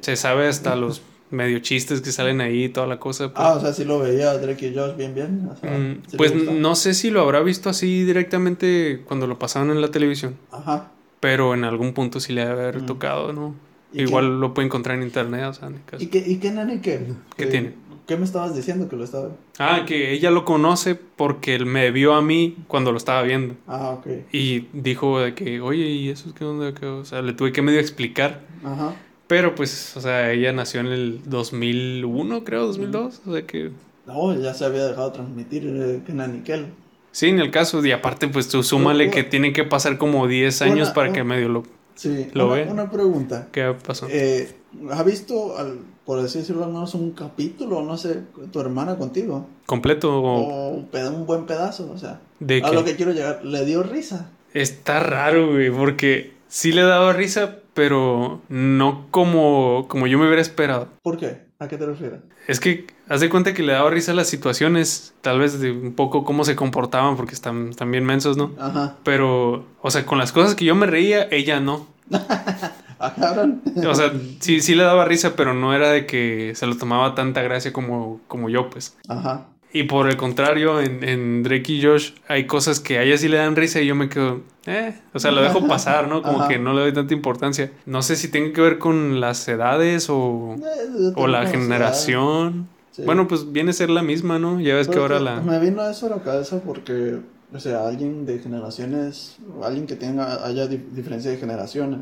se 0.00 0.16
sabe 0.16 0.48
hasta 0.48 0.76
los 0.76 1.02
medio 1.30 1.58
chistes 1.58 2.00
que 2.00 2.12
salen 2.12 2.40
ahí 2.40 2.64
y 2.64 2.68
toda 2.68 2.86
la 2.86 2.98
cosa. 2.98 3.32
Pues. 3.32 3.44
Ah, 3.44 3.54
o 3.54 3.60
sea, 3.60 3.72
sí 3.72 3.84
lo 3.84 3.98
veía 3.98 4.36
Drake 4.38 4.68
y 4.68 4.74
Josh 4.74 4.96
bien, 4.96 5.14
bien. 5.14 5.50
Mm, 5.62 6.16
pues 6.16 6.34
no 6.34 6.74
sé 6.74 6.94
si 6.94 7.10
lo 7.10 7.20
habrá 7.20 7.40
visto 7.40 7.70
así 7.70 8.04
directamente 8.04 9.02
cuando 9.06 9.26
lo 9.26 9.38
pasaban 9.38 9.70
en 9.70 9.80
la 9.80 9.90
televisión. 9.90 10.36
Ajá. 10.52 10.90
Pero 11.20 11.54
en 11.54 11.64
algún 11.64 11.94
punto 11.94 12.20
sí 12.20 12.32
le 12.32 12.44
debe 12.44 12.62
haber 12.62 12.82
mm. 12.82 12.86
tocado, 12.86 13.32
¿no? 13.32 13.54
Igual 13.94 14.40
lo 14.40 14.54
puede 14.54 14.66
encontrar 14.66 14.96
en 14.96 15.04
internet, 15.04 15.44
o 15.44 15.52
sea, 15.54 15.68
en 15.68 15.80
¿Y 15.98 16.06
qué, 16.06 16.22
y 16.26 16.36
qué 16.38 16.50
nene 16.50 16.80
qué? 16.80 17.06
¿Qué 17.36 17.46
tiene? 17.46 17.74
¿Qué 18.06 18.18
me 18.18 18.24
estabas 18.24 18.54
diciendo 18.54 18.88
que 18.88 18.96
lo 18.96 19.04
estaba 19.04 19.30
Ah, 19.58 19.84
que 19.86 20.12
ella 20.12 20.30
lo 20.30 20.44
conoce 20.44 20.94
porque 20.94 21.54
él 21.54 21.64
me 21.64 21.90
vio 21.90 22.14
a 22.14 22.20
mí 22.20 22.56
cuando 22.68 22.92
lo 22.92 22.98
estaba 22.98 23.22
viendo. 23.22 23.54
Ah, 23.66 23.96
ok. 23.98 24.06
Y 24.30 24.68
dijo 24.74 25.20
de 25.20 25.34
que, 25.34 25.60
oye, 25.62 25.86
¿y 25.86 26.10
eso 26.10 26.28
es 26.28 26.34
qué 26.34 26.44
onda? 26.44 26.74
O 26.86 27.04
sea, 27.06 27.22
le 27.22 27.32
tuve 27.32 27.52
que 27.52 27.62
medio 27.62 27.80
explicar. 27.80 28.42
Ajá. 28.62 28.94
Pero 29.26 29.54
pues, 29.54 29.96
o 29.96 30.02
sea, 30.02 30.32
ella 30.32 30.52
nació 30.52 30.80
en 30.80 30.86
el 30.88 31.20
2001, 31.24 32.44
creo, 32.44 32.66
2002. 32.66 33.22
O 33.26 33.32
sea 33.32 33.46
que... 33.46 33.70
No, 34.06 34.38
ya 34.38 34.52
se 34.52 34.66
había 34.66 34.84
dejado 34.86 35.12
transmitir 35.12 35.66
eh, 35.66 36.02
que 36.04 36.12
Nanikel. 36.12 36.66
Sí, 37.10 37.28
en 37.28 37.40
el 37.40 37.50
caso. 37.50 37.84
Y 37.84 37.90
aparte, 37.92 38.28
pues 38.28 38.48
tú 38.48 38.62
súmale 38.62 39.10
que 39.10 39.22
tienen 39.22 39.54
que 39.54 39.64
pasar 39.64 39.96
como 39.96 40.26
10 40.26 40.60
años 40.62 40.90
para 40.90 41.12
que 41.12 41.24
medio 41.24 41.48
lo 41.48 41.62
Sí, 41.94 42.28
una, 42.34 42.90
pregunta. 42.90 43.48
¿Qué 43.52 43.74
pasó? 43.86 44.06
Eh, 44.10 44.52
¿Has 44.90 45.04
visto, 45.04 45.56
al, 45.56 45.78
por 46.04 46.18
así 46.18 46.38
decirlo, 46.38 46.64
al 46.64 46.72
menos 46.72 46.94
un 46.94 47.12
capítulo, 47.12 47.82
no 47.82 47.96
sé, 47.96 48.22
tu 48.52 48.60
hermana 48.60 48.96
contigo? 48.96 49.46
¿Completo? 49.66 50.20
O, 50.20 50.70
un 50.70 51.26
buen 51.26 51.46
pedazo, 51.46 51.90
o 51.92 51.98
sea. 51.98 52.20
¿De 52.40 52.62
a 52.62 52.72
lo 52.72 52.84
que 52.84 52.96
quiero 52.96 53.12
llegar, 53.12 53.44
¿le 53.44 53.64
dio 53.64 53.82
risa? 53.82 54.30
Está 54.52 55.00
raro, 55.00 55.52
güey, 55.52 55.70
porque 55.70 56.32
sí 56.48 56.72
le 56.72 56.82
daba 56.82 57.12
risa, 57.12 57.58
pero 57.74 58.40
no 58.48 59.08
como, 59.10 59.86
como 59.88 60.06
yo 60.06 60.18
me 60.18 60.26
hubiera 60.26 60.42
esperado. 60.42 60.88
¿Por 61.02 61.16
qué? 61.16 61.44
¿A 61.58 61.68
qué 61.68 61.76
te 61.76 61.86
refieres? 61.86 62.20
Es 62.48 62.60
que 62.60 62.86
haz 63.08 63.20
de 63.20 63.28
cuenta 63.28 63.54
que 63.54 63.62
le 63.62 63.72
daba 63.72 63.90
risa 63.90 64.14
las 64.14 64.28
situaciones, 64.28 65.14
tal 65.20 65.38
vez 65.38 65.60
de 65.60 65.72
un 65.72 65.94
poco 65.94 66.24
cómo 66.24 66.44
se 66.44 66.56
comportaban, 66.56 67.16
porque 67.16 67.34
están, 67.34 67.68
están 67.68 67.90
bien 67.90 68.04
mensos, 68.04 68.36
¿no? 68.36 68.52
Ajá. 68.58 68.96
Pero, 69.04 69.66
o 69.82 69.90
sea, 69.90 70.06
con 70.06 70.18
las 70.18 70.32
cosas 70.32 70.54
que 70.54 70.64
yo 70.64 70.74
me 70.74 70.86
reía, 70.86 71.28
ella 71.30 71.60
no. 71.60 71.86
o 72.10 73.94
sea, 73.94 74.12
sí, 74.40 74.60
sí 74.60 74.74
le 74.74 74.84
daba 74.84 75.04
risa, 75.04 75.36
pero 75.36 75.54
no 75.54 75.74
era 75.74 75.90
de 75.90 76.06
que 76.06 76.52
se 76.54 76.66
lo 76.66 76.76
tomaba 76.76 77.14
tanta 77.14 77.42
gracia 77.42 77.72
como, 77.72 78.20
como 78.28 78.48
yo, 78.48 78.70
pues. 78.70 78.96
Ajá. 79.08 79.46
Y 79.72 79.82
por 79.84 80.08
el 80.08 80.16
contrario, 80.16 80.80
en, 80.80 81.02
en, 81.02 81.42
Drake 81.42 81.72
y 81.72 81.82
Josh 81.82 82.12
hay 82.28 82.46
cosas 82.46 82.78
que 82.78 82.98
a 82.98 83.02
ella 83.02 83.18
sí 83.18 83.26
le 83.26 83.38
dan 83.38 83.56
risa 83.56 83.80
y 83.80 83.86
yo 83.86 83.96
me 83.96 84.08
quedo, 84.08 84.42
eh, 84.66 84.94
o 85.12 85.18
sea, 85.18 85.32
lo 85.32 85.42
dejo 85.42 85.66
pasar, 85.68 86.06
¿no? 86.06 86.22
Como 86.22 86.46
que 86.46 86.60
no 86.60 86.74
le 86.74 86.82
doy 86.82 86.92
tanta 86.92 87.12
importancia. 87.12 87.72
No 87.84 88.00
sé 88.00 88.14
si 88.14 88.28
tiene 88.28 88.52
que 88.52 88.60
ver 88.60 88.78
con 88.78 89.20
las 89.20 89.48
edades 89.48 90.08
o, 90.10 90.54
eh, 90.58 91.12
o 91.16 91.26
la 91.26 91.46
generación. 91.46 92.68
Bueno, 93.04 93.26
pues 93.26 93.50
viene 93.50 93.70
a 93.70 93.74
ser 93.74 93.90
la 93.90 94.02
misma, 94.02 94.38
¿no? 94.38 94.60
Ya 94.60 94.74
ves 94.74 94.88
que 94.88 94.98
ahora 94.98 95.18
la... 95.20 95.40
Me 95.40 95.58
vino 95.58 95.88
eso 95.88 96.06
a 96.06 96.10
la 96.10 96.22
cabeza 96.22 96.60
porque, 96.64 97.18
o 97.52 97.60
sea, 97.60 97.86
alguien 97.88 98.26
de 98.26 98.38
generaciones, 98.38 99.36
alguien 99.62 99.86
que 99.86 99.96
tenga, 99.96 100.46
haya 100.46 100.66
diferencia 100.66 101.30
de 101.30 101.36
generaciones, 101.38 102.00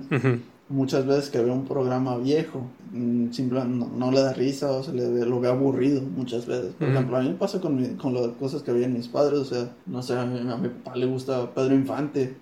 muchas 0.73 1.07
veces 1.07 1.31
que 1.31 1.39
ve 1.39 1.51
un 1.51 1.66
programa 1.66 2.16
viejo, 2.16 2.66
mm, 2.93 3.31
simplemente 3.31 3.87
no, 3.95 4.11
le 4.11 4.20
da 4.20 4.33
risa 4.33 4.70
o 4.70 4.83
se 4.83 4.93
le 4.93 5.25
lo 5.25 5.39
ve 5.41 5.49
aburrido 5.49 6.01
muchas 6.03 6.47
veces. 6.47 6.75
Por 6.75 6.89
ejemplo, 6.89 7.16
a 7.16 7.20
mí 7.20 7.29
me 7.29 7.35
pasa 7.35 7.61
con, 7.61 7.97
con 7.97 8.14
las 8.14 8.29
cosas 8.39 8.62
que 8.62 8.73
veían 8.73 8.93
mis 8.93 9.09
padres, 9.09 9.39
o 9.39 9.45
sea, 9.45 9.68
no 9.87 10.03
sé, 10.03 10.18
a 10.18 10.25
mi, 10.25 10.68
papá 10.68 10.97
le 10.97 11.07
gusta 11.07 11.55
Pedro 11.55 11.75
Infante. 11.75 12.35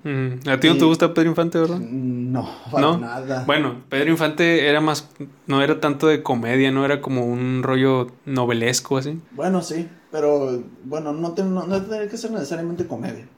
¿A 0.47 0.61
ti 0.61 0.69
no 0.69 0.79
te 0.79 0.85
gusta 0.85 1.13
Pedro 1.13 1.31
Infante, 1.31 1.59
verdad? 1.59 1.79
Mm, 1.79 2.33
no, 2.33 2.49
para 2.71 2.97
nada. 2.97 3.45
Bueno, 3.47 3.83
Pedro 3.89 4.11
Infante 4.11 4.69
era 4.69 4.81
más, 4.81 5.09
no 5.47 5.63
era 5.63 5.81
tanto 5.81 6.07
de 6.07 6.23
comedia, 6.23 6.71
no 6.71 6.85
era 6.85 7.01
como 7.01 7.27
un 7.27 7.63
rollo 7.63 8.07
novelesco 8.25 8.97
así. 8.97 9.21
Bueno, 9.33 9.63
sí, 9.63 9.89
pero 10.11 10.63
bueno, 10.85 11.13
no, 11.13 11.35
no, 11.37 11.67
no 11.67 11.83
tiene 11.83 12.09
que 12.09 12.17
ser 12.17 12.33
necesariamente 12.33 12.87
comedia, 12.87 13.29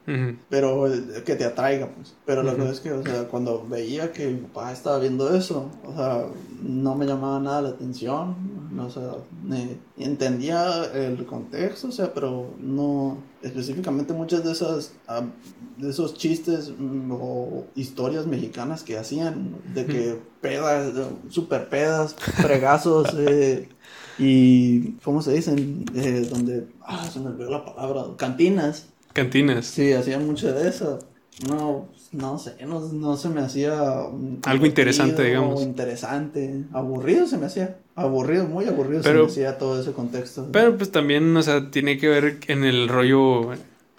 pero 0.49 0.85
que 1.23 1.35
te 1.35 1.45
atraiga, 1.45 1.87
pues. 1.87 2.15
Pero 2.25 2.41
la 2.41 2.53
verdad 2.53 2.71
es 2.71 2.79
que, 2.79 2.91
o 2.91 3.03
sea, 3.03 3.27
cuando 3.27 3.65
veía 3.67 4.11
que 4.11 4.27
mi 4.27 4.39
papá 4.41 4.71
estaba 4.71 4.97
viendo 4.99 5.35
eso, 5.35 5.69
o 5.85 5.95
sea, 5.95 6.25
no 6.63 6.95
me 6.95 7.05
llamaba 7.05 7.39
nada 7.39 7.61
la 7.61 7.69
atención, 7.69 8.35
no, 8.71 8.87
o 8.87 8.89
sea, 8.89 9.11
entendía 9.97 10.85
el 10.93 11.23
contexto, 11.25 11.89
o 11.89 11.91
sea, 11.91 12.11
pero 12.11 12.55
no, 12.59 13.17
específicamente 13.43 14.13
muchas 14.13 14.43
de 14.43 14.51
esas, 14.51 14.93
ah, 15.07 15.21
de 15.77 15.89
esos 15.89 16.15
chistes 16.15 16.73
mm, 16.75 17.11
o 17.11 17.65
historias 17.75 18.25
mexicanas 18.25 18.83
que 18.83 18.97
hacían, 18.97 19.57
de 19.73 19.85
que 19.85 20.19
pedas, 20.41 20.93
super 21.29 21.69
pedas, 21.69 22.15
fregazos, 22.15 23.13
eh, 23.17 23.69
y, 24.17 24.91
¿cómo 25.03 25.21
se 25.21 25.33
dicen? 25.33 25.85
Eh, 25.95 26.27
donde, 26.29 26.65
ah, 26.81 27.07
se 27.11 27.19
me 27.19 27.27
olvidó 27.27 27.51
la 27.51 27.65
palabra, 27.65 28.03
cantinas. 28.17 28.87
Cantinas. 29.13 29.65
Sí, 29.65 29.93
hacían 29.93 30.25
mucho 30.25 30.53
de 30.53 30.69
eso. 30.69 30.99
No, 31.47 31.87
no 32.11 32.37
sé, 32.37 32.55
no, 32.65 33.17
se 33.17 33.29
me 33.29 33.41
hacía... 33.41 33.73
Algo 34.45 34.65
interesante, 34.65 35.23
digamos. 35.23 35.61
Interesante. 35.61 36.63
Aburrido 36.71 37.25
se 37.25 37.37
me 37.37 37.47
hacía. 37.47 37.77
Aburrido, 37.95 38.45
muy 38.45 38.65
aburrido 38.65 39.01
se 39.01 39.13
me 39.13 39.25
hacía 39.25 39.57
todo 39.57 39.81
ese 39.81 39.93
contexto. 39.93 40.47
Pero 40.51 40.77
pues 40.77 40.91
también, 40.91 41.35
o 41.35 41.41
sea, 41.41 41.71
tiene 41.71 41.97
que 41.97 42.07
ver 42.07 42.39
en 42.47 42.63
el 42.63 42.87
rollo 42.87 43.51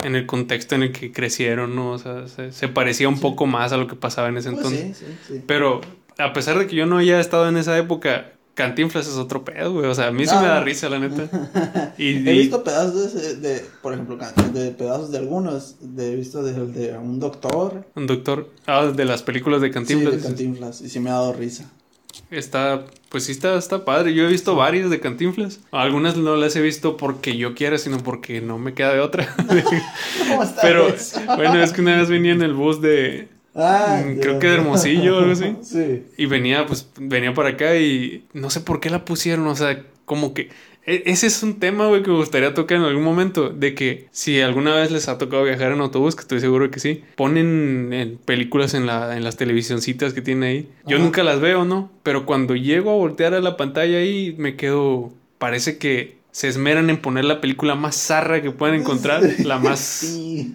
en 0.04 0.14
el 0.16 0.26
contexto 0.26 0.74
en 0.74 0.84
el 0.84 0.92
que 0.92 1.12
crecieron, 1.12 1.74
¿no? 1.74 1.92
O 1.92 1.98
sea, 1.98 2.26
se, 2.28 2.68
parecía 2.68 3.08
un 3.08 3.20
poco 3.20 3.46
más 3.46 3.72
a 3.72 3.78
lo 3.78 3.86
que 3.86 3.96
pasaba 3.96 4.28
en 4.28 4.36
ese 4.36 4.50
pues 4.50 4.64
entonces. 4.64 4.96
Sí, 4.98 5.04
sí, 5.06 5.34
sí. 5.34 5.42
Pero 5.46 5.80
a 6.18 6.32
pesar 6.32 6.58
de 6.58 6.66
que 6.66 6.76
yo 6.76 6.86
no 6.86 6.98
haya 6.98 7.18
estado 7.20 7.48
en 7.48 7.56
esa 7.56 7.76
época, 7.78 8.32
Cantinflas 8.54 9.08
es 9.08 9.16
otro 9.16 9.44
pedo, 9.44 9.72
güey. 9.72 9.86
O 9.86 9.94
sea, 9.94 10.08
a 10.08 10.10
mí 10.12 10.26
sí 10.26 10.34
me 10.34 10.46
da 10.46 10.60
risa, 10.62 10.88
la 10.88 10.98
neta. 11.00 11.92
Y, 11.98 12.16
He 12.28 12.32
visto 12.32 12.62
pedazos 12.62 13.14
de, 13.40 13.64
por 13.82 13.92
ejemplo, 13.92 14.16
de 14.52 14.70
pedazos 14.70 15.10
de 15.10 15.18
algunos. 15.18 15.76
De, 15.80 16.12
he 16.12 16.16
visto 16.16 16.42
de, 16.42 16.52
de, 16.66 16.96
un 16.96 17.18
doctor. 17.18 17.86
Un 17.94 18.06
doctor. 18.06 18.50
Ah, 18.66 18.86
de 18.86 19.04
las 19.04 19.22
películas 19.22 19.60
de 19.60 19.70
Cantinflas. 19.70 20.14
Sí, 20.14 20.20
de 20.20 20.26
Cantinflas. 20.26 20.80
Y 20.80 20.88
sí 20.88 21.00
me 21.00 21.10
ha 21.10 21.14
dado 21.14 21.32
risa. 21.32 21.68
Está, 22.30 22.84
pues 23.08 23.24
sí 23.24 23.32
está, 23.32 23.56
está 23.56 23.84
padre. 23.84 24.14
Yo 24.14 24.24
he 24.24 24.28
visto 24.28 24.54
varias 24.54 24.88
de 24.88 25.00
Cantinflas. 25.00 25.60
Algunas 25.72 26.16
no 26.16 26.36
las 26.36 26.54
he 26.54 26.62
visto 26.62 26.96
porque 26.96 27.36
yo 27.36 27.54
quiera, 27.54 27.76
sino 27.78 27.98
porque 27.98 28.40
no 28.40 28.58
me 28.58 28.74
queda 28.74 28.94
de 28.94 29.00
otra. 29.00 29.34
Pero, 30.62 30.94
bueno, 31.36 31.60
es 31.62 31.72
que 31.72 31.80
una 31.80 31.96
vez 31.96 32.08
venía 32.08 32.32
en 32.32 32.42
el 32.42 32.54
bus 32.54 32.80
de, 32.80 33.28
Ah, 33.54 34.02
mm, 34.04 34.18
creo 34.18 34.38
que 34.38 34.48
de 34.48 34.54
Hermosillo 34.54 35.16
o 35.16 35.18
algo 35.20 35.32
así. 35.32 35.56
Sí. 35.62 36.04
Y 36.16 36.26
venía, 36.26 36.66
pues, 36.66 36.88
venía 36.98 37.32
para 37.34 37.50
acá 37.50 37.76
y 37.76 38.24
no 38.32 38.50
sé 38.50 38.60
por 38.60 38.80
qué 38.80 38.90
la 38.90 39.04
pusieron, 39.04 39.46
o 39.46 39.54
sea, 39.54 39.82
como 40.04 40.34
que... 40.34 40.50
E, 40.86 41.02
ese 41.06 41.26
es 41.28 41.42
un 41.42 41.58
tema, 41.60 41.86
güey, 41.86 42.02
que 42.02 42.10
me 42.10 42.16
gustaría 42.16 42.52
tocar 42.52 42.78
en 42.78 42.84
algún 42.84 43.04
momento. 43.04 43.48
De 43.48 43.74
que 43.74 44.08
si 44.10 44.40
alguna 44.40 44.74
vez 44.74 44.90
les 44.90 45.08
ha 45.08 45.16
tocado 45.16 45.44
viajar 45.44 45.72
en 45.72 45.80
autobús, 45.80 46.14
que 46.14 46.22
estoy 46.22 46.40
seguro 46.40 46.70
que 46.70 46.80
sí, 46.80 47.02
ponen 47.16 47.92
en 47.92 48.18
películas 48.18 48.74
en, 48.74 48.86
la, 48.86 49.16
en 49.16 49.24
las 49.24 49.36
televisioncitas 49.36 50.12
que 50.12 50.20
tiene 50.20 50.46
ahí. 50.46 50.68
Yo 50.86 50.98
nunca 50.98 51.22
las 51.22 51.40
veo, 51.40 51.64
¿no? 51.64 51.90
Pero 52.02 52.26
cuando 52.26 52.54
llego 52.54 52.90
a 52.90 52.96
voltear 52.96 53.32
a 53.34 53.40
la 53.40 53.56
pantalla 53.56 53.98
ahí, 53.98 54.34
me 54.36 54.56
quedo. 54.56 55.12
Parece 55.38 55.78
que 55.78 56.18
se 56.34 56.48
esmeran 56.48 56.90
en 56.90 56.96
poner 56.96 57.24
la 57.24 57.40
película 57.40 57.76
más 57.76 57.94
zarra 57.94 58.42
que 58.42 58.50
pueden 58.50 58.80
encontrar, 58.80 59.22
la 59.44 59.60
más 59.60 60.04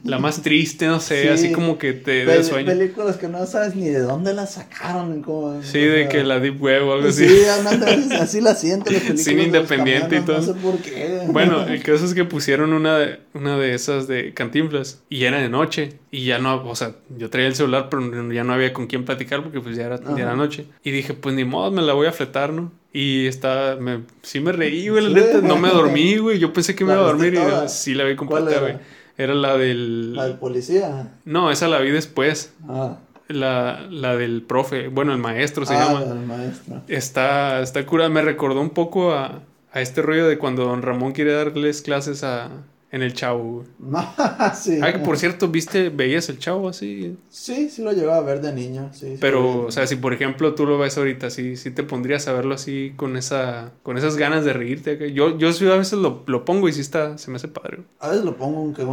la 0.03 0.19
más 0.19 0.41
triste, 0.41 0.87
no 0.87 0.99
sé, 0.99 1.29
así 1.29 1.53
como 1.53 1.77
que 1.77 1.93
te 1.93 2.25
da 2.25 2.43
sueño. 2.43 2.65
películas 2.67 3.15
que 3.15 3.29
no 3.29 3.45
sabes 3.45 3.77
ni 3.77 3.87
de 3.87 3.99
dónde 3.99 4.33
las 4.33 4.55
sacaron, 4.55 5.21
como, 5.21 5.63
Sí, 5.63 5.79
de 5.79 6.09
que 6.09 6.25
la 6.25 6.41
Deep 6.41 6.61
Web 6.61 6.85
o 6.85 6.93
algo 6.95 7.07
así. 7.07 7.25
Sí, 7.29 7.43
así 8.19 8.41
la 8.41 8.55
siento 8.55 8.91
las 8.91 8.99
películas. 8.99 9.23
Sin 9.23 9.39
independiente 9.39 10.17
y 10.17 10.19
todo. 10.19 10.39
No 10.39 10.43
sé 10.43 10.53
por 10.55 10.79
qué. 10.79 11.21
Bueno, 11.27 11.65
el 11.65 11.81
caso 11.83 12.03
es 12.03 12.13
que 12.13 12.25
pusieron 12.25 12.73
una 12.73 12.97
de, 12.97 13.19
una 13.33 13.57
de 13.57 13.73
esas 13.73 14.09
de 14.09 14.33
Cantinflas 14.33 14.99
y 15.09 15.23
era 15.23 15.39
de 15.39 15.47
noche 15.47 15.93
y 16.11 16.25
ya 16.25 16.39
no, 16.39 16.67
o 16.67 16.75
sea, 16.75 16.95
yo 17.17 17.29
traía 17.29 17.47
el 17.47 17.55
celular 17.55 17.87
pero 17.89 18.31
ya 18.31 18.43
no 18.43 18.53
había 18.53 18.73
con 18.73 18.87
quién 18.87 19.05
platicar 19.05 19.43
porque 19.43 19.61
pues 19.61 19.75
ya 19.75 19.85
era, 19.85 19.99
ya 20.01 20.23
era 20.23 20.35
noche 20.35 20.65
y 20.83 20.91
dije, 20.91 21.13
pues 21.13 21.35
ni 21.35 21.45
modo, 21.45 21.71
me 21.71 21.81
la 21.81 21.93
voy 21.93 22.07
a 22.07 22.11
fletar, 22.11 22.51
¿no? 22.51 22.71
Y 22.91 23.27
está, 23.27 23.77
me, 23.79 24.01
sí 24.23 24.39
me 24.39 24.51
reí, 24.51 24.89
güey, 24.89 25.03
la 25.03 25.09
neta, 25.09 25.41
no 25.41 25.57
me 25.57 25.69
dormí, 25.69 26.17
güey. 26.17 26.39
Yo 26.39 26.51
pensé 26.53 26.75
que 26.75 26.83
me 26.83 26.93
iba 26.93 27.01
a 27.01 27.05
dormir 27.05 27.35
y 27.35 27.69
sí 27.69 27.93
la 27.93 28.03
vi 28.03 28.15
completa, 28.15 28.59
güey. 28.59 28.77
Era? 29.15 29.35
la 29.35 29.57
del... 29.57 30.15
La 30.15 30.25
del 30.25 30.37
policía. 30.37 31.13
No, 31.23 31.51
esa 31.51 31.67
la 31.67 31.79
vi 31.79 31.91
después. 31.91 32.53
Ah. 32.67 32.97
La, 33.27 33.85
la 33.91 34.15
del 34.15 34.41
profe, 34.41 34.87
bueno, 34.87 35.11
el 35.11 35.19
maestro 35.19 35.67
se 35.67 35.75
ah, 35.75 35.85
llama. 35.85 36.03
El 36.03 36.25
maestro. 36.25 36.81
Está, 36.87 37.61
está 37.61 37.85
cura, 37.85 38.09
me 38.09 38.23
recordó 38.23 38.59
un 38.59 38.71
poco 38.71 39.13
a, 39.13 39.43
a 39.71 39.81
este 39.81 40.01
rollo 40.01 40.27
de 40.27 40.39
cuando 40.39 40.65
don 40.65 40.81
Ramón 40.81 41.11
quiere 41.11 41.33
darles 41.33 41.83
clases 41.83 42.23
a, 42.23 42.49
en 42.91 43.03
el 43.03 43.13
chavo, 43.13 43.65
sí. 44.55 44.79
Ah, 44.81 44.91
que 44.91 44.99
por 44.99 45.17
cierto, 45.17 45.47
¿viste, 45.47 45.89
veías 45.89 46.27
el 46.29 46.39
chavo 46.39 46.69
así? 46.69 47.17
Sí, 47.29 47.69
sí 47.69 47.83
lo 47.83 47.91
llevaba 47.91 48.17
a 48.17 48.21
ver 48.21 48.41
de 48.41 48.51
niño, 48.51 48.89
sí. 48.93 49.17
Pero, 49.19 49.65
o 49.65 49.71
sea, 49.71 49.85
si 49.85 49.95
por 49.95 50.13
ejemplo 50.13 50.55
tú 50.55 50.65
lo 50.65 50.79
ves 50.79 50.97
ahorita, 50.97 51.29
sí, 51.29 51.55
sí 51.55 51.69
te 51.69 51.83
pondrías 51.83 52.27
a 52.27 52.33
verlo 52.33 52.55
así 52.55 52.93
con 52.95 53.15
esa, 53.15 53.73
con 53.83 53.97
esas 53.97 54.17
ganas 54.17 54.43
de 54.43 54.53
reírte. 54.53 55.13
Yo, 55.13 55.37
yo 55.37 55.53
sí 55.53 55.67
a 55.67 55.75
veces 55.75 55.99
lo, 55.99 56.23
lo 56.25 56.45
pongo 56.45 56.67
y 56.67 56.73
sí 56.73 56.81
está, 56.81 57.17
se 57.17 57.29
me 57.29 57.37
hace 57.37 57.47
padre. 57.47 57.79
A 57.99 58.09
veces 58.09 58.25
lo 58.25 58.37
pongo, 58.37 58.59
aunque 58.59 58.83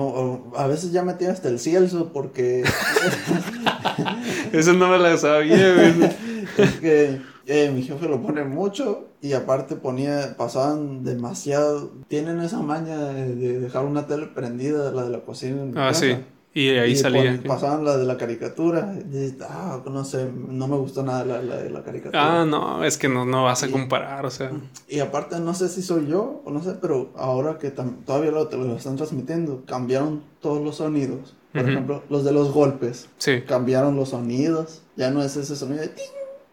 a 0.56 0.66
veces 0.66 0.92
ya 0.92 1.02
metí 1.02 1.24
hasta 1.24 1.48
el 1.48 1.58
cielo 1.58 2.10
porque... 2.12 2.64
Eso 4.52 4.72
no 4.72 4.88
me 4.88 4.98
la 4.98 5.16
sabía, 5.16 5.74
güey. 5.74 6.10
es 6.58 6.70
que 6.80 7.20
eh, 7.46 7.70
mi 7.72 7.82
jefe 7.82 8.08
lo 8.08 8.20
pone 8.20 8.44
mucho 8.44 9.08
y 9.22 9.32
aparte 9.32 9.76
ponía, 9.76 10.36
pasaban 10.36 11.04
demasiado, 11.04 11.92
tienen 12.08 12.40
esa 12.40 12.60
maña 12.60 12.98
de 12.98 13.60
dejar 13.60 13.84
una 13.84 14.06
tele 14.06 14.26
prendida, 14.26 14.90
la 14.92 15.04
de 15.04 15.10
la 15.10 15.20
cocina. 15.20 15.88
ah, 15.88 15.94
sí. 15.94 16.16
Y 16.56 16.70
ahí 16.70 16.96
salía. 16.96 17.38
pasaban 17.46 17.84
la 17.84 17.98
de 17.98 18.06
la 18.06 18.16
caricatura. 18.16 18.94
Y, 19.12 19.36
ah, 19.42 19.82
no 19.84 20.06
sé, 20.06 20.26
no 20.34 20.66
me 20.66 20.76
gustó 20.76 21.02
nada 21.02 21.22
la, 21.22 21.56
de 21.58 21.68
la 21.68 21.84
caricatura. 21.84 22.40
Ah, 22.40 22.46
no, 22.46 22.82
es 22.82 22.96
que 22.96 23.10
no, 23.10 23.26
no 23.26 23.44
vas 23.44 23.62
a 23.62 23.68
comparar, 23.68 24.24
o 24.24 24.30
sea. 24.30 24.52
Y 24.88 25.00
aparte, 25.00 25.38
no 25.38 25.52
sé 25.52 25.68
si 25.68 25.82
soy 25.82 26.06
yo 26.06 26.40
o 26.46 26.50
no 26.50 26.62
sé, 26.62 26.72
pero 26.80 27.12
ahora 27.14 27.58
que 27.58 27.70
todavía 27.70 28.30
lo, 28.30 28.48
te 28.48 28.56
lo 28.56 28.74
están 28.74 28.96
transmitiendo, 28.96 29.64
cambiaron 29.66 30.22
todos 30.40 30.64
los 30.64 30.76
sonidos. 30.76 31.34
Por 31.52 31.68
ejemplo, 31.68 32.02
los 32.08 32.24
de 32.24 32.32
los 32.32 32.52
golpes. 32.52 33.10
Sí. 33.18 33.42
Cambiaron 33.46 33.94
los 33.94 34.08
sonidos. 34.10 34.80
Ya 34.96 35.10
no 35.10 35.22
es 35.22 35.36
ese 35.36 35.56
sonido 35.56 35.82
de 35.82 35.88
ting. 35.88 36.04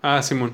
Ah, 0.02 0.22
Simón. 0.22 0.52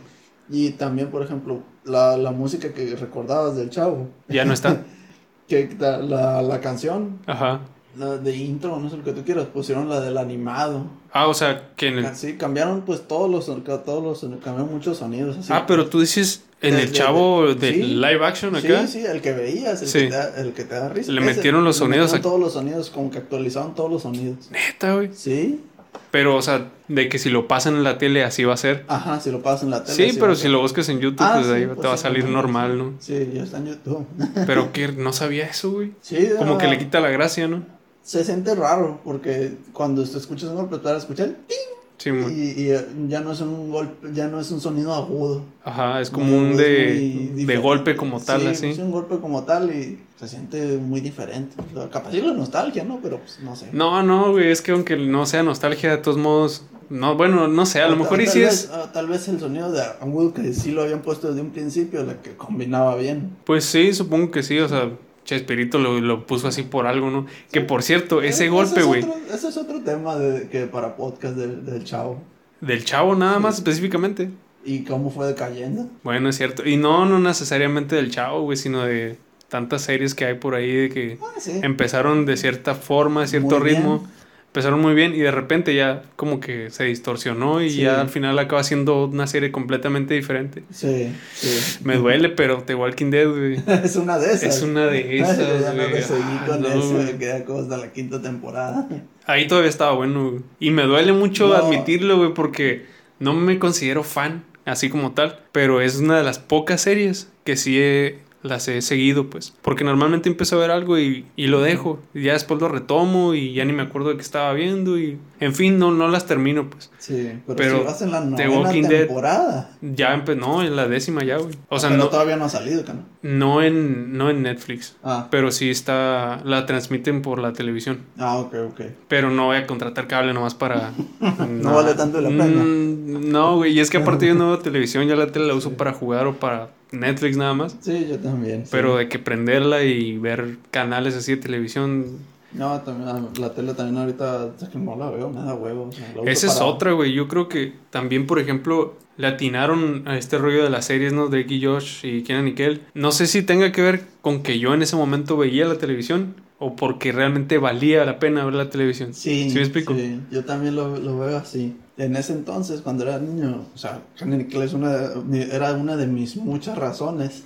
Y 0.50 0.72
también, 0.72 1.10
por 1.10 1.24
ejemplo, 1.24 1.62
la, 1.84 2.18
la 2.18 2.32
música 2.32 2.74
que 2.74 2.96
recordabas 2.96 3.56
del 3.56 3.70
chavo. 3.70 4.08
Ya 4.28 4.46
no 4.46 4.54
está. 4.54 4.84
que 5.48 5.76
la, 5.80 6.42
la, 6.42 6.62
canción. 6.62 7.20
Ajá. 7.26 7.62
La 7.98 8.18
de 8.18 8.36
intro, 8.36 8.80
no 8.80 8.90
sé 8.90 8.98
lo 8.98 9.04
que 9.04 9.14
tú 9.14 9.24
quieras, 9.24 9.46
pusieron 9.46 9.90
la 9.90 10.00
del 10.00 10.18
animado. 10.18 10.86
Ah, 11.12 11.28
o 11.28 11.34
sea, 11.34 11.72
que 11.76 11.88
en 11.88 11.98
el... 11.98 12.16
Sí, 12.16 12.38
cambiaron 12.38 12.82
pues 12.82 13.08
todos 13.08 13.30
los, 13.30 13.48
todos 13.84 14.04
los, 14.24 14.42
cambiaron 14.42 14.72
muchos 14.72 14.98
sonidos. 14.98 15.38
Así. 15.38 15.52
Ah, 15.52 15.66
pero 15.68 15.88
tú 15.88 16.00
dices 16.00 16.44
en 16.62 16.76
el 16.76 16.92
chavo 16.92 17.56
de, 17.56 17.72
live 17.72 18.26
action 18.26 18.56
acá. 18.56 18.86
Sí, 18.86 19.00
sí, 19.00 19.06
el 19.06 19.22
que 19.22 19.34
veías, 19.34 19.82
el, 19.82 19.92
que, 19.92 20.08
te 20.08 20.10
da, 20.10 20.36
el 20.38 20.54
que 20.54 20.64
te 20.66 20.76
da 20.76 20.90
risa. 20.90 21.12
Le 21.12 21.22
metieron 21.22 21.64
los 21.64 21.78
sonidos. 21.78 22.14
Le 22.14 22.20
todos 22.20 22.40
los 22.40 22.54
sonidos, 22.54 22.90
como 22.92 23.10
que 23.10 23.18
actualizaron 23.18 23.74
todos 23.74 23.92
los 23.92 24.04
sonidos. 24.04 24.52
Neta, 24.52 24.94
güey. 24.94 25.10
Sí. 25.14 25.64
Pero, 26.12 26.36
o 26.36 26.42
sea, 26.42 26.72
de 26.88 27.08
que 27.08 27.20
si 27.20 27.30
lo 27.30 27.48
pasan 27.48 27.76
en 27.76 27.84
la 27.84 27.98
tele 27.98 28.24
así 28.24 28.44
va 28.44 28.56
a 28.56 28.58
ser. 28.58 28.84
Ajá, 28.88 29.20
si 29.20 29.32
lo 29.32 29.42
pasan 29.42 29.68
en 29.68 29.72
la 29.72 29.84
tele. 29.84 30.12
Sí, 30.12 30.18
pero 30.20 30.36
si 30.36 30.48
lo 30.48 30.60
buscas 30.60 30.90
en 30.90 31.00
YouTube, 31.00 31.26
ah, 31.26 31.34
pues 31.36 31.48
ahí 31.52 31.66
pues 31.68 31.80
te 31.80 31.88
va 31.88 31.94
a 31.94 31.98
salir 31.98 32.26
normal, 32.26 32.78
¿no? 32.78 32.94
Sí, 33.00 33.30
ya 33.34 33.44
está 33.44 33.58
en 33.58 33.68
YouTube. 33.68 34.06
pero 34.48 34.74
que 34.74 34.88
no 34.90 35.14
sabía 35.14 35.46
eso, 35.46 35.72
güey. 35.72 35.92
Sí, 36.02 36.30
Como 36.38 36.58
que 36.58 36.68
le 36.68 36.80
quita 36.80 37.00
la 37.00 37.10
gracia, 37.10 37.48
¿no? 37.48 37.64
Se 38.02 38.24
siente 38.24 38.56
raro, 38.56 39.02
porque 39.04 39.54
cuando 39.72 40.04
te 40.04 40.18
escuchas 40.18 40.50
un 40.50 40.56
golpe, 40.56 40.88
a 40.88 40.98
escuchar 40.98 41.28
¡ting! 41.48 41.69
Sí, 42.00 42.10
y, 42.12 42.62
y, 42.62 43.10
ya 43.10 43.20
no 43.20 43.34
es 43.34 43.42
un 43.42 43.70
golpe, 43.70 44.08
ya 44.14 44.28
no 44.28 44.40
es 44.40 44.50
un 44.52 44.62
sonido 44.62 44.94
agudo. 44.94 45.44
Ajá, 45.66 46.00
es 46.00 46.10
como 46.10 46.38
un 46.38 46.56
de, 46.56 47.32
de 47.36 47.58
golpe 47.58 47.98
como 47.98 48.22
tal, 48.22 48.48
así. 48.48 48.68
Es 48.68 48.78
un 48.78 48.90
golpe 48.90 49.20
como 49.20 49.44
tal 49.44 49.70
y 49.70 50.00
se 50.18 50.30
siente 50.30 50.78
muy 50.78 51.02
diferente. 51.02 51.58
Capaz 51.92 52.12
de 52.12 52.22
nostalgia, 52.22 52.86
¿no? 52.86 53.00
Pero 53.04 53.20
pues 53.20 53.40
no 53.44 53.54
sé. 53.54 53.68
No, 53.74 54.02
no, 54.02 54.32
güey, 54.32 54.50
es 54.50 54.62
que 54.62 54.72
aunque 54.72 54.96
no 54.96 55.26
sea 55.26 55.44
nostalgia, 55.44 55.92
de 55.92 55.98
todos 55.98 56.18
modos, 56.18 56.64
No, 56.90 57.16
bueno, 57.16 57.50
no 57.50 57.66
sé, 57.66 57.82
a 57.82 57.90
lo 57.90 57.98
mejor 57.98 58.22
y 58.22 58.28
sí 58.28 58.42
es. 58.44 58.70
Ah, 58.72 58.92
tal 58.94 59.08
vez 59.08 59.28
el 59.28 59.40
sonido 59.40 59.70
de 59.70 59.84
Will 60.06 60.32
que 60.34 60.54
sí 60.54 60.72
lo 60.72 60.84
habían 60.84 61.02
puesto 61.02 61.28
desde 61.28 61.42
un 61.42 61.52
principio, 61.52 62.04
la 62.06 62.22
que 62.22 62.36
combinaba 62.36 62.96
bien. 62.96 63.36
Pues 63.44 63.66
sí, 63.66 63.94
supongo 63.94 64.32
que 64.32 64.42
sí, 64.42 64.58
o 64.58 64.70
sea, 64.70 64.90
Chespirito 65.30 65.78
lo, 65.78 66.02
lo 66.02 66.26
puso 66.26 66.48
así 66.48 66.64
por 66.64 66.88
algo, 66.88 67.12
¿no? 67.12 67.28
Que 67.52 67.62
por 67.62 67.84
cierto, 67.84 68.24
ese 68.24 68.50
golpe, 68.50 68.82
güey. 68.82 69.06
Ese 69.32 69.50
es 69.50 69.58
otro 69.58 69.82
tema 69.82 70.16
de, 70.16 70.50
que 70.50 70.66
para 70.66 70.96
podcast 70.96 71.36
del, 71.36 71.64
del 71.66 71.84
chavo. 71.84 72.20
Del 72.62 72.84
chavo 72.84 73.14
nada 73.14 73.38
más 73.38 73.56
específicamente. 73.56 74.32
¿Y 74.66 74.84
cómo 74.86 75.12
fue 75.12 75.28
decayendo? 75.28 75.88
Bueno, 76.04 76.30
es 76.30 76.38
cierto. 76.38 76.68
Y 76.68 76.78
no, 76.78 77.06
no 77.06 77.20
necesariamente 77.20 77.96
del 77.96 78.10
chavo, 78.10 78.42
güey, 78.42 78.58
sino 78.58 78.84
de 78.84 79.18
tantas 79.50 79.84
series 79.84 80.16
que 80.16 80.26
hay 80.26 80.34
por 80.34 80.56
ahí 80.56 80.76
de 80.76 80.90
que 80.90 81.20
ah, 81.22 81.40
empezaron 81.62 82.26
de 82.26 82.36
cierta 82.36 82.74
forma, 82.74 83.22
de 83.22 83.28
cierto 83.28 83.60
ritmo 83.60 84.08
empezaron 84.50 84.82
muy 84.82 84.96
bien 84.96 85.14
y 85.14 85.20
de 85.20 85.30
repente 85.30 85.76
ya 85.76 86.02
como 86.16 86.40
que 86.40 86.72
se 86.72 86.86
distorsionó 86.86 87.62
y 87.62 87.70
ya 87.70 88.02
al 88.02 88.10
final 88.10 88.38
acaba 88.40 88.64
siendo 88.64 89.06
una 89.06 89.28
serie 89.28 89.52
completamente 89.52 90.16
diferente. 90.16 90.64
Sí, 90.72 91.16
sí. 91.36 91.80
Me 91.84 91.98
duele, 91.98 92.30
pero 92.30 92.64
The 92.64 92.74
Walking 92.74 93.12
Dead, 93.12 93.30
güey. 93.30 93.62
es 93.84 93.96
una 93.96 94.18
de 94.18 94.34
esas. 94.34 94.44
Es 94.44 94.64
una 94.64 94.88
de 94.88 95.18
esas, 95.20 95.38
ya 95.38 95.74
no 95.74 95.88
me 95.90 96.02
seguí 96.02 96.24
ah, 96.24 96.46
con 96.48 96.66
eso, 96.66 97.18
queda 97.20 97.46
como 97.46 97.60
hasta 97.60 97.78
la 97.78 97.94
quinta 97.94 98.20
temporada. 98.22 98.90
Ahí 99.28 99.48
todavía 99.48 99.70
estaba 99.70 99.92
bueno, 99.92 100.32
güey. 100.32 100.42
Y 100.60 100.72
me 100.72 100.84
duele 100.84 101.14
mucho 101.14 101.54
admitirlo, 101.54 102.18
güey, 102.18 102.34
porque 102.34 102.88
no 103.20 103.36
me 103.36 103.60
considero 103.60 104.04
fan, 104.04 104.46
así 104.66 104.90
como 104.90 105.12
tal, 105.12 105.42
pero 105.52 105.80
es 105.80 105.98
una 105.98 106.18
de 106.18 106.24
las 106.24 106.40
pocas 106.40 106.82
series 106.82 107.30
que 107.44 107.56
sí 107.56 107.80
he 107.80 108.18
las 108.42 108.68
he 108.68 108.82
seguido, 108.82 109.30
pues. 109.30 109.54
Porque 109.62 109.84
normalmente 109.84 110.30
empiezo 110.30 110.56
a 110.56 110.60
ver 110.60 110.72
algo 110.72 110.98
y, 110.98 111.26
y, 111.36 111.48
lo 111.48 111.62
dejo. 111.62 112.00
Y 112.14 112.24
ya 112.24 112.34
después 112.34 112.62
lo 112.62 112.70
retomo 112.70 113.34
y 113.34 113.54
ya 113.54 113.66
ni 113.66 113.74
me 113.74 113.84
acuerdo 113.84 114.10
de 114.10 114.16
qué 114.16 114.22
estaba 114.22 114.54
viendo. 114.54 114.98
Y 114.98 115.18
en 115.40 115.54
fin, 115.54 115.78
no, 115.78 115.92
no 115.92 116.08
las 116.08 116.26
termino, 116.26 116.70
pues. 116.70 116.90
Sí, 117.00 117.34
pero, 117.56 117.80
si 117.80 117.84
vas 117.84 118.02
en 118.02 118.12
la 118.12 118.22
novena 118.22 118.72
temporada. 118.88 119.72
ya 119.82 120.14
empezó, 120.14 120.40
no, 120.40 120.62
en 120.64 120.76
la 120.76 120.88
décima 120.88 121.24
ya, 121.24 121.38
güey. 121.38 121.56
O 121.70 121.80
sea, 121.80 121.90
pero 121.90 122.04
no, 122.04 122.10
todavía 122.10 122.38
no 122.38 122.46
ha 122.46 122.50
salido, 122.50 122.84
¿no? 122.94 123.04
No 123.22 123.62
en, 123.62 124.18
no 124.18 124.30
en 124.30 124.44
Netflix. 124.44 124.96
Ah. 125.04 125.28
Pero 125.30 125.52
sí 125.52 125.70
está, 125.70 126.42
la 126.46 126.66
transmiten 126.66 127.22
por 127.22 127.40
la 127.40 127.52
televisión. 127.54 128.06
Ah, 128.18 128.38
ok, 128.38 128.56
ok. 128.70 128.82
Pero 129.08 129.30
no 129.30 129.48
voy 129.48 129.58
a 129.58 129.68
contratar 129.68 130.08
cable 130.08 130.34
nomás 130.34 130.56
para. 130.56 130.92
no, 131.50 131.76
vale 131.76 131.94
tanto 131.96 132.22
la 132.22 132.30
pena. 132.30 132.46
Mm, 132.46 133.30
no, 133.30 133.58
güey. 133.58 133.74
Y 133.74 133.80
es 133.80 133.90
que 133.90 133.98
aparte 133.98 134.28
yo 134.28 134.36
no 134.36 134.60
televisión, 134.60 135.08
ya 135.08 135.16
la 135.16 135.28
tele 135.28 135.48
la 135.48 135.56
uso 135.56 135.74
para 135.74 135.94
jugar 135.94 136.28
o 136.28 136.36
para 136.36 136.70
Netflix 136.92 137.38
nada 137.38 137.54
más. 137.54 137.78
Sí, 137.82 138.08
yo 138.10 138.20
también. 138.20 138.64
Pero 138.72 138.98
de 138.98 139.08
que 139.10 139.20
prenderla 139.20 139.84
y 139.84 140.18
ver 140.18 140.58
canales 140.72 141.16
así 141.16 141.36
de 141.36 141.42
televisión. 141.42 142.20
No, 142.52 142.82
también, 142.82 143.10
ah, 143.10 143.22
la 143.40 143.54
tele 143.54 143.74
también 143.76 143.98
ahorita 143.98 144.54
es 144.60 144.70
que 144.70 144.80
no 144.80 144.96
la 144.96 145.12
veo, 145.12 145.30
me 145.30 145.42
da 145.42 145.54
huevo. 145.54 145.90
Esa 146.26 146.48
es 146.48 146.60
otra, 146.62 146.94
güey. 146.94 147.14
Yo 147.14 147.28
creo 147.28 147.48
que 147.48 147.74
también, 147.92 148.26
por 148.26 148.40
ejemplo, 148.40 148.96
le 149.18 149.28
atinaron 149.28 150.08
a 150.08 150.18
este 150.18 150.40
rollo 150.40 150.64
de 150.64 150.72
las 150.72 150.86
series, 150.86 151.14
¿no? 151.14 151.28
De 151.28 151.46
y 151.48 151.64
Josh 151.64 152.06
y 152.06 152.24
Kenan 152.24 152.46
Nickel. 152.46 152.82
No 152.96 153.12
sé 153.12 153.28
si 153.28 153.44
tenga 153.44 153.72
que 153.72 153.84
ver 153.84 154.02
con 154.22 154.42
que 154.42 154.58
yo 154.58 154.74
en 154.74 154.82
ese 154.82 154.96
momento 154.96 155.38
veía 155.38 155.66
la 155.66 155.78
televisión 155.78 156.36
o 156.58 156.76
porque 156.76 157.12
realmente 157.12 157.58
valía 157.58 158.04
la 158.04 158.18
pena 158.18 158.44
ver 158.46 158.56
la 158.56 158.70
televisión. 158.70 159.14
Sí, 159.14 159.50
¿Sí 159.50 159.56
me 159.56 159.62
explico? 159.62 159.94
Sí, 159.94 160.20
yo 160.32 160.44
también 160.44 160.76
lo, 160.76 160.98
lo 160.98 161.20
veo 161.20 161.38
así 161.38 161.76
en 162.00 162.16
ese 162.16 162.34
entonces, 162.34 162.82
cuando 162.82 163.04
era 163.04 163.20
niño, 163.20 163.66
o 163.74 163.78
sea, 163.78 164.02
es 164.16 164.74
una 164.74 165.12
era 165.52 165.74
una 165.74 165.98
de 165.98 166.08
mis 166.08 166.38
muchas 166.38 166.78
razones 166.78 167.44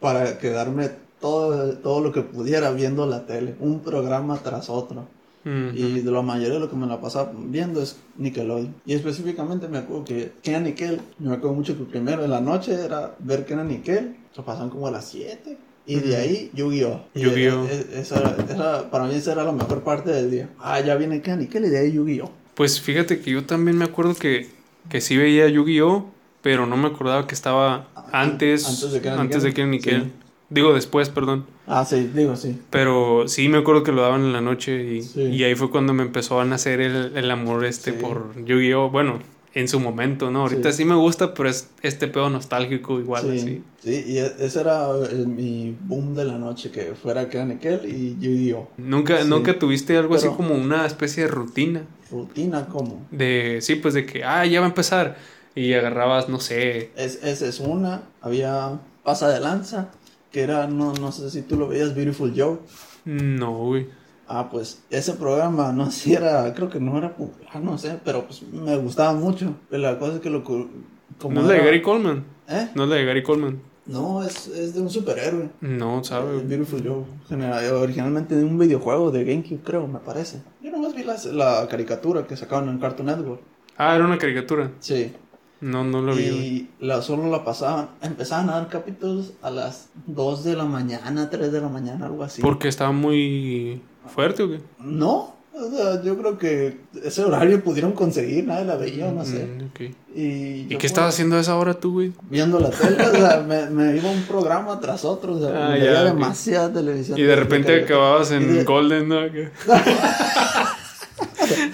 para 0.00 0.38
quedarme 0.38 0.90
todo, 1.20 1.76
todo 1.78 2.00
lo 2.00 2.12
que 2.12 2.22
pudiera 2.22 2.70
viendo 2.70 3.04
la 3.06 3.26
tele, 3.26 3.56
un 3.58 3.80
programa 3.80 4.38
tras 4.38 4.70
otro. 4.70 5.08
Y 5.44 6.00
de 6.00 6.10
la 6.10 6.22
mayoría 6.22 6.54
de 6.54 6.60
lo 6.60 6.68
que 6.68 6.74
me 6.74 6.88
la 6.88 7.00
pasaba 7.00 7.30
viendo 7.32 7.80
es 7.80 7.96
Nickelodeon. 8.16 8.74
Y 8.84 8.94
específicamente 8.94 9.68
me 9.68 9.78
acuerdo 9.78 10.04
que 10.04 10.32
Kenan 10.42 10.64
Nickel, 10.64 11.00
me 11.20 11.34
acuerdo 11.34 11.54
mucho 11.54 11.78
que 11.78 11.84
primero 11.84 12.24
en 12.24 12.30
la 12.30 12.40
noche 12.40 12.74
era 12.74 13.14
ver 13.20 13.46
Kenan 13.46 13.68
Nickel, 13.68 14.16
se 14.34 14.42
pasaban 14.42 14.70
como 14.70 14.88
a 14.88 14.90
las 14.90 15.04
7. 15.04 15.56
Y 15.86 16.00
de 16.00 16.16
ahí 16.16 16.50
Yu-Gi-Oh! 16.52 17.00
Yu-Gi-Oh! 17.14 17.64
E, 17.64 18.02
e, 18.02 18.88
para 18.90 19.04
mí 19.04 19.14
esa 19.14 19.32
era 19.32 19.44
la 19.44 19.52
mejor 19.52 19.84
parte 19.84 20.10
del 20.10 20.32
día. 20.32 20.50
Ah, 20.58 20.80
ya 20.80 20.96
viene 20.96 21.22
Kenan 21.22 21.38
Nickel 21.38 21.64
y 21.66 21.68
de 21.68 21.78
ahí 21.78 21.92
Yu-Gi-Oh! 21.92 22.45
Pues 22.56 22.80
fíjate 22.80 23.20
que 23.20 23.30
yo 23.30 23.44
también 23.44 23.76
me 23.76 23.84
acuerdo 23.84 24.14
que, 24.14 24.48
que 24.88 25.02
sí 25.02 25.16
veía 25.16 25.46
Yu-Gi-Oh! 25.46 26.10
Pero 26.40 26.66
no 26.66 26.76
me 26.76 26.88
acordaba 26.88 27.26
que 27.26 27.34
estaba 27.34 27.88
antes, 28.12 28.66
antes 28.66 28.92
de 28.92 29.00
que 29.00 29.08
antes 29.10 29.42
de 29.42 30.10
Digo 30.48 30.72
después, 30.72 31.08
perdón. 31.08 31.44
Ah, 31.66 31.84
sí, 31.84 32.08
digo 32.14 32.36
sí. 32.36 32.58
Pero 32.70 33.26
sí 33.26 33.48
me 33.48 33.58
acuerdo 33.58 33.82
que 33.82 33.92
lo 33.92 34.02
daban 34.02 34.22
en 34.22 34.32
la 34.32 34.40
noche 34.40 34.84
y, 34.84 35.20
y 35.20 35.42
ahí 35.42 35.54
fue 35.56 35.70
cuando 35.70 35.92
me 35.92 36.04
empezó 36.04 36.40
a 36.40 36.44
nacer 36.44 36.80
el, 36.80 37.16
el 37.16 37.30
amor 37.30 37.64
este 37.64 37.92
por 37.92 38.32
Yu-Gi-Oh! 38.44 38.90
Bueno, 38.90 39.18
en 39.56 39.68
su 39.68 39.80
momento, 39.80 40.30
¿no? 40.30 40.42
Ahorita 40.42 40.70
sí, 40.70 40.84
me 40.84 40.94
gusta, 40.94 41.32
pero 41.32 41.48
es 41.48 41.70
este 41.80 42.08
pedo 42.08 42.28
nostálgico 42.28 43.00
igual, 43.00 43.22
sí, 43.22 43.38
así. 43.38 43.62
Sí, 43.82 44.04
y 44.06 44.18
e, 44.18 44.30
ese 44.40 44.60
era 44.60 44.86
mi 45.26 45.74
boom 45.80 46.14
de 46.14 46.26
la 46.26 46.36
noche, 46.36 46.70
que 46.70 46.94
fuera 46.94 47.22
Nickel 47.24 47.86
y 47.86 48.18
Yu-Gi-Oh! 48.20 48.68
¿Nunca, 48.76 49.24
¿Nunca 49.24 49.58
tuviste 49.58 49.96
algo 49.96 50.14
así 50.14 50.28
como 50.28 50.54
una 50.54 50.84
especie 50.84 51.22
de 51.22 51.30
rutina? 51.30 51.86
¿Rutina 52.10 52.66
cómo? 52.66 53.06
De, 53.10 53.60
sí, 53.62 53.76
pues 53.76 53.94
de 53.94 54.04
que, 54.04 54.24
ah, 54.24 54.44
ya 54.44 54.60
va 54.60 54.66
a 54.66 54.68
empezar. 54.68 55.16
Y 55.54 55.72
agarrabas, 55.72 56.28
no 56.28 56.38
sé. 56.38 56.90
Es, 56.94 57.24
esa 57.24 57.46
es 57.46 57.58
una. 57.60 58.02
Había 58.20 58.78
Pasa 59.04 59.30
de 59.30 59.40
Lanza, 59.40 59.88
que 60.30 60.42
era, 60.42 60.66
no, 60.66 60.92
no 60.92 61.12
sé 61.12 61.30
si 61.30 61.40
tú 61.40 61.56
lo 61.56 61.68
veías, 61.68 61.94
Beautiful 61.94 62.34
Joe. 62.36 62.58
No, 63.06 63.56
güey. 63.68 63.86
Ah, 64.28 64.48
pues 64.50 64.82
ese 64.90 65.12
programa 65.12 65.72
no 65.72 65.90
si 65.90 66.14
era, 66.14 66.52
creo 66.54 66.68
que 66.68 66.80
no 66.80 66.98
era 66.98 67.14
popular, 67.14 67.60
no 67.62 67.78
sé, 67.78 67.98
pero 68.04 68.26
pues 68.26 68.42
me 68.42 68.76
gustaba 68.76 69.12
mucho. 69.12 69.54
La 69.70 69.98
cosa 69.98 70.14
es 70.14 70.20
que 70.20 70.30
lo... 70.30 70.42
Como 70.42 71.34
¿No 71.34 71.42
es 71.42 71.48
de 71.48 71.64
Gary 71.64 71.80
Coleman? 71.80 72.24
¿Eh? 72.48 72.68
¿No 72.74 72.84
es 72.84 72.90
de 72.90 73.04
Gary 73.04 73.22
Coleman? 73.22 73.60
No, 73.86 74.22
es, 74.24 74.48
es 74.48 74.74
de 74.74 74.80
un 74.80 74.90
superhéroe. 74.90 75.48
No, 75.60 76.02
¿sabes? 76.02 76.46
Beautiful 76.46 76.82
Joe. 76.82 77.72
originalmente 77.72 78.34
de 78.34 78.44
un 78.44 78.58
videojuego 78.58 79.12
de 79.12 79.24
GameCube, 79.24 79.60
creo, 79.62 79.86
me 79.86 80.00
parece. 80.00 80.42
Yo 80.60 80.72
nomás 80.72 80.94
vi 80.94 81.04
la, 81.04 81.16
la 81.32 81.68
caricatura 81.68 82.26
que 82.26 82.36
sacaban 82.36 82.68
en 82.68 82.78
Cartoon 82.78 83.06
Network. 83.06 83.40
Ah, 83.78 83.94
era 83.94 84.04
una 84.04 84.18
caricatura. 84.18 84.72
Sí. 84.80 85.12
No, 85.60 85.84
no 85.84 86.02
lo 86.02 86.14
vi. 86.14 86.24
Y 86.24 86.70
la, 86.80 87.00
solo 87.00 87.30
la 87.30 87.44
pasaban, 87.44 87.90
empezaban 88.02 88.50
a 88.50 88.54
dar 88.54 88.68
capítulos 88.68 89.32
a 89.40 89.50
las 89.50 89.88
2 90.06 90.44
de 90.44 90.56
la 90.56 90.64
mañana, 90.64 91.30
3 91.30 91.50
de 91.52 91.60
la 91.60 91.68
mañana, 91.68 92.06
algo 92.06 92.24
así. 92.24 92.42
Porque 92.42 92.68
estaba 92.68 92.92
muy 92.92 93.80
¿Fuerte 94.08 94.42
o 94.42 94.48
qué? 94.48 94.60
No, 94.78 95.36
o 95.58 95.70
sea, 95.70 96.02
yo 96.02 96.18
creo 96.18 96.36
que 96.36 96.76
ese 97.02 97.24
horario 97.24 97.64
pudieron 97.64 97.92
conseguir, 97.92 98.44
nadie 98.46 98.66
la 98.66 98.76
veía, 98.76 99.10
no 99.10 99.24
sé. 99.24 99.46
Mm, 99.46 99.70
¿Y, 100.14 100.66
¿Y 100.68 100.76
qué 100.76 100.86
estabas 100.86 101.14
haciendo 101.14 101.36
a 101.36 101.40
esa 101.40 101.56
hora 101.56 101.72
tú, 101.74 101.94
güey? 101.94 102.12
Viendo 102.28 102.60
la 102.60 102.68
tele, 102.68 103.02
o 103.02 103.10
sea, 103.12 103.40
me, 103.46 103.70
me, 103.70 103.96
iba 103.96 104.10
un 104.10 104.22
programa 104.24 104.78
tras 104.80 105.06
otro, 105.06 105.36
o 105.36 105.40
sea, 105.40 105.68
ah, 105.68 105.70
veía 105.70 106.04
demasiada 106.04 106.70
televisión. 106.70 107.18
Y 107.18 107.22
de 107.22 107.36
repente 107.36 107.84
acababas 107.84 108.32
en 108.32 108.64
Golden, 108.66 109.08
¿no? 109.08 109.20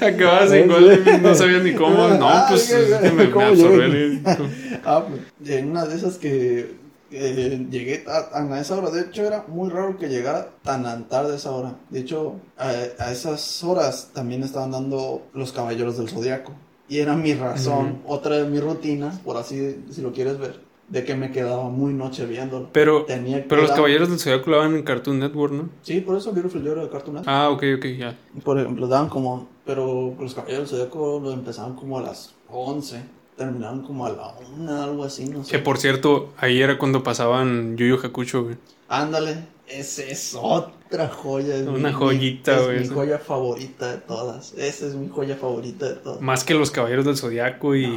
acababas 0.01 0.53
en 0.53 0.69
Golden, 0.69 1.23
no 1.23 1.35
sabías 1.35 1.65
ni 1.65 1.75
cómo. 1.75 2.07
No, 2.23 2.29
ah, 2.29 2.47
pues 2.49 2.73
me, 3.03 3.11
me 3.11 3.25
Ah, 4.85 5.05
pues, 5.09 5.51
en 5.51 5.71
una 5.71 5.87
de 5.87 5.97
esas 5.97 6.19
que 6.19 6.82
eh, 7.13 7.67
llegué 7.71 8.05
a, 8.07 8.61
esa 8.61 8.77
hora. 8.77 8.91
De 8.91 9.03
hecho, 9.03 9.25
era 9.25 9.45
muy 9.49 9.71
raro 9.71 9.99
que 9.99 10.09
llegara 10.09 10.51
tan 10.63 11.09
tarde 11.09 11.37
esa 11.37 11.51
hora. 11.51 11.77
De 11.91 12.01
hecho, 12.01 12.37
a, 12.57 12.73
esas 13.11 13.63
horas 13.63 14.11
también 14.13 14.43
estaban 14.43 14.71
dando 14.71 15.23
los 15.35 15.53
Caballeros 15.53 15.99
del 15.99 16.09
Zodiaco. 16.09 16.53
Y 16.89 16.99
era 16.99 17.15
mi 17.15 17.33
razón, 17.33 18.03
otra 18.07 18.37
de 18.37 18.45
mis 18.45 18.63
rutinas, 18.63 19.19
por 19.21 19.37
así 19.37 19.83
si 19.91 20.03
lo 20.03 20.13
quieres 20.13 20.39
ver, 20.39 20.61
de 20.89 21.05
que 21.05 21.15
me 21.15 21.31
quedaba 21.31 21.71
muy 21.71 21.95
noche 21.95 22.27
viéndolo. 22.27 22.69
Pero, 22.73 23.07
pero 23.07 23.63
los 23.63 23.71
Caballeros 23.71 24.11
del 24.11 24.19
Zodiaco 24.19 24.51
lo 24.51 24.57
daban 24.59 24.75
en 24.75 24.83
Cartoon 24.83 25.19
Network, 25.19 25.55
¿no? 25.55 25.71
Sí, 25.83 26.01
por 26.01 26.19
eso 26.19 26.33
Beautiful 26.33 26.63
Joe 26.63 26.83
de 26.83 26.91
Cartoon 26.91 27.17
Network. 27.17 27.29
Ah, 27.29 27.49
ok, 27.49 27.63
ok, 27.79 27.87
ya. 27.99 28.19
Por 28.45 28.59
ejemplo, 28.59 28.89
daban 28.89 29.09
como. 29.09 29.49
Pero 29.65 30.15
los 30.19 30.35
Caballeros 30.35 30.71
del 30.71 30.81
Zodiaco 30.81 31.21
lo 31.23 31.33
empezaban 31.33 31.77
como 31.77 31.99
a 31.99 32.03
las 32.03 32.35
11 32.49 33.01
terminaron 33.37 33.83
como 33.83 34.07
a 34.07 34.11
la 34.11 34.35
una, 34.57 34.85
algo 34.85 35.05
así, 35.05 35.25
no 35.27 35.45
sé. 35.45 35.51
Que 35.51 35.59
por 35.59 35.79
cierto, 35.79 36.33
ahí 36.37 36.61
era 36.61 36.79
cuando 36.79 37.03
pasaban 37.03 37.77
Yu 37.77 37.87
Yu 37.87 37.99
Hakucho, 38.03 38.45
güey. 38.45 38.57
Ándale, 38.89 39.37
esa 39.67 40.03
es 40.03 40.37
otra 40.39 41.09
joya. 41.09 41.57
Una 41.71 41.93
joyita, 41.93 42.61
güey. 42.61 42.83
Es 42.83 42.91
mi 42.91 42.95
joya 42.95 43.19
favorita 43.19 43.93
de 43.93 43.99
todas. 43.99 44.53
Esa 44.55 44.87
es 44.87 44.95
mi 44.95 45.09
joya 45.09 45.37
favorita 45.37 45.89
de 45.89 45.95
todas. 45.95 46.21
Más 46.21 46.45
que 46.45 46.55
los 46.55 46.71
Caballeros 46.71 47.07
del 47.07 47.17
Zodiaco 47.17 47.75
y 47.75 47.91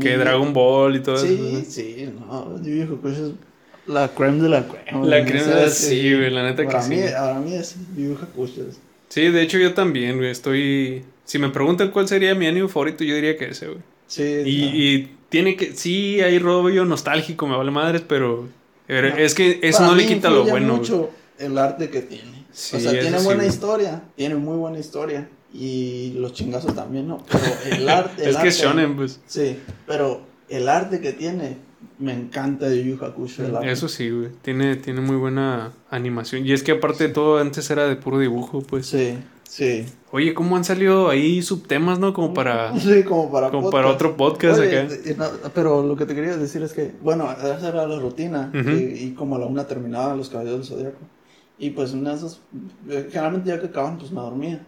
que 0.00 0.16
Dragon 0.16 0.52
Ball 0.52 0.96
y 0.96 1.00
todo 1.00 1.16
eso. 1.16 1.26
Sí, 1.26 1.64
sí, 1.68 2.10
no. 2.18 2.56
Yu 2.62 2.74
Yu 2.74 2.94
Hakucho 2.94 3.26
es 3.26 3.32
la 3.86 4.08
creme 4.08 4.42
de 4.42 4.48
la 4.48 4.66
creme. 4.66 5.06
La 5.06 5.24
creme 5.24 5.44
de 5.44 5.62
la 5.66 5.70
sí, 5.70 6.14
güey, 6.14 6.30
la 6.30 6.44
neta 6.44 6.66
que 6.66 6.82
sí. 6.82 7.00
Para 7.12 7.38
mí 7.40 7.54
es 7.54 7.76
Yu 7.96 8.14
Yu 8.14 8.18
Hakucho. 8.22 8.62
Sí, 9.08 9.28
de 9.28 9.42
hecho 9.42 9.58
yo 9.58 9.74
también, 9.74 10.16
güey. 10.16 10.30
Estoy... 10.30 11.04
Si 11.24 11.38
me 11.38 11.50
preguntan 11.50 11.90
cuál 11.90 12.08
sería 12.08 12.34
mi 12.34 12.46
anime 12.46 12.68
favorito, 12.68 13.04
yo 13.04 13.14
diría 13.14 13.36
que 13.36 13.50
ese, 13.50 13.66
güey. 13.66 13.78
Sí. 14.12 14.42
Y, 14.44 15.08
tiene 15.30 15.56
que, 15.56 15.74
sí, 15.74 16.20
hay 16.20 16.38
rollo 16.38 16.84
nostálgico, 16.84 17.46
me 17.46 17.56
vale 17.56 17.70
madres, 17.70 18.02
pero 18.06 18.46
es 18.86 19.34
que 19.34 19.60
eso 19.62 19.86
no 19.86 19.94
le 19.94 20.04
quita 20.04 20.28
lo 20.28 20.44
bueno. 20.44 20.76
mucho 20.76 21.10
el 21.38 21.56
arte 21.56 21.88
que 21.88 22.02
tiene. 22.02 22.44
o 22.50 22.54
sea, 22.54 22.92
tiene 22.92 23.18
buena 23.20 23.46
historia, 23.46 24.02
tiene 24.14 24.34
muy 24.34 24.58
buena 24.58 24.78
historia. 24.78 25.28
Y 25.54 26.12
los 26.16 26.32
chingazos 26.32 26.74
también, 26.74 27.08
¿no? 27.08 27.24
Pero 27.30 27.76
el 27.76 27.88
arte. 27.88 28.28
es 28.28 28.36
que 28.36 28.48
es 28.48 28.58
shonen, 28.58 28.96
pues. 28.96 29.20
Sí, 29.26 29.58
pero 29.86 30.22
el 30.48 30.68
arte 30.68 31.00
que 31.00 31.12
tiene, 31.12 31.56
me 31.98 32.12
encanta 32.12 32.68
de 32.68 32.84
Yu 32.84 33.02
Hakusho. 33.02 33.62
Eso 33.62 33.88
sí, 33.88 34.10
güey. 34.10 34.28
Tiene, 34.42 34.76
tiene 34.76 35.00
muy 35.00 35.16
buena 35.16 35.72
animación. 35.90 36.46
Y 36.46 36.52
es 36.52 36.62
que 36.62 36.72
aparte 36.72 37.08
de 37.08 37.14
todo, 37.14 37.38
antes 37.38 37.70
era 37.70 37.86
de 37.86 37.96
puro 37.96 38.18
dibujo, 38.18 38.62
pues. 38.62 38.86
Sí, 38.86 39.18
sí. 39.52 39.86
Oye, 40.10 40.34
¿cómo 40.34 40.56
han 40.56 40.64
salido 40.64 41.08
ahí 41.08 41.42
subtemas, 41.42 41.98
no? 41.98 42.12
Como 42.14 42.32
para... 42.32 42.74
Sí, 42.78 43.02
como 43.02 43.30
para 43.30 43.50
Como 43.50 43.70
para 43.70 43.88
otro 43.88 44.16
podcast 44.16 44.60
acá. 44.60 44.88
pero 45.54 45.86
lo 45.86 45.96
que 45.96 46.06
te 46.06 46.14
quería 46.14 46.36
decir 46.36 46.62
es 46.62 46.72
que, 46.72 46.92
bueno, 47.02 47.30
esa 47.30 47.68
era 47.68 47.86
la 47.86 47.98
rutina. 47.98 48.50
y, 48.54 49.10
como 49.12 49.36
a 49.36 49.38
la 49.38 49.46
una 49.46 49.66
terminaba 49.66 50.16
Los 50.16 50.30
Caballeros 50.30 50.68
del 50.68 50.78
Zodíaco. 50.78 51.00
Y 51.58 51.70
pues 51.70 51.92
en 51.92 52.06
esos... 52.06 52.40
Eh, 52.88 53.08
generalmente 53.10 53.50
ya 53.50 53.60
que 53.60 53.66
acaban, 53.66 53.98
pues 53.98 54.10
me 54.10 54.20
dormía. 54.20 54.66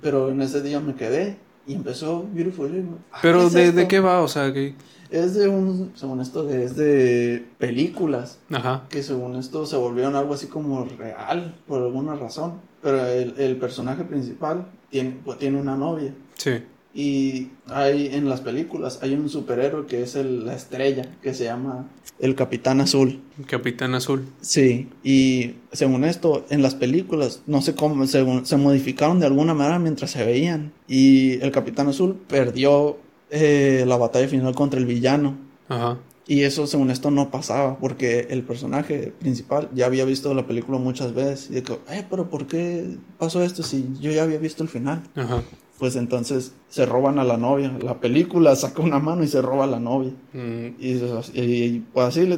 Pero 0.00 0.30
en 0.30 0.40
ese 0.40 0.62
día 0.62 0.80
me 0.80 0.94
quedé 0.94 1.36
y 1.66 1.74
empezó 1.74 2.26
Beautiful. 2.32 2.98
Ah, 3.12 3.18
Pero 3.20 3.50
de, 3.50 3.72
de, 3.72 3.86
qué 3.86 4.00
va? 4.00 4.22
O 4.22 4.28
sea, 4.28 4.52
que... 4.52 4.74
Es 5.10 5.34
de 5.34 5.48
un, 5.48 5.92
según 5.94 6.20
esto, 6.20 6.48
es 6.48 6.76
de 6.76 7.46
películas. 7.58 8.38
Ajá. 8.50 8.84
Que 8.88 9.02
según 9.02 9.36
esto 9.36 9.66
se 9.66 9.76
volvieron 9.76 10.16
algo 10.16 10.34
así 10.34 10.46
como 10.46 10.84
real, 10.84 11.54
por 11.66 11.82
alguna 11.82 12.14
razón. 12.14 12.60
Pero 12.82 13.06
el, 13.06 13.34
el 13.38 13.56
personaje 13.56 14.04
principal 14.04 14.68
tiene, 14.90 15.16
pues, 15.24 15.38
tiene 15.38 15.60
una 15.60 15.76
novia. 15.76 16.14
Sí. 16.34 16.62
Y 16.94 17.48
hay 17.66 18.08
en 18.12 18.28
las 18.28 18.40
películas, 18.40 19.00
hay 19.02 19.14
un 19.14 19.28
superhéroe 19.28 19.86
que 19.86 20.02
es 20.02 20.16
el, 20.16 20.46
la 20.46 20.54
estrella, 20.54 21.04
que 21.22 21.34
se 21.34 21.44
llama 21.44 21.86
el 22.18 22.34
Capitán 22.34 22.80
Azul. 22.80 23.20
Capitán 23.46 23.94
Azul. 23.94 24.26
Sí, 24.40 24.88
y 25.04 25.54
según 25.72 26.04
esto, 26.04 26.44
en 26.50 26.62
las 26.62 26.74
películas, 26.74 27.42
no 27.46 27.62
sé 27.62 27.74
cómo, 27.74 28.06
se, 28.06 28.24
se 28.44 28.56
modificaron 28.56 29.20
de 29.20 29.26
alguna 29.26 29.54
manera 29.54 29.78
mientras 29.78 30.10
se 30.10 30.24
veían. 30.24 30.72
Y 30.88 31.40
el 31.40 31.52
Capitán 31.52 31.88
Azul 31.88 32.16
perdió 32.26 32.98
eh, 33.30 33.84
la 33.86 33.96
batalla 33.96 34.28
final 34.28 34.54
contra 34.54 34.80
el 34.80 34.86
villano. 34.86 35.36
Ajá. 35.68 35.98
Y 36.28 36.42
eso, 36.42 36.66
según 36.66 36.90
esto, 36.90 37.10
no 37.10 37.30
pasaba, 37.30 37.78
porque 37.78 38.28
el 38.30 38.42
personaje 38.42 39.12
principal 39.18 39.68
ya 39.74 39.86
había 39.86 40.04
visto 40.04 40.32
la 40.34 40.46
película 40.46 40.78
muchas 40.78 41.14
veces. 41.14 41.50
Y 41.50 41.54
dijo, 41.62 41.80
eh, 41.90 42.06
pero 42.08 42.30
¿por 42.30 42.46
qué 42.46 42.96
pasó 43.18 43.42
esto 43.42 43.64
si 43.64 43.88
yo 43.98 44.12
ya 44.12 44.22
había 44.22 44.38
visto 44.38 44.62
el 44.62 44.68
final? 44.68 45.02
Ajá 45.16 45.42
pues 45.78 45.94
entonces 45.96 46.52
se 46.68 46.84
roban 46.86 47.18
a 47.18 47.24
la 47.24 47.36
novia. 47.36 47.76
La 47.82 48.00
película 48.00 48.54
saca 48.56 48.82
una 48.82 48.98
mano 48.98 49.22
y 49.22 49.28
se 49.28 49.40
roba 49.40 49.64
a 49.64 49.68
la 49.68 49.80
novia. 49.80 50.12
Mm. 50.32 50.74
Y, 50.78 51.80
pues 51.92 52.06
así, 52.06 52.28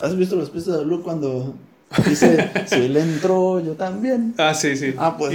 ¿has 0.00 0.16
visto 0.16 0.36
los 0.36 0.50
pistas 0.50 0.78
de 0.78 0.84
Blue 0.84 1.02
cuando 1.02 1.54
Dice, 2.06 2.50
si 2.66 2.74
él 2.74 2.96
entró, 2.96 3.60
yo 3.60 3.72
también. 3.72 4.34
Ah, 4.36 4.52
sí, 4.52 4.76
sí. 4.76 4.94
Ah, 4.98 5.16
pues, 5.16 5.34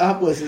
ah, 0.00 0.18
pues 0.20 0.44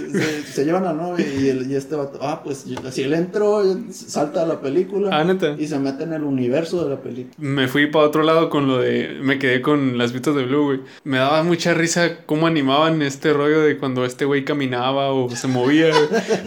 se, 0.52 0.64
llevan 0.64 0.86
a 0.86 0.92
novia 0.92 1.26
y, 1.26 1.48
el, 1.48 1.70
y 1.70 1.74
este 1.74 1.96
vato, 1.96 2.20
ah, 2.22 2.42
pues 2.44 2.66
si 2.92 3.02
él 3.02 3.14
entró, 3.14 3.62
salta 3.90 4.42
a 4.42 4.46
la 4.46 4.60
película. 4.60 5.10
Ah, 5.12 5.24
neta. 5.24 5.56
Y 5.58 5.66
se 5.66 5.78
mete 5.78 6.04
en 6.04 6.12
el 6.12 6.22
universo 6.22 6.84
de 6.84 6.90
la 6.90 7.00
película. 7.00 7.34
Me 7.38 7.66
fui 7.66 7.88
para 7.88 8.06
otro 8.06 8.22
lado 8.22 8.48
con 8.48 8.68
lo 8.68 8.78
de, 8.78 9.18
me 9.20 9.38
quedé 9.38 9.60
con 9.60 9.98
las 9.98 10.12
vistas 10.12 10.36
de 10.36 10.44
Blue, 10.44 10.64
güey. 10.64 10.80
Me 11.02 11.18
daba 11.18 11.42
mucha 11.42 11.74
risa 11.74 12.24
cómo 12.26 12.46
animaban 12.46 13.02
este 13.02 13.32
rollo 13.32 13.60
de 13.60 13.76
cuando 13.76 14.04
este 14.04 14.24
güey 14.24 14.44
caminaba 14.44 15.12
o 15.12 15.28
se 15.30 15.48
movía, 15.48 15.90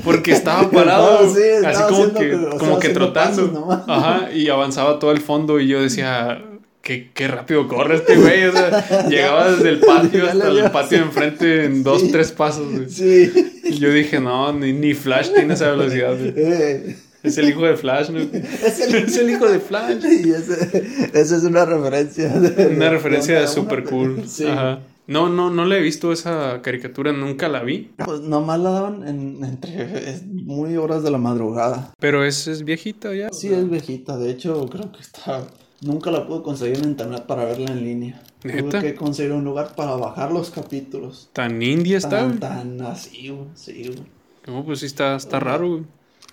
porque 0.06 0.32
estaba 0.32 0.70
parado. 0.72 1.20
así 1.20 1.84
como 1.90 2.14
que, 2.14 2.40
como 2.58 2.80
que 2.80 2.90
trotando. 2.90 3.84
Ajá, 3.88 4.32
y 4.32 4.48
avanzaba 4.48 5.00
todo 5.00 5.12
el 5.12 5.20
fondo 5.20 5.60
y 5.60 5.68
yo 5.68 5.82
decía 5.82 6.42
qué, 6.84 7.10
qué 7.14 7.28
rápido 7.28 7.68
corre 7.68 7.96
este 7.96 8.18
güey. 8.18 8.46
O 8.46 8.52
sea, 8.52 9.08
llegaba 9.10 9.52
desde 9.52 9.70
el 9.70 9.80
patio 9.80 10.30
hasta 10.30 10.50
el 10.50 10.72
patio 10.72 10.98
de 11.00 11.04
enfrente 11.06 11.66
en 11.66 11.82
dos, 11.82 12.12
tres 12.12 12.32
pasos, 12.32 12.72
güey. 12.72 12.90
Sí. 12.90 13.32
Y 13.64 13.80
yo 13.80 13.92
dije, 13.92 14.20
no, 14.20 14.54
ni, 14.54 14.74
ni 14.74 14.94
Flash 14.94 15.32
tiene 15.34 15.56
esa 15.56 15.72
velocidad, 15.72 16.16
güey. 16.16 16.34
Eh. 16.36 16.98
Es 17.24 17.38
el 17.38 17.48
hijo 17.48 17.62
de 17.62 17.78
Flash, 17.78 18.10
¿no? 18.10 18.20
Es 18.66 19.18
el, 19.18 19.30
hijo 19.30 19.48
de 19.48 19.60
Flash. 19.60 20.04
Y 20.04 20.32
esa 20.32 21.38
es 21.38 21.44
una 21.44 21.64
referencia. 21.64 22.34
una 22.70 22.90
referencia 22.90 23.40
de 23.40 23.48
super 23.48 23.86
cool. 23.86 24.24
Sí. 24.28 24.46
Ajá. 24.46 24.82
No, 25.06 25.28
no, 25.30 25.50
no 25.50 25.66
le 25.66 25.78
he 25.78 25.82
visto 25.82 26.14
esa 26.14 26.62
caricatura, 26.62 27.12
nunca 27.12 27.50
la 27.50 27.62
vi. 27.64 27.92
Pues 27.98 28.22
nomás 28.22 28.60
la 28.60 28.70
daban 28.72 29.08
en, 29.08 29.44
entre 29.44 30.22
muy 30.32 30.78
horas 30.78 31.04
de 31.04 31.12
la 31.12 31.18
madrugada. 31.18 31.94
Pero 32.00 32.24
es, 32.24 32.48
es 32.48 32.64
viejita 32.64 33.14
ya. 33.14 33.30
Sí, 33.32 33.54
es 33.54 33.70
viejita. 33.70 34.18
De 34.18 34.32
hecho, 34.32 34.66
creo 34.68 34.92
que 34.94 35.02
está 35.02 35.46
Nunca 35.86 36.12
la 36.12 36.28
pude 36.28 36.42
conseguir 36.44 36.78
en 36.78 36.86
internet 36.86 37.26
para 37.26 37.46
verla 37.46 37.72
en 37.72 37.84
línea. 37.84 38.22
Tuve 38.42 38.82
que 38.82 38.96
conseguir 38.96 39.32
un 39.34 39.44
lugar 39.44 39.76
para 39.76 39.96
bajar 39.96 40.32
los 40.32 40.50
capítulos. 40.50 41.30
¿Tan 41.34 41.62
indie 41.62 41.98
está? 41.98 42.20
Tan, 42.20 42.40
tan 42.40 42.82
así, 42.82 43.30
güey. 43.30 43.48
Sí, 43.56 43.84
güey. 43.88 44.04
No, 44.48 44.66
pues 44.66 44.80
sí 44.80 44.86
está, 44.86 45.16
está 45.16 45.40
raro, 45.40 45.70
güey. 45.70 45.84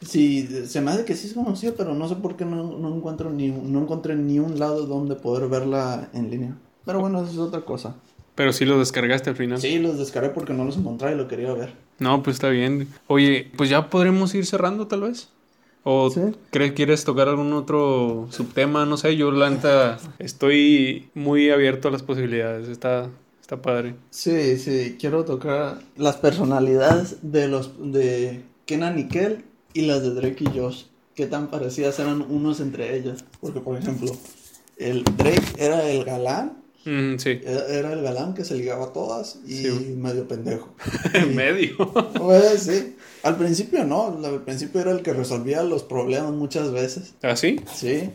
Sí, 0.03 0.49
se 0.67 0.81
me 0.81 0.91
hace 0.93 1.05
que 1.05 1.15
sí 1.15 1.27
es 1.27 1.35
conocida, 1.35 1.73
pero 1.77 1.95
no 1.95 2.09
sé 2.09 2.17
por 2.17 2.37
qué 2.37 2.45
no, 2.45 2.79
no, 2.79 2.97
encuentro 2.97 3.31
ni, 3.31 3.49
no 3.49 3.83
encontré 3.83 4.17
ni 4.17 4.39
un 4.39 4.59
lado 4.59 4.87
donde 4.87 5.15
poder 5.15 5.49
verla 5.49 6.09
en 6.15 6.31
línea. 6.31 6.57
Pero 6.87 7.01
bueno, 7.01 7.23
eso 7.23 7.33
es 7.33 7.39
otra 7.39 7.61
cosa. 7.63 7.97
Pero 8.35 8.53
sí 8.53 8.65
los 8.65 8.79
descargaste 8.79 9.31
al 9.31 9.37
final. 9.37 9.61
Sí, 9.61 9.79
los 9.79 9.99
descargué 9.99 10.31
porque 10.31 10.55
no 10.55 10.65
los 10.65 10.77
encontré 10.79 11.13
y 11.13 11.17
lo 11.17 11.29
quería 11.29 11.53
ver. 11.53 11.75
No, 11.99 12.23
pues 12.23 12.37
está 12.37 12.49
bien. 12.49 12.89
Oye, 13.07 13.51
pues 13.57 13.69
ya 13.69 13.91
podremos 13.91 14.35
ir 14.35 14.47
cerrando 14.47 14.87
tal 14.87 15.03
vez. 15.03 15.29
¿O 15.83 16.11
crees 16.51 16.73
quieres 16.73 17.05
tocar 17.05 17.29
algún 17.29 17.53
otro 17.53 18.29
subtema? 18.31 18.85
No 18.85 18.97
sé, 18.97 19.17
yo 19.17 19.31
la 19.31 19.49
neta 19.49 19.99
estoy 20.19 21.09
muy 21.15 21.51
abierto 21.51 21.89
a 21.89 21.91
las 21.91 22.03
posibilidades. 22.03 22.69
Está, 22.69 23.09
está 23.41 23.63
padre. 23.63 23.95
Sí, 24.11 24.59
sí, 24.59 24.97
quiero 25.01 25.25
tocar 25.25 25.79
las 25.97 26.17
personalidades 26.17 27.19
de 27.23 27.49
los 27.49 27.93
de 27.93 28.43
Kenan 28.67 28.99
y 28.99 29.09
Kel 29.09 29.45
y 29.73 29.83
las 29.83 30.03
de 30.03 30.11
Drake 30.11 30.45
y 30.45 30.59
Josh. 30.59 30.85
Qué 31.15 31.27
tan 31.27 31.49
parecidas 31.49 31.99
eran 31.99 32.23
unos 32.23 32.61
entre 32.61 32.97
ellas. 32.97 33.25
Porque, 33.41 33.61
por 33.61 33.79
ejemplo, 33.79 34.13
el 34.77 35.03
Drake 35.05 35.43
era 35.59 35.89
el 35.91 36.05
galán 36.05 36.61
sí. 36.85 37.41
Era, 37.45 37.93
el 37.93 38.03
galán 38.03 38.35
que 38.35 38.45
se 38.45 38.55
ligaba 38.55 38.87
a 38.87 38.93
todas 38.93 39.39
y 39.47 39.69
medio 39.97 40.27
pendejo. 40.27 40.75
medio. 41.35 41.77
Pues 42.15 42.63
sí. 42.63 42.97
Al 43.23 43.37
principio 43.37 43.85
no, 43.85 44.19
al 44.25 44.43
principio 44.43 44.81
era 44.81 44.93
el 44.93 45.03
que 45.03 45.13
resolvía 45.13 45.63
los 45.63 45.83
problemas 45.83 46.33
muchas 46.33 46.73
veces. 46.73 47.15
¿Ah, 47.23 47.37
sí? 47.37 47.61
Sí. 47.75 48.11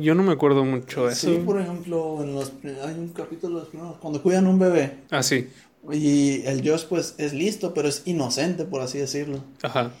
Yo 0.00 0.14
no 0.14 0.22
me 0.22 0.32
acuerdo 0.32 0.64
mucho 0.64 1.06
de 1.06 1.12
eso. 1.12 1.28
Sí, 1.28 1.42
por 1.44 1.60
ejemplo, 1.60 2.22
en 2.22 2.34
los, 2.34 2.52
hay 2.64 2.94
un 2.94 3.08
capítulo 3.08 3.60
de 3.60 3.78
los 3.78 3.96
cuando 3.98 4.22
cuidan 4.22 4.46
un 4.46 4.58
bebé. 4.58 4.98
Ah, 5.10 5.22
sí. 5.22 5.48
Y 5.90 6.42
el 6.46 6.68
Josh 6.68 6.84
pues 6.88 7.14
es 7.18 7.32
listo, 7.32 7.74
pero 7.74 7.88
es 7.88 8.02
inocente, 8.04 8.64
por 8.64 8.82
así 8.82 8.98
decirlo. 8.98 9.42
Ajá 9.62 9.92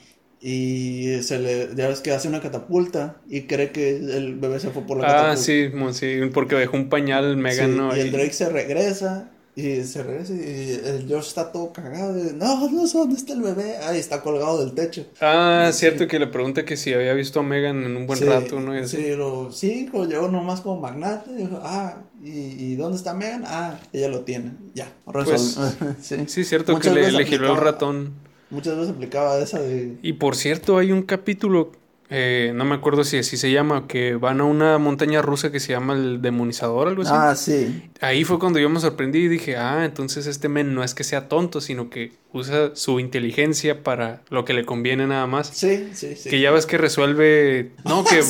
y 0.42 1.22
se 1.22 1.38
le 1.38 1.68
ya 1.76 1.86
ves 1.86 2.00
que 2.00 2.10
hace 2.10 2.26
una 2.26 2.40
catapulta 2.40 3.20
y 3.28 3.42
cree 3.42 3.70
que 3.70 3.96
el 3.96 4.34
bebé 4.34 4.58
se 4.58 4.70
fue 4.70 4.82
por 4.82 4.98
la 4.98 5.04
ah, 5.04 5.06
catapulta. 5.06 5.32
Ah, 5.32 5.36
sí, 5.36 5.70
sí, 5.92 6.30
porque 6.34 6.56
dejó 6.56 6.76
un 6.76 6.88
pañal 6.88 7.36
Megan, 7.36 7.90
Y 7.96 8.00
el 8.00 8.10
Drake 8.10 8.32
se 8.32 8.48
regresa 8.48 9.30
y 9.54 9.82
se 9.82 10.02
regresa 10.02 10.32
y 10.32 10.80
el 10.82 11.04
George 11.06 11.28
está 11.28 11.52
todo 11.52 11.72
cagado. 11.74 12.14
no, 12.34 12.70
no 12.70 12.86
sé 12.86 12.96
dónde 12.96 13.16
está 13.16 13.34
el 13.34 13.42
bebé. 13.42 13.76
Ahí 13.78 13.98
está 13.98 14.22
colgado 14.22 14.64
del 14.64 14.74
techo. 14.74 15.04
Ah, 15.20 15.70
cierto 15.72 16.08
que 16.08 16.18
le 16.18 16.26
pregunta 16.26 16.64
que 16.64 16.76
si 16.78 16.94
había 16.94 17.12
visto 17.12 17.40
a 17.40 17.42
Megan 17.42 17.82
en 17.84 17.96
un 17.96 18.06
buen 18.06 18.26
rato, 18.26 18.60
¿no? 18.60 18.78
Y 18.78 18.88
sí, 18.88 19.10
lo, 19.14 19.52
sí, 19.52 19.90
llegó 20.08 20.28
nomás 20.28 20.62
como 20.62 20.80
magnate. 20.80 21.34
Dijo, 21.34 21.60
ah, 21.62 21.98
¿y, 22.22 22.74
dónde 22.76 22.96
está 22.96 23.12
Megan? 23.12 23.44
Ah, 23.46 23.78
ella 23.92 24.08
lo 24.08 24.20
tiene. 24.20 24.52
Ya, 24.74 24.90
pues, 25.04 25.58
sí. 26.00 26.16
sí, 26.28 26.44
cierto 26.44 26.78
que 26.78 26.90
le, 26.90 27.12
le 27.12 27.24
giró 27.26 27.52
el 27.52 27.60
ratón. 27.60 28.14
Muchas 28.48 28.76
veces 28.76 28.90
aplicaba 28.94 29.38
esa 29.38 29.60
de... 29.60 29.96
Y 30.02 30.14
por 30.14 30.36
cierto, 30.36 30.76
hay 30.76 30.92
un 30.92 31.02
capítulo, 31.02 31.72
eh, 32.14 32.52
no 32.54 32.66
me 32.66 32.74
acuerdo 32.74 33.04
si 33.04 33.16
así 33.16 33.38
se 33.38 33.50
llama, 33.50 33.86
que 33.88 34.16
van 34.16 34.42
a 34.42 34.44
una 34.44 34.76
montaña 34.76 35.22
rusa 35.22 35.50
que 35.50 35.60
se 35.60 35.72
llama 35.72 35.94
el 35.94 36.20
demonizador, 36.20 36.88
algo 36.88 37.00
así. 37.00 37.10
Ah, 37.14 37.34
sí. 37.34 37.90
Ahí 38.02 38.24
fue 38.24 38.38
cuando 38.38 38.58
yo 38.58 38.68
me 38.68 38.80
sorprendí 38.80 39.20
y 39.20 39.28
dije, 39.28 39.56
ah, 39.56 39.86
entonces 39.86 40.26
este 40.26 40.50
men 40.50 40.74
no 40.74 40.84
es 40.84 40.92
que 40.92 41.04
sea 41.04 41.30
tonto, 41.30 41.62
sino 41.62 41.88
que 41.88 42.12
usa 42.34 42.72
su 42.74 43.00
inteligencia 43.00 43.82
para 43.82 44.20
lo 44.28 44.44
que 44.44 44.52
le 44.52 44.66
conviene 44.66 45.06
nada 45.06 45.26
más. 45.26 45.52
Sí, 45.54 45.88
sí, 45.94 46.14
sí. 46.16 46.28
Que 46.28 46.38
ya 46.38 46.50
ves 46.50 46.66
que 46.66 46.76
resuelve, 46.76 47.72
no, 47.86 48.04
que 48.08 48.20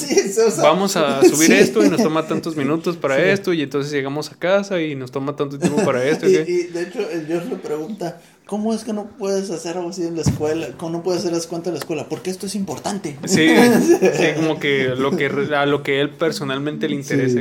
vamos 0.62 0.97
a 0.97 1.24
subir 1.24 1.51
esto 1.51 1.85
y 1.85 1.89
nos 1.89 2.05
toma 2.05 2.28
tantos 2.28 2.55
minutos 2.55 2.97
para 2.97 3.20
esto 3.33 3.53
y 3.53 3.62
entonces 3.62 3.91
llegamos 3.91 4.30
a 4.30 4.37
casa 4.37 4.80
y 4.80 4.95
nos 4.95 5.11
toma 5.11 5.35
tanto 5.35 5.59
tiempo 5.59 5.85
para 5.85 6.05
esto. 6.09 6.28
y, 6.28 6.37
y, 6.37 6.62
de 6.68 6.83
hecho, 6.83 7.01
Dios 7.26 7.47
le 7.47 7.57
pregunta, 7.57 8.20
¿Cómo 8.47 8.74
es 8.74 8.84
que 8.84 8.93
no 8.93 9.07
puedes 9.07 9.51
hacer 9.51 9.76
algo 9.76 9.90
así 9.90 10.03
en 10.03 10.16
la 10.16 10.22
escuela? 10.22 10.68
¿Cómo 10.76 10.99
no 10.99 11.03
puedes 11.03 11.20
hacer 11.20 11.32
las 11.32 11.47
cuentas 11.47 11.68
en 11.68 11.74
la 11.74 11.78
escuela? 11.78 12.09
Porque 12.09 12.30
esto 12.30 12.47
es 12.47 12.55
importante. 12.55 13.16
Sí, 13.24 13.49
sí 13.88 14.26
como 14.36 14.59
que, 14.59 14.88
lo 14.97 15.16
que 15.16 15.26
a 15.26 15.66
lo 15.66 15.82
que 15.82 16.01
él 16.01 16.11
personalmente 16.11 16.88
le 16.88 16.97
interesa. 16.97 17.40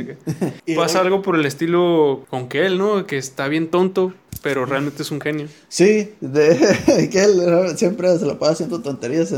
Pasa 0.76 1.00
algo 1.00 1.20
por 1.22 1.36
el 1.36 1.44
estilo 1.44 2.24
con 2.30 2.48
que 2.48 2.66
él, 2.66 2.78
¿no? 2.78 3.06
Que 3.06 3.18
está 3.18 3.48
bien 3.48 3.68
tonto, 3.68 4.14
pero 4.42 4.64
realmente 4.64 5.02
es 5.02 5.10
un 5.10 5.20
genio. 5.20 5.48
Sí, 5.68 6.12
de, 6.20 7.08
que 7.10 7.24
él 7.24 7.76
siempre 7.76 8.16
se 8.18 8.24
lo 8.24 8.38
pasa 8.38 8.52
haciendo 8.52 8.80
tonterías, 8.80 9.34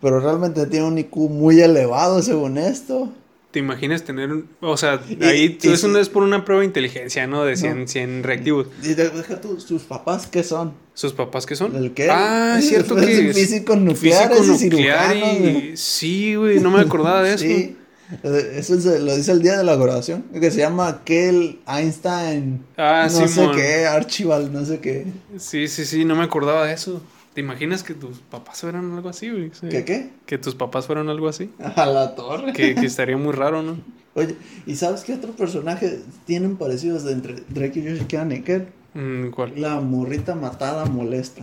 pero 0.00 0.20
realmente 0.20 0.66
tiene 0.66 0.86
un 0.86 0.98
IQ 0.98 1.16
muy 1.16 1.60
elevado 1.60 2.22
según 2.22 2.58
esto. 2.58 3.12
¿Te 3.52 3.58
imaginas 3.58 4.02
tener 4.02 4.32
un... 4.32 4.48
O 4.62 4.78
sea, 4.78 5.00
ahí 5.20 5.58
eso 5.62 5.86
no 5.88 5.98
es 5.98 6.08
por 6.08 6.22
una 6.22 6.42
prueba 6.42 6.60
de 6.60 6.66
inteligencia, 6.66 7.26
¿no? 7.26 7.44
De 7.44 7.56
100, 7.56 8.22
reactivos. 8.22 8.66
Y 8.82 8.94
deja 8.94 9.40
tú, 9.42 9.60
¿sus 9.60 9.82
papás 9.82 10.26
qué 10.26 10.42
son? 10.42 10.72
¿Sus 10.94 11.12
papás 11.12 11.44
qué 11.44 11.54
son? 11.54 11.76
¿El 11.76 11.92
qué? 11.92 12.08
Ah, 12.10 12.56
es 12.58 12.68
cierto 12.68 12.96
que 12.96 13.28
es 13.28 13.36
físico 13.36 13.76
nuclear, 13.76 14.32
físico 14.34 14.52
nuclear 14.52 15.16
y... 15.16 15.76
Sí, 15.76 16.34
güey, 16.34 16.60
no 16.60 16.70
me 16.70 16.80
acordaba 16.80 17.22
de 17.22 17.34
eso. 17.34 17.44
sí. 17.44 17.76
Eso 18.22 18.74
lo 19.00 19.16
dice 19.16 19.32
el 19.32 19.42
día 19.42 19.56
de 19.56 19.64
la 19.64 19.74
graduación, 19.76 20.24
que 20.38 20.50
se 20.50 20.58
llama 20.58 21.02
Kel 21.04 21.60
Einstein. 21.66 22.62
Ah, 22.76 23.08
no 23.10 23.28
sé 23.28 23.50
qué, 23.54 23.86
Archibald, 23.86 24.52
no 24.52 24.64
sé 24.66 24.80
qué. 24.80 25.06
Sí, 25.38 25.66
sí, 25.68 25.86
sí, 25.86 26.04
no 26.04 26.14
me 26.14 26.24
acordaba 26.24 26.66
de 26.66 26.74
eso. 26.74 27.00
¿Te 27.34 27.40
imaginas 27.40 27.82
que 27.82 27.94
tus 27.94 28.18
papás 28.18 28.60
fueran 28.60 28.92
algo 28.92 29.08
así, 29.08 29.30
güey? 29.30 29.50
¿Qué 29.70 29.84
qué? 29.84 30.10
Que 30.26 30.36
tus 30.36 30.54
papás 30.54 30.86
fueran 30.86 31.08
algo 31.08 31.28
así. 31.28 31.50
A 31.76 31.86
la 31.86 32.14
torre. 32.14 32.52
Que, 32.52 32.72
estaría 32.72 33.16
muy 33.16 33.32
raro, 33.32 33.62
¿no? 33.62 33.78
Oye, 34.14 34.36
¿y 34.66 34.76
sabes 34.76 35.02
qué 35.02 35.14
otro 35.14 35.32
personaje 35.32 36.00
tienen 36.26 36.56
parecidos 36.56 37.06
entre 37.06 37.36
Drake 37.48 37.78
y 37.80 37.98
Josh 37.98 38.24
Nickel? 38.26 38.68
Mm, 38.92 39.30
¿Cuál? 39.30 39.54
La 39.56 39.80
morrita 39.80 40.34
matada 40.34 40.84
molesta. 40.84 41.42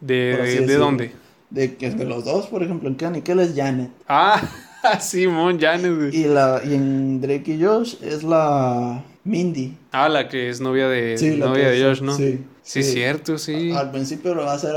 ¿De, 0.00 0.64
¿de 0.66 0.76
dónde? 0.76 1.12
De, 1.50 1.68
de 1.68 2.04
los 2.04 2.24
dos, 2.24 2.46
por 2.46 2.62
ejemplo, 2.62 2.88
en 2.88 3.12
Nickel 3.12 3.40
es 3.40 3.54
Janet. 3.56 3.90
Ah, 4.08 4.40
Simón, 5.00 5.58
Janet, 5.58 5.96
güey. 5.96 6.16
Y, 6.16 6.24
la, 6.24 6.60
y 6.64 6.74
en 6.74 7.20
Drake 7.20 7.54
y 7.54 7.64
Josh 7.64 7.96
es 8.02 8.22
la 8.22 9.02
Mindy. 9.24 9.76
Ah, 9.90 10.08
la 10.08 10.28
que 10.28 10.48
es 10.48 10.60
novia 10.60 10.88
de, 10.88 11.16
novia 11.38 11.70
de 11.70 11.82
Josh, 11.82 12.02
¿no? 12.02 12.16
Sí. 12.16 12.38
Sí, 12.66 12.82
cierto, 12.82 13.38
sí. 13.38 13.70
Al 13.70 13.92
principio 13.92 14.34
lo 14.34 14.42
va 14.42 14.54
a 14.54 14.58
ser 14.58 14.74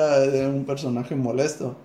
un 0.48 0.64
personaje 0.64 1.16
molesto. 1.16 1.76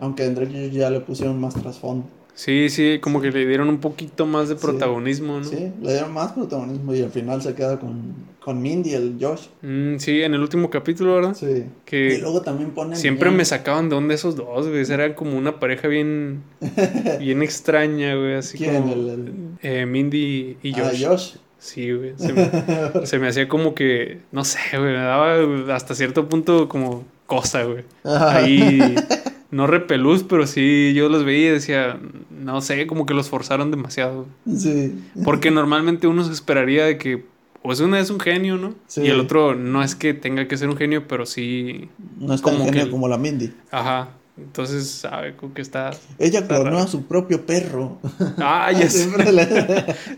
Aunque 0.00 0.24
en 0.24 0.34
Drake 0.34 0.70
ya 0.70 0.90
le 0.90 1.00
pusieron 1.00 1.40
más 1.40 1.54
trasfondo. 1.54 2.04
Sí, 2.34 2.68
sí, 2.70 2.98
como 3.00 3.20
que 3.20 3.30
le 3.30 3.46
dieron 3.46 3.68
un 3.68 3.78
poquito 3.78 4.26
más 4.26 4.48
de 4.48 4.56
protagonismo, 4.56 5.38
¿no? 5.38 5.44
Sí, 5.44 5.70
le 5.80 5.92
dieron 5.92 6.12
más 6.12 6.32
protagonismo 6.32 6.94
y 6.94 7.02
al 7.02 7.10
final 7.10 7.42
se 7.42 7.54
queda 7.54 7.78
con, 7.78 8.14
con 8.40 8.60
Mindy, 8.60 8.94
el 8.94 9.18
Josh. 9.20 9.48
Mm, 9.60 9.98
sí, 9.98 10.22
en 10.22 10.34
el 10.34 10.40
último 10.40 10.68
capítulo, 10.68 11.14
¿verdad? 11.14 11.34
Sí. 11.34 11.66
Que 11.84 12.14
y 12.14 12.18
luego 12.18 12.40
también 12.40 12.70
ponen... 12.70 12.96
Siempre 12.96 13.30
me 13.30 13.44
sacaban 13.44 13.88
de 13.88 13.96
onda 13.96 14.14
esos 14.14 14.34
dos, 14.34 14.68
güey. 14.68 14.82
Era 14.90 15.14
como 15.14 15.36
una 15.36 15.60
pareja 15.60 15.86
bien... 15.86 16.42
bien 17.20 17.42
extraña, 17.42 18.16
güey. 18.16 18.34
Así 18.34 18.58
¿Quién? 18.58 18.80
como... 18.82 18.94
El, 18.94 19.34
Eh, 19.60 19.86
Mindy 19.86 20.56
y 20.62 20.72
Josh. 20.72 21.04
Ah, 21.04 21.10
Josh. 21.10 21.34
Sí, 21.62 21.92
güey. 21.92 22.14
Se 22.16 22.32
me, 22.32 22.50
se 23.06 23.18
me 23.20 23.28
hacía 23.28 23.48
como 23.48 23.74
que... 23.74 24.18
No 24.32 24.44
sé, 24.44 24.58
güey. 24.72 24.92
Me 24.92 24.98
daba 24.98 25.74
hasta 25.74 25.94
cierto 25.94 26.28
punto 26.28 26.68
como 26.68 27.04
cosa, 27.26 27.62
güey. 27.62 27.84
Ahí 28.04 28.96
no 29.52 29.68
repelús, 29.68 30.24
pero 30.24 30.48
sí 30.48 30.92
yo 30.92 31.08
los 31.08 31.24
veía 31.24 31.50
y 31.50 31.52
decía, 31.52 32.00
no 32.30 32.60
sé, 32.60 32.88
como 32.88 33.06
que 33.06 33.14
los 33.14 33.28
forzaron 33.28 33.70
demasiado. 33.70 34.26
Sí. 34.54 34.92
Porque 35.24 35.52
normalmente 35.52 36.08
uno 36.08 36.24
se 36.24 36.32
esperaría 36.32 36.84
de 36.84 36.98
que, 36.98 37.24
pues 37.62 37.78
uno 37.78 37.96
es 37.96 38.10
un 38.10 38.18
genio, 38.18 38.56
¿no? 38.56 38.74
Sí. 38.88 39.02
Y 39.02 39.06
el 39.06 39.20
otro 39.20 39.54
no 39.54 39.84
es 39.84 39.94
que 39.94 40.14
tenga 40.14 40.48
que 40.48 40.56
ser 40.56 40.68
un 40.68 40.76
genio, 40.76 41.06
pero 41.06 41.26
sí... 41.26 41.88
No 42.18 42.34
es 42.34 42.40
como 42.40 42.58
tan 42.58 42.74
genio 42.74 42.90
como 42.90 43.06
la 43.06 43.18
Mindy. 43.18 43.52
Ajá. 43.70 44.08
Entonces 44.38 44.88
sabe 44.88 45.34
que 45.54 45.60
está. 45.60 45.90
Ella 46.18 46.46
clonó 46.46 46.78
a 46.78 46.86
su 46.86 47.04
propio 47.04 47.44
perro. 47.44 47.98
Ah, 48.38 48.72
ya 48.72 48.88
sé. 48.90 49.08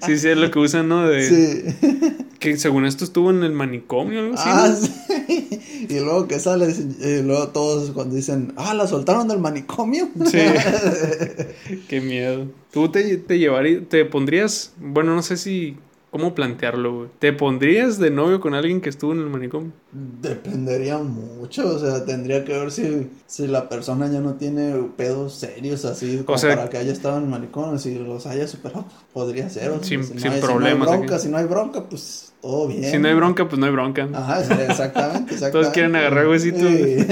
sí, 0.06 0.18
sí, 0.18 0.28
es 0.28 0.36
lo 0.36 0.50
que 0.52 0.58
usan, 0.60 0.88
¿no? 0.88 1.08
De... 1.08 1.28
Sí. 1.28 2.28
Que 2.38 2.56
según 2.56 2.84
esto 2.84 3.04
estuvo 3.04 3.30
en 3.30 3.42
el 3.42 3.52
manicomio, 3.52 4.20
algo 4.20 4.34
así. 4.34 4.48
Ah, 4.52 4.72
sí. 4.72 5.86
Y 5.88 5.98
luego 5.98 6.28
que 6.28 6.38
sale, 6.38 6.68
y 6.70 7.22
luego 7.22 7.48
todos 7.48 7.90
cuando 7.90 8.14
dicen, 8.14 8.52
ah, 8.56 8.72
la 8.74 8.86
soltaron 8.86 9.26
del 9.26 9.38
manicomio. 9.38 10.08
Sí. 10.26 10.38
Qué 11.88 12.00
miedo. 12.00 12.46
¿Tú 12.72 12.90
te, 12.90 13.16
te 13.16 13.38
llevarías, 13.38 13.82
te 13.88 14.04
pondrías, 14.04 14.72
bueno, 14.78 15.14
no 15.14 15.22
sé 15.22 15.36
si 15.36 15.76
¿Cómo 16.14 16.32
plantearlo, 16.32 16.94
güey? 16.94 17.08
¿Te 17.18 17.32
pondrías 17.32 17.98
de 17.98 18.08
novio 18.08 18.40
con 18.40 18.54
alguien 18.54 18.80
que 18.80 18.88
estuvo 18.88 19.10
en 19.14 19.18
el 19.18 19.28
manicomio? 19.28 19.72
Dependería 19.90 20.98
mucho, 20.98 21.66
o 21.74 21.78
sea, 21.80 22.04
tendría 22.04 22.44
que 22.44 22.52
ver 22.56 22.70
si, 22.70 23.10
si 23.26 23.48
la 23.48 23.68
persona 23.68 24.06
ya 24.06 24.20
no 24.20 24.34
tiene 24.34 24.74
pedos 24.96 25.34
serios 25.34 25.84
así, 25.84 26.22
como 26.24 26.40
para 26.40 26.70
que 26.70 26.78
haya 26.78 26.92
estado 26.92 27.18
en 27.18 27.24
el 27.24 27.30
manicomio, 27.30 27.80
si 27.80 27.98
los 27.98 28.26
haya 28.26 28.46
superado, 28.46 28.84
podría 29.12 29.50
ser. 29.50 29.72
O 29.72 29.82
sin, 29.82 30.04
si 30.04 30.16
sin 30.20 30.28
no 30.28 30.34
hay, 30.34 30.40
problemas. 30.40 30.88
Si 30.88 30.92
no 30.92 30.92
hay 30.92 30.98
bronca, 30.98 31.18
si 31.18 31.28
no 31.30 31.36
hay 31.36 31.46
bronca, 31.46 31.82
pues 31.82 32.32
todo 32.40 32.68
bien. 32.68 32.84
Si 32.84 32.96
no 32.96 33.08
hay 33.08 33.14
bronca, 33.14 33.48
pues 33.48 33.58
no 33.58 33.66
hay 33.66 33.72
bronca. 33.72 34.08
Ajá, 34.14 34.40
exactamente, 34.40 35.34
exactamente. 35.34 35.50
Todos 35.50 35.68
quieren 35.70 35.96
agarrar 35.96 36.28
huesitos. 36.28 36.60
Sí. 36.60 37.08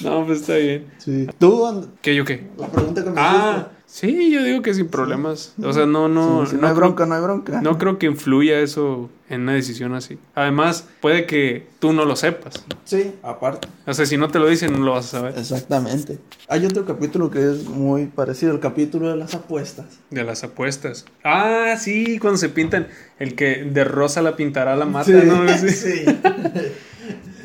no, 0.02 0.24
pues 0.24 0.40
está 0.40 0.54
bien. 0.54 0.86
Sí. 0.96 1.26
¿Tú? 1.38 1.90
¿Qué, 2.00 2.14
yo 2.14 2.24
qué? 2.24 2.48
La 2.56 2.68
pregunta 2.68 3.04
que 3.04 3.10
me 3.10 3.16
ah, 3.20 3.68
Sí, 3.86 4.30
yo 4.30 4.42
digo 4.42 4.62
que 4.62 4.74
sin 4.74 4.88
problemas. 4.88 5.54
O 5.62 5.72
sea, 5.72 5.86
no, 5.86 6.08
no. 6.08 6.44
Sí, 6.44 6.56
no, 6.60 6.66
hay 6.66 6.74
bronca, 6.74 7.06
no 7.06 7.14
hay 7.14 7.22
bronca. 7.22 7.60
No 7.62 7.78
creo 7.78 7.98
que 7.98 8.06
influya 8.06 8.60
eso 8.60 9.08
en 9.28 9.42
una 9.42 9.54
decisión 9.54 9.94
así. 9.94 10.18
Además, 10.34 10.86
puede 11.00 11.24
que 11.24 11.66
tú 11.78 11.92
no 11.92 12.04
lo 12.04 12.16
sepas. 12.16 12.64
Sí, 12.84 13.14
aparte. 13.22 13.68
O 13.86 13.94
sea, 13.94 14.04
si 14.04 14.16
no 14.16 14.28
te 14.28 14.38
lo 14.40 14.48
dicen, 14.48 14.72
no 14.72 14.84
lo 14.84 14.92
vas 14.92 15.06
a 15.06 15.18
saber. 15.18 15.38
Exactamente. 15.38 16.18
Hay 16.48 16.66
otro 16.66 16.84
capítulo 16.84 17.30
que 17.30 17.38
es 17.38 17.64
muy 17.64 18.06
parecido, 18.06 18.52
el 18.52 18.60
capítulo 18.60 19.08
de 19.08 19.16
las 19.16 19.34
apuestas. 19.34 19.86
De 20.10 20.24
las 20.24 20.42
apuestas. 20.42 21.04
Ah, 21.24 21.76
sí, 21.78 22.18
cuando 22.18 22.38
se 22.38 22.48
pintan. 22.48 22.88
El 23.18 23.34
que 23.34 23.64
de 23.64 23.84
rosa 23.84 24.20
la 24.20 24.36
pintará 24.36 24.76
la 24.76 24.84
mata, 24.84 25.06
sí, 25.06 25.12
¿no? 25.24 25.46
Sí. 25.58 26.04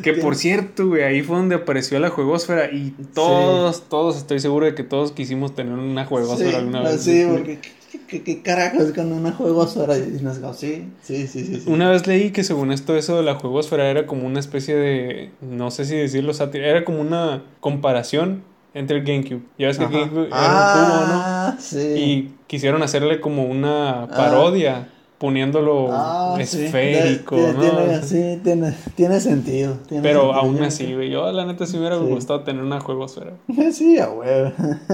Que 0.03 0.13
por 0.13 0.35
cierto, 0.35 0.87
güey, 0.87 1.03
ahí 1.03 1.21
fue 1.21 1.37
donde 1.37 1.55
apareció 1.55 1.99
la 1.99 2.09
juegosfera 2.09 2.71
y 2.71 2.93
todos, 3.13 3.77
sí. 3.77 3.83
todos, 3.89 4.17
estoy 4.17 4.39
seguro 4.39 4.65
de 4.65 4.75
que 4.75 4.83
todos 4.83 5.11
quisimos 5.11 5.55
tener 5.55 5.73
una 5.73 6.05
juegosfera 6.05 6.51
sí, 6.51 6.55
alguna 6.55 6.81
vez. 6.81 7.01
Sí, 7.01 7.25
porque 7.29 7.59
¿qué, 8.07 8.23
qué, 8.23 8.41
carajos 8.41 8.91
con 8.93 9.11
una 9.11 9.31
juegosfera? 9.31 9.97
Y 9.97 10.21
nos 10.21 10.37
dijo, 10.37 10.53
sí, 10.53 10.85
sí, 11.01 11.27
sí, 11.27 11.45
sí, 11.45 11.63
Una 11.67 11.89
vez 11.89 12.07
leí 12.07 12.31
que 12.31 12.43
según 12.43 12.71
esto 12.71 12.95
eso 12.95 13.17
de 13.17 13.23
la 13.23 13.35
juegosfera 13.35 13.89
era 13.89 14.05
como 14.07 14.25
una 14.25 14.39
especie 14.39 14.75
de, 14.75 15.31
no 15.41 15.71
sé 15.71 15.85
si 15.85 15.95
decirlo 15.95 16.33
sátira, 16.33 16.67
era 16.67 16.83
como 16.83 17.01
una 17.01 17.43
comparación 17.59 18.43
entre 18.73 18.97
el 18.97 19.03
GameCube. 19.03 19.41
Ya 19.57 19.67
ves 19.67 19.77
que 19.77 19.83
el 19.83 19.91
GameCube 19.91 20.27
era 20.27 20.35
ah, 20.37 20.75
un 20.75 21.53
cubo, 21.53 21.55
¿no? 21.55 21.61
Sí. 21.61 21.79
Y 21.79 22.33
quisieron 22.47 22.83
hacerle 22.83 23.19
como 23.19 23.45
una 23.45 24.07
parodia. 24.07 24.87
Ah 24.87 25.00
poniéndolo 25.21 25.89
ah, 25.91 26.35
esférico, 26.39 27.37
sí. 27.37 27.43
¿no? 27.55 27.61
Tiene, 27.61 28.01
sí, 28.01 28.39
tiene, 28.43 28.73
tiene 28.95 29.19
sentido. 29.21 29.75
Tiene 29.87 30.01
Pero 30.01 30.21
sentido, 30.21 30.41
aún 30.41 30.63
así, 30.63 30.95
güey, 30.95 31.11
yo 31.11 31.31
la 31.31 31.45
neta 31.45 31.67
sí 31.67 31.73
me 31.73 31.81
hubiera 31.81 31.99
sí. 31.99 32.05
gustado 32.05 32.41
tener 32.41 32.63
una 32.63 32.79
juegosfera. 32.81 33.33
Sí, 33.71 33.99
a 33.99 34.09
huevo. 34.09 34.51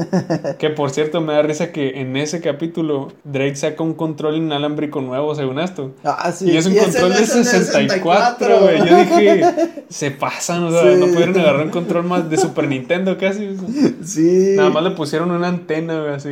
que 0.59 0.69
por 0.69 0.89
cierto, 0.89 1.21
me 1.21 1.31
da 1.31 1.41
risa 1.41 1.71
que 1.71 2.01
en 2.01 2.17
ese 2.17 2.41
capítulo 2.41 3.07
Drake 3.23 3.55
saca 3.55 3.81
un 3.81 3.93
control 3.93 4.35
inalámbrico 4.35 4.99
nuevo, 4.99 5.33
según 5.33 5.59
esto. 5.59 5.93
Ah, 6.03 6.31
sí. 6.33 6.51
Y 6.51 6.57
es 6.57 6.65
un 6.65 6.73
y 6.73 6.77
control 6.77 7.13
de 7.13 7.25
64, 7.25 8.59
güey. 8.59 8.77
Yo 8.79 8.97
dije, 8.97 9.43
se 9.89 10.11
pasan, 10.11 10.65
o 10.65 10.71
sea, 10.71 10.81
Sí. 10.81 10.99
no 10.99 11.07
pudieron 11.07 11.39
agarrar 11.39 11.65
un 11.65 11.71
control 11.71 12.03
más 12.03 12.29
de 12.29 12.37
Super 12.37 12.67
Nintendo 12.67 13.17
casi. 13.17 13.47
o 13.47 13.55
sea. 13.55 13.91
Sí. 14.03 14.53
Nada 14.57 14.69
más 14.71 14.83
le 14.83 14.91
pusieron 14.91 15.31
una 15.31 15.47
antena, 15.47 16.01
güey, 16.01 16.13
así. 16.13 16.29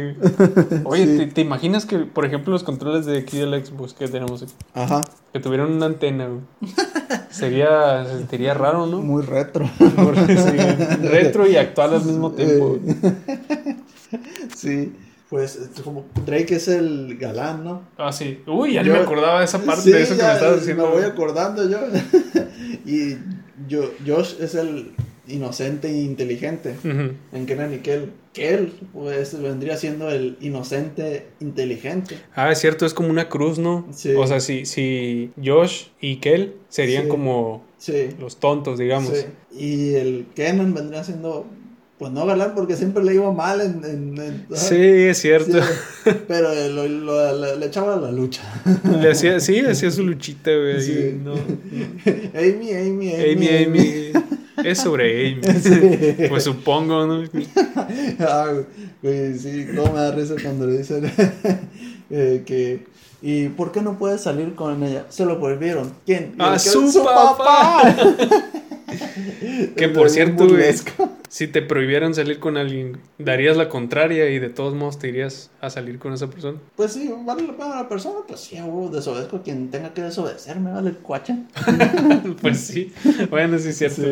Oye. 0.84 1.06
¿te, 1.18 1.28
te 1.28 1.42
imaginas 1.42 1.86
que, 1.86 2.00
por 2.00 2.26
ejemplo, 2.26 2.52
los 2.52 2.64
controles 2.64 3.06
de 3.06 3.20
aquí 3.20 3.38
del 3.38 3.66
Xbox 3.66 3.85
que 3.94 4.08
tenemos 4.08 4.42
aquí, 4.44 4.54
Ajá. 4.74 5.02
que 5.34 5.40
tuvieran 5.40 5.72
una 5.72 5.86
antena, 5.86 6.28
güey? 6.28 6.42
Sería, 7.30 8.06
se 8.06 8.18
sentiría 8.18 8.54
raro, 8.54 8.86
¿no? 8.88 9.02
Muy 9.02 9.22
retro. 9.24 9.70
Retro 11.02 11.46
y 11.48 11.58
actual 11.58 11.96
al 11.96 12.06
mismo 12.06 12.32
tiempo. 12.32 12.80
Sí. 14.56 14.94
Pues 15.30 15.56
es 15.56 15.82
como 15.82 16.06
Drake 16.26 16.56
es 16.56 16.68
el 16.68 17.18
galán, 17.18 17.64
¿no? 17.64 17.82
Ah, 17.98 18.12
sí. 18.14 18.42
Uy, 18.48 18.74
ya 18.74 18.84
Yo- 18.84 18.94
me 18.94 19.00
acordaba 19.00 19.40
de 19.40 19.46
esa 19.46 19.60
parte 19.60 19.82
Sí, 19.82 19.92
de 19.92 20.04
eso 20.04 20.16
que 20.16 20.22
me 20.24 20.32
estabas 20.34 20.60
diciendo. 20.60 20.88
Me 20.88 20.94
voy 20.94 21.04
acordando 21.04 21.68
yo. 21.68 21.80
y 22.86 23.18
yo, 23.68 23.92
Josh 24.06 24.36
es 24.40 24.54
el 24.56 24.94
inocente 25.28 25.88
e 25.90 26.02
inteligente. 26.02 26.76
Ujú. 26.84 27.12
En 27.34 27.46
Kenan 27.46 27.74
y 27.74 27.78
Kel. 27.80 28.12
Kel, 28.34 28.74
pues 28.94 29.42
vendría 29.42 29.78
siendo 29.78 30.10
el 30.12 30.38
inocente 30.42 31.28
inteligente. 31.40 32.18
Ah, 32.36 32.52
es 32.52 32.60
cierto, 32.60 32.86
es 32.86 32.94
como 32.94 33.10
una 33.10 33.30
cruz, 33.30 33.60
¿no? 33.60 33.88
Sí. 33.92 34.14
O 34.14 34.28
sea, 34.28 34.40
si, 34.42 34.66
si 34.66 35.32
Josh 35.44 35.86
y 36.02 36.18
Kel 36.18 36.56
serían 36.70 37.04
Sí. 37.04 37.10
como 37.10 37.64
Sí. 37.78 38.10
los 38.20 38.38
tontos, 38.40 38.78
digamos. 38.80 39.14
Y 39.58 39.94
el 39.96 40.26
Kenan 40.36 40.74
vendría 40.74 41.04
siendo, 41.06 41.46
pues 41.98 42.12
no 42.12 42.26
galán 42.26 42.54
porque 42.56 42.76
siempre 42.76 43.06
le 43.06 43.14
iba 43.16 43.32
mal 43.32 43.62
en... 43.62 43.86
en- 43.86 44.20
en- 44.22 44.46
Sí, 44.54 44.76
es 44.76 45.18
cierto. 45.20 45.62
Sí, 46.04 46.12
pero 46.28 46.54
lo, 46.70 46.86
lo- 46.90 47.40
le, 47.40 47.56
le 47.56 47.66
echaba 47.68 47.96
la 47.96 48.12
lucha. 48.12 48.42
Le 49.02 49.12
hacía, 49.12 49.40
sí, 49.40 49.62
le 49.62 49.72
hacía 49.72 49.92
su 49.92 50.04
luchita, 50.04 50.52
güey. 50.52 50.82
Sí. 50.82 51.16
No, 51.24 51.34
Amy, 52.34 52.72
Amy, 52.74 53.14
Amy. 53.14 53.32
Amy, 53.32 53.48
Amy. 53.48 54.12
Es 54.64 54.80
sobre 54.80 55.34
Amy. 55.34 55.42
Sí. 55.62 56.16
Pues 56.30 56.44
supongo, 56.44 57.06
¿no? 57.06 57.24
Ah, 58.20 58.52
güey, 59.02 59.38
sí, 59.38 59.68
cómo 59.76 59.94
me 59.94 60.00
da 60.00 60.12
risa 60.12 60.36
cuando 60.42 60.68
le 60.68 60.78
dicen 60.80 61.12
eh, 62.10 62.44
que... 62.46 62.86
¿Y 63.22 63.50
por 63.50 63.72
qué 63.72 63.82
no 63.82 63.98
puedes 63.98 64.22
salir 64.22 64.54
con 64.54 64.84
ella? 64.84 65.06
Se 65.10 65.26
lo 65.26 65.40
prohibieron. 65.40 65.94
¿Quién? 66.06 66.36
Y 66.38 66.42
¡A 66.44 66.48
el 66.50 66.54
que- 66.54 66.60
su 66.60 67.04
papá! 67.04 67.96
Que 69.76 69.90
por 69.90 70.10
cierto, 70.10 70.48
güey, 70.48 70.74
si 71.30 71.48
te 71.48 71.62
prohibieran 71.62 72.14
salir 72.14 72.40
con 72.40 72.58
alguien, 72.58 73.00
darías 73.18 73.58
la 73.58 73.70
contraria 73.70 74.30
y 74.30 74.40
de 74.40 74.50
todos 74.50 74.74
modos 74.74 75.00
te 75.00 75.10
irías 75.10 75.52
a 75.62 75.70
salir 75.70 76.00
con 76.00 76.14
esa 76.14 76.30
persona. 76.30 76.60
Pues 76.76 76.94
sí, 76.94 77.14
vale 77.26 77.44
la 77.44 77.54
pena 77.54 77.76
la 77.76 77.90
persona, 77.90 78.20
pues 78.28 78.42
sí, 78.42 78.60
güey, 78.60 78.92
desobedezco 78.92 79.38
a 79.38 79.44
quien 79.44 79.70
tenga 79.70 79.94
que 79.94 80.02
desobedecerme, 80.02 80.72
vale 80.72 80.90
el 80.90 80.98
cuacha. 80.98 81.38
pues 82.42 82.60
sí, 82.60 82.94
bueno, 83.30 83.58
sí 83.60 83.70
es 83.70 83.78
cierto. 83.78 84.04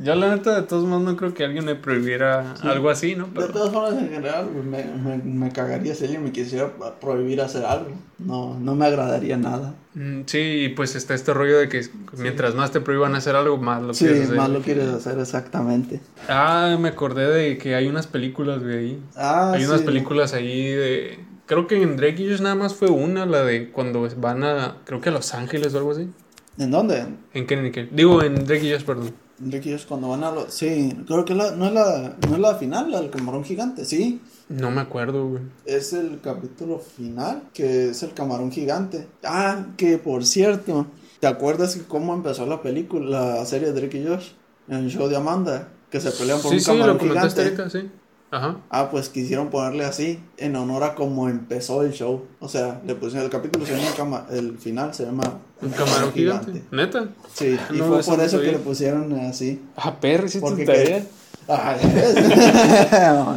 Yo 0.00 0.14
la 0.14 0.34
neta, 0.34 0.54
de 0.54 0.62
todos 0.62 0.86
modos, 0.86 1.02
no 1.02 1.16
creo 1.16 1.34
que 1.34 1.44
alguien 1.44 1.64
me 1.64 1.74
prohibiera 1.74 2.54
algo 2.62 2.88
así, 2.88 3.14
¿no? 3.14 3.26
De 3.26 3.48
todas 3.48 3.70
formas, 3.72 3.92
en 4.00 4.08
general, 4.08 4.48
me, 4.50 4.84
me, 4.84 5.18
me, 5.18 5.52
cagaría 5.52 5.94
si 5.94 6.04
alguien 6.04 6.24
me 6.24 6.32
quisiera 6.32 6.72
prohibir 7.00 7.40
hacer 7.40 7.64
algo. 7.64 7.90
No, 8.18 8.58
no 8.58 8.74
me 8.74 8.86
agradaría 8.86 9.36
nada. 9.36 9.74
Mm, 9.94 10.22
sí, 10.26 10.72
pues 10.74 10.94
está 10.96 11.14
este 11.14 11.34
rollo 11.34 11.58
de 11.58 11.68
que 11.68 11.86
mientras 12.16 12.54
más 12.54 12.70
te 12.70 12.80
prohíban 12.80 13.14
hacer 13.14 13.36
algo, 13.36 13.58
más 13.58 13.82
lo 13.82 13.92
quieres 13.92 14.22
hacer. 14.22 14.32
Sí, 14.32 14.36
más 14.40 14.50
lo 14.50 14.60
quieres 14.60 14.88
hacer, 14.88 15.18
exactamente. 15.18 16.00
Ah, 16.28 16.76
me 16.80 16.88
acordé 16.88 17.28
de 17.28 17.58
que 17.58 17.74
hay 17.74 17.86
unas 17.86 18.06
películas 18.06 18.62
de 18.62 18.78
ahí. 18.78 19.02
Ah, 19.14 19.52
Hay 19.52 19.64
unas 19.64 19.82
películas 19.82 20.32
ahí 20.32 20.72
de... 20.72 21.20
Creo 21.46 21.66
que 21.66 21.82
en 21.82 21.96
Drake 21.96 22.22
y 22.22 22.30
Josh 22.30 22.40
nada 22.40 22.54
más 22.54 22.74
fue 22.74 22.88
una, 22.88 23.26
la 23.26 23.42
de 23.42 23.70
cuando 23.70 24.08
van 24.16 24.42
a... 24.44 24.76
Creo 24.84 25.00
que 25.00 25.10
a 25.10 25.12
Los 25.12 25.34
Ángeles 25.34 25.74
o 25.74 25.78
algo 25.78 25.90
así. 25.90 26.08
¿En 26.56 26.70
dónde? 26.70 27.04
En 27.34 27.46
Kennedy. 27.46 27.88
Digo, 27.90 28.22
en 28.22 28.46
Drake 28.46 28.66
y 28.66 28.72
Josh, 28.72 28.84
perdón. 28.84 29.12
Drake 29.50 29.76
cuando 29.88 30.08
van 30.08 30.24
a 30.24 30.30
los... 30.30 30.52
Sí, 30.52 30.96
creo 31.06 31.24
que 31.24 31.34
la, 31.34 31.52
no, 31.52 31.66
es 31.66 31.72
la, 31.72 32.16
no 32.28 32.34
es 32.34 32.40
la 32.40 32.54
final, 32.54 32.90
la 32.90 33.00
del 33.00 33.10
camarón 33.10 33.44
gigante, 33.44 33.84
¿sí? 33.84 34.20
No 34.48 34.70
me 34.70 34.80
acuerdo, 34.80 35.28
güey. 35.28 35.42
Es 35.64 35.92
el 35.92 36.20
capítulo 36.20 36.78
final, 36.78 37.44
que 37.52 37.90
es 37.90 38.02
el 38.02 38.12
camarón 38.12 38.52
gigante. 38.52 39.08
Ah, 39.24 39.66
que 39.76 39.98
por 39.98 40.24
cierto, 40.24 40.86
¿te 41.20 41.26
acuerdas 41.26 41.78
cómo 41.88 42.14
empezó 42.14 42.46
la 42.46 42.62
película, 42.62 43.36
la 43.38 43.46
serie 43.46 43.72
de 43.72 43.80
Drake 43.80 43.98
y 43.98 44.06
Josh? 44.06 44.30
En 44.68 44.76
el 44.78 44.90
show 44.90 45.08
de 45.08 45.16
Amanda, 45.16 45.68
que 45.90 46.00
se 46.00 46.12
pelean 46.12 46.40
por 46.40 46.52
un 46.52 46.62
camarón 46.62 47.00
gigante. 47.00 47.70
Sí. 47.70 47.90
Ajá. 48.32 48.56
Ah, 48.70 48.88
pues 48.90 49.10
quisieron 49.10 49.50
ponerle 49.50 49.84
así 49.84 50.18
en 50.38 50.56
honor 50.56 50.84
a 50.84 50.94
cómo 50.94 51.28
empezó 51.28 51.82
el 51.82 51.92
show. 51.92 52.24
O 52.40 52.48
sea, 52.48 52.80
le 52.86 52.94
pusieron 52.94 53.26
el 53.26 53.30
capítulo, 53.30 53.66
se 53.66 53.76
llama 53.76 54.26
el 54.30 54.56
final 54.56 54.94
se 54.94 55.04
llama 55.04 55.22
Un 55.60 55.68
camarón 55.68 56.12
gigante. 56.14 56.62
¿Neta? 56.70 57.08
Sí, 57.34 57.58
y 57.70 57.76
fue 57.76 58.02
por 58.02 58.20
eso 58.20 58.40
que 58.40 58.52
le 58.52 58.58
pusieron 58.58 59.12
así. 59.20 59.60
Ah, 59.76 60.00
perro, 60.00 60.28
sí 60.28 60.40
te 60.40 60.64
que... 60.64 61.04
Ah, 61.46 61.76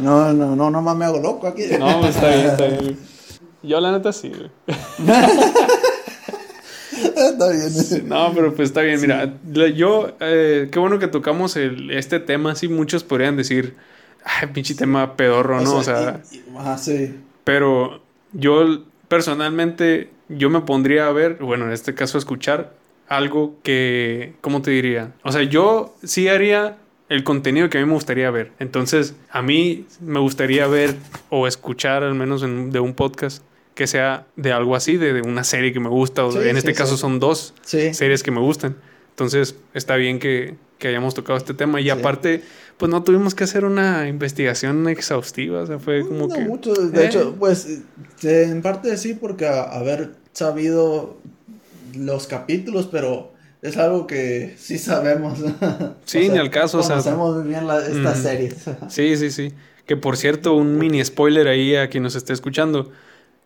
no, 0.02 0.32
no, 0.32 0.56
no, 0.56 0.70
no 0.70 0.82
más 0.82 0.96
me 0.96 1.04
hago 1.04 1.18
loco 1.18 1.46
aquí. 1.46 1.64
No, 1.78 2.00
pues 2.00 2.14
está 2.14 2.28
bien, 2.28 2.46
está 2.46 2.66
bien. 2.66 2.98
Yo 3.62 3.80
la 3.80 3.92
neta 3.92 4.14
sí, 4.14 4.30
güey. 4.30 4.50
está 7.16 7.50
bien. 7.50 8.08
No, 8.08 8.32
pero 8.34 8.54
pues 8.54 8.70
está 8.70 8.80
bien. 8.80 8.98
Mira, 8.98 9.34
yo, 9.74 10.16
eh, 10.20 10.70
qué 10.72 10.78
bueno 10.78 10.98
que 10.98 11.08
tocamos 11.08 11.56
el, 11.56 11.90
este 11.90 12.18
tema. 12.18 12.54
Sí, 12.54 12.68
muchos 12.68 13.04
podrían 13.04 13.36
decir, 13.36 13.74
ay, 14.26 14.48
pinche 14.48 14.74
tema 14.74 15.16
pedorro, 15.16 15.60
¿no? 15.60 15.76
O 15.76 15.82
sea, 15.82 16.20
sí. 16.78 17.14
Pero 17.44 18.02
yo 18.32 18.82
personalmente, 19.08 20.10
yo 20.28 20.50
me 20.50 20.60
pondría 20.60 21.06
a 21.06 21.12
ver, 21.12 21.34
bueno, 21.34 21.66
en 21.66 21.72
este 21.72 21.94
caso 21.94 22.18
a 22.18 22.20
escuchar 22.20 22.74
algo 23.08 23.54
que, 23.62 24.34
¿cómo 24.40 24.62
te 24.62 24.72
diría? 24.72 25.12
O 25.22 25.30
sea, 25.30 25.42
yo 25.44 25.94
sí 26.02 26.28
haría 26.28 26.76
el 27.08 27.22
contenido 27.22 27.70
que 27.70 27.78
a 27.78 27.80
mí 27.80 27.86
me 27.86 27.94
gustaría 27.94 28.30
ver. 28.30 28.52
Entonces, 28.58 29.14
a 29.30 29.42
mí 29.42 29.86
me 30.00 30.18
gustaría 30.18 30.66
ver 30.66 30.96
o 31.30 31.46
escuchar 31.46 32.02
al 32.02 32.14
menos 32.14 32.40
de 32.42 32.80
un 32.80 32.94
podcast 32.94 33.44
que 33.76 33.86
sea 33.86 34.26
de 34.36 34.52
algo 34.52 34.74
así, 34.74 34.96
de, 34.96 35.20
una 35.20 35.44
serie 35.44 35.72
que 35.72 35.80
me 35.80 35.90
gusta, 35.90 36.24
o 36.24 36.40
en 36.40 36.56
este 36.56 36.72
caso 36.72 36.96
son 36.96 37.20
dos 37.20 37.54
series 37.62 38.22
que 38.22 38.30
me 38.30 38.40
gustan. 38.40 38.76
Entonces, 39.16 39.54
está 39.72 39.96
bien 39.96 40.18
que, 40.18 40.56
que 40.78 40.88
hayamos 40.88 41.14
tocado 41.14 41.38
este 41.38 41.54
tema. 41.54 41.80
Y 41.80 41.88
aparte, 41.88 42.42
pues 42.76 42.90
no 42.90 43.02
tuvimos 43.02 43.34
que 43.34 43.44
hacer 43.44 43.64
una 43.64 44.08
investigación 44.08 44.86
exhaustiva, 44.90 45.62
o 45.62 45.66
sea, 45.66 45.78
fue 45.78 46.06
como 46.06 46.28
que... 46.28 46.40
mucho, 46.40 46.74
de 46.74 47.06
hecho, 47.06 47.30
eh. 47.30 47.34
pues 47.38 47.80
en 48.22 48.60
parte 48.60 48.94
sí, 48.98 49.14
porque 49.14 49.46
haber 49.46 50.10
sabido 50.34 51.16
los 51.94 52.26
capítulos, 52.26 52.90
pero 52.92 53.32
es 53.62 53.78
algo 53.78 54.06
que 54.06 54.54
sí 54.58 54.76
sabemos. 54.78 55.38
Sí, 56.04 56.28
ni 56.28 56.36
al 56.36 56.50
caso, 56.50 56.80
o 56.80 56.82
sea... 56.82 56.96
Conocemos 56.96 57.36
muy 57.36 57.48
bien 57.48 57.66
la, 57.66 57.78
esta 57.86 58.14
serie. 58.14 58.52
sí, 58.88 59.16
sí, 59.16 59.30
sí. 59.30 59.54
Que 59.86 59.96
por 59.96 60.18
cierto, 60.18 60.54
un 60.54 60.76
mini 60.76 61.02
spoiler 61.02 61.48
ahí 61.48 61.74
a 61.74 61.88
quien 61.88 62.02
nos 62.02 62.16
esté 62.16 62.34
escuchando. 62.34 62.92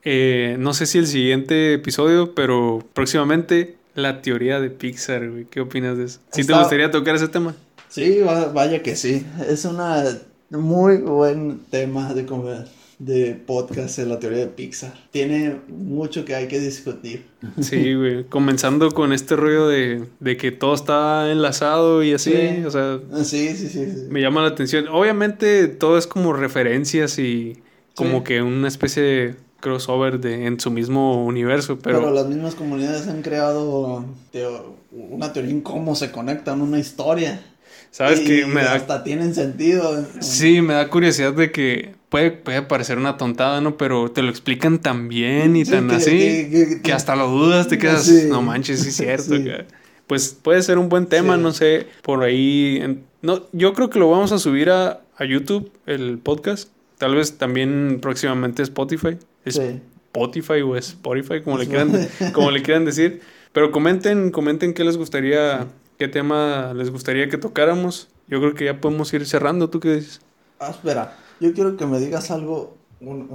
Eh, 0.02 0.56
no 0.58 0.74
sé 0.74 0.86
si 0.86 0.98
el 0.98 1.06
siguiente 1.06 1.74
episodio, 1.74 2.34
pero 2.34 2.84
próximamente 2.92 3.76
la 3.94 4.22
teoría 4.22 4.60
de 4.60 4.70
Pixar, 4.70 5.28
güey. 5.30 5.44
¿Qué 5.44 5.60
opinas 5.60 5.96
de 5.98 6.04
eso? 6.04 6.20
¿Sí 6.30 6.44
te 6.44 6.52
gustaría 6.52 6.90
tocar 6.90 7.14
ese 7.14 7.28
tema? 7.28 7.54
Sí, 7.88 8.20
vaya 8.54 8.82
que 8.82 8.96
sí. 8.96 9.26
Es 9.48 9.64
una 9.64 10.04
muy 10.50 10.98
buen 10.98 11.60
tema 11.70 12.14
de 12.14 12.26
comer 12.26 12.66
de 13.00 13.34
podcast 13.34 13.98
en 13.98 14.10
la 14.10 14.18
teoría 14.18 14.40
de 14.40 14.46
Pixar. 14.46 14.92
Tiene 15.10 15.56
mucho 15.68 16.26
que 16.26 16.34
hay 16.34 16.46
que 16.46 16.60
discutir. 16.60 17.24
Sí, 17.60 17.94
güey. 17.94 18.24
Comenzando 18.24 18.90
con 18.90 19.12
este 19.12 19.36
rollo 19.36 19.66
de, 19.68 20.06
que 20.38 20.52
todo 20.52 20.74
está 20.74 21.32
enlazado 21.32 22.02
y 22.02 22.12
así. 22.12 22.34
O 22.64 22.70
sea. 22.70 23.00
Sí, 23.24 23.56
sí, 23.56 23.68
sí, 23.68 23.86
Me 24.10 24.20
llama 24.20 24.42
la 24.42 24.48
atención. 24.48 24.86
Obviamente 24.88 25.66
todo 25.66 25.98
es 25.98 26.06
como 26.06 26.32
referencias 26.34 27.18
y 27.18 27.62
como 27.94 28.22
que 28.22 28.42
una 28.42 28.68
especie 28.68 29.02
de 29.02 29.34
crossover 29.60 30.20
de, 30.20 30.46
en 30.46 30.58
su 30.58 30.70
mismo 30.70 31.24
universo. 31.24 31.78
Pero... 31.78 32.00
pero 32.00 32.10
las 32.12 32.26
mismas 32.26 32.54
comunidades 32.54 33.06
han 33.08 33.22
creado 33.22 34.04
una 34.92 35.32
teoría 35.32 35.50
en 35.50 35.60
cómo 35.60 35.94
se 35.94 36.10
conectan 36.10 36.60
una 36.60 36.78
historia. 36.78 37.42
¿Sabes 37.90 38.20
que 38.20 38.46
Me 38.46 38.62
da... 38.62 38.74
Hasta 38.74 39.02
tienen 39.02 39.34
sentido. 39.34 40.04
Sí, 40.20 40.62
me 40.62 40.74
da 40.74 40.88
curiosidad 40.88 41.32
de 41.32 41.50
que 41.50 41.94
puede, 42.08 42.30
puede 42.30 42.62
parecer 42.62 42.98
una 42.98 43.16
tontada, 43.16 43.60
¿no? 43.60 43.76
Pero 43.76 44.10
te 44.10 44.22
lo 44.22 44.30
explican 44.30 44.78
tan 44.78 45.08
bien 45.08 45.56
y 45.56 45.64
tan 45.64 45.90
así 45.90 46.80
que, 46.82 46.92
hasta 46.92 47.16
lo 47.16 47.28
dudas, 47.28 47.68
te 47.68 47.78
quedas, 47.78 48.08
no 48.28 48.42
manches, 48.42 48.82
sí 48.82 48.88
es 48.88 48.96
cierto. 48.96 49.34
Pues 50.06 50.36
puede 50.40 50.62
ser 50.62 50.78
un 50.78 50.88
buen 50.88 51.06
tema, 51.06 51.36
no 51.36 51.52
sé, 51.52 51.86
por 52.02 52.22
ahí. 52.24 53.00
No, 53.22 53.46
yo 53.52 53.72
creo 53.74 53.90
que 53.90 53.98
lo 53.98 54.10
vamos 54.10 54.32
a 54.32 54.38
subir 54.38 54.70
a, 54.70 55.00
a 55.16 55.24
YouTube, 55.24 55.70
el 55.86 56.18
podcast. 56.18 56.70
Tal 56.98 57.14
vez 57.14 57.38
también 57.38 57.98
próximamente 58.02 58.62
Spotify. 58.62 59.16
Spotify 59.44 60.60
o 60.62 60.76
Spotify, 60.76 61.42
como 61.42 61.58
le, 61.58 61.66
quieran, 61.66 62.08
como 62.32 62.50
le 62.50 62.62
quieran 62.62 62.84
decir. 62.84 63.20
Pero 63.52 63.72
comenten, 63.72 64.30
comenten 64.30 64.74
qué 64.74 64.84
les 64.84 64.96
gustaría 64.96 65.66
qué 66.00 66.08
tema 66.08 66.72
les 66.74 66.90
gustaría 66.90 67.28
que 67.28 67.36
tocáramos. 67.36 68.08
Yo 68.26 68.40
creo 68.40 68.54
que 68.54 68.64
ya 68.64 68.80
podemos 68.80 69.12
ir 69.12 69.26
cerrando. 69.26 69.68
¿Tú 69.68 69.80
qué 69.80 69.96
dices? 69.96 70.22
Ah, 70.58 70.70
espera, 70.70 71.18
yo 71.40 71.52
quiero 71.52 71.76
que 71.76 71.84
me 71.84 71.98
digas 72.00 72.30
algo 72.30 72.78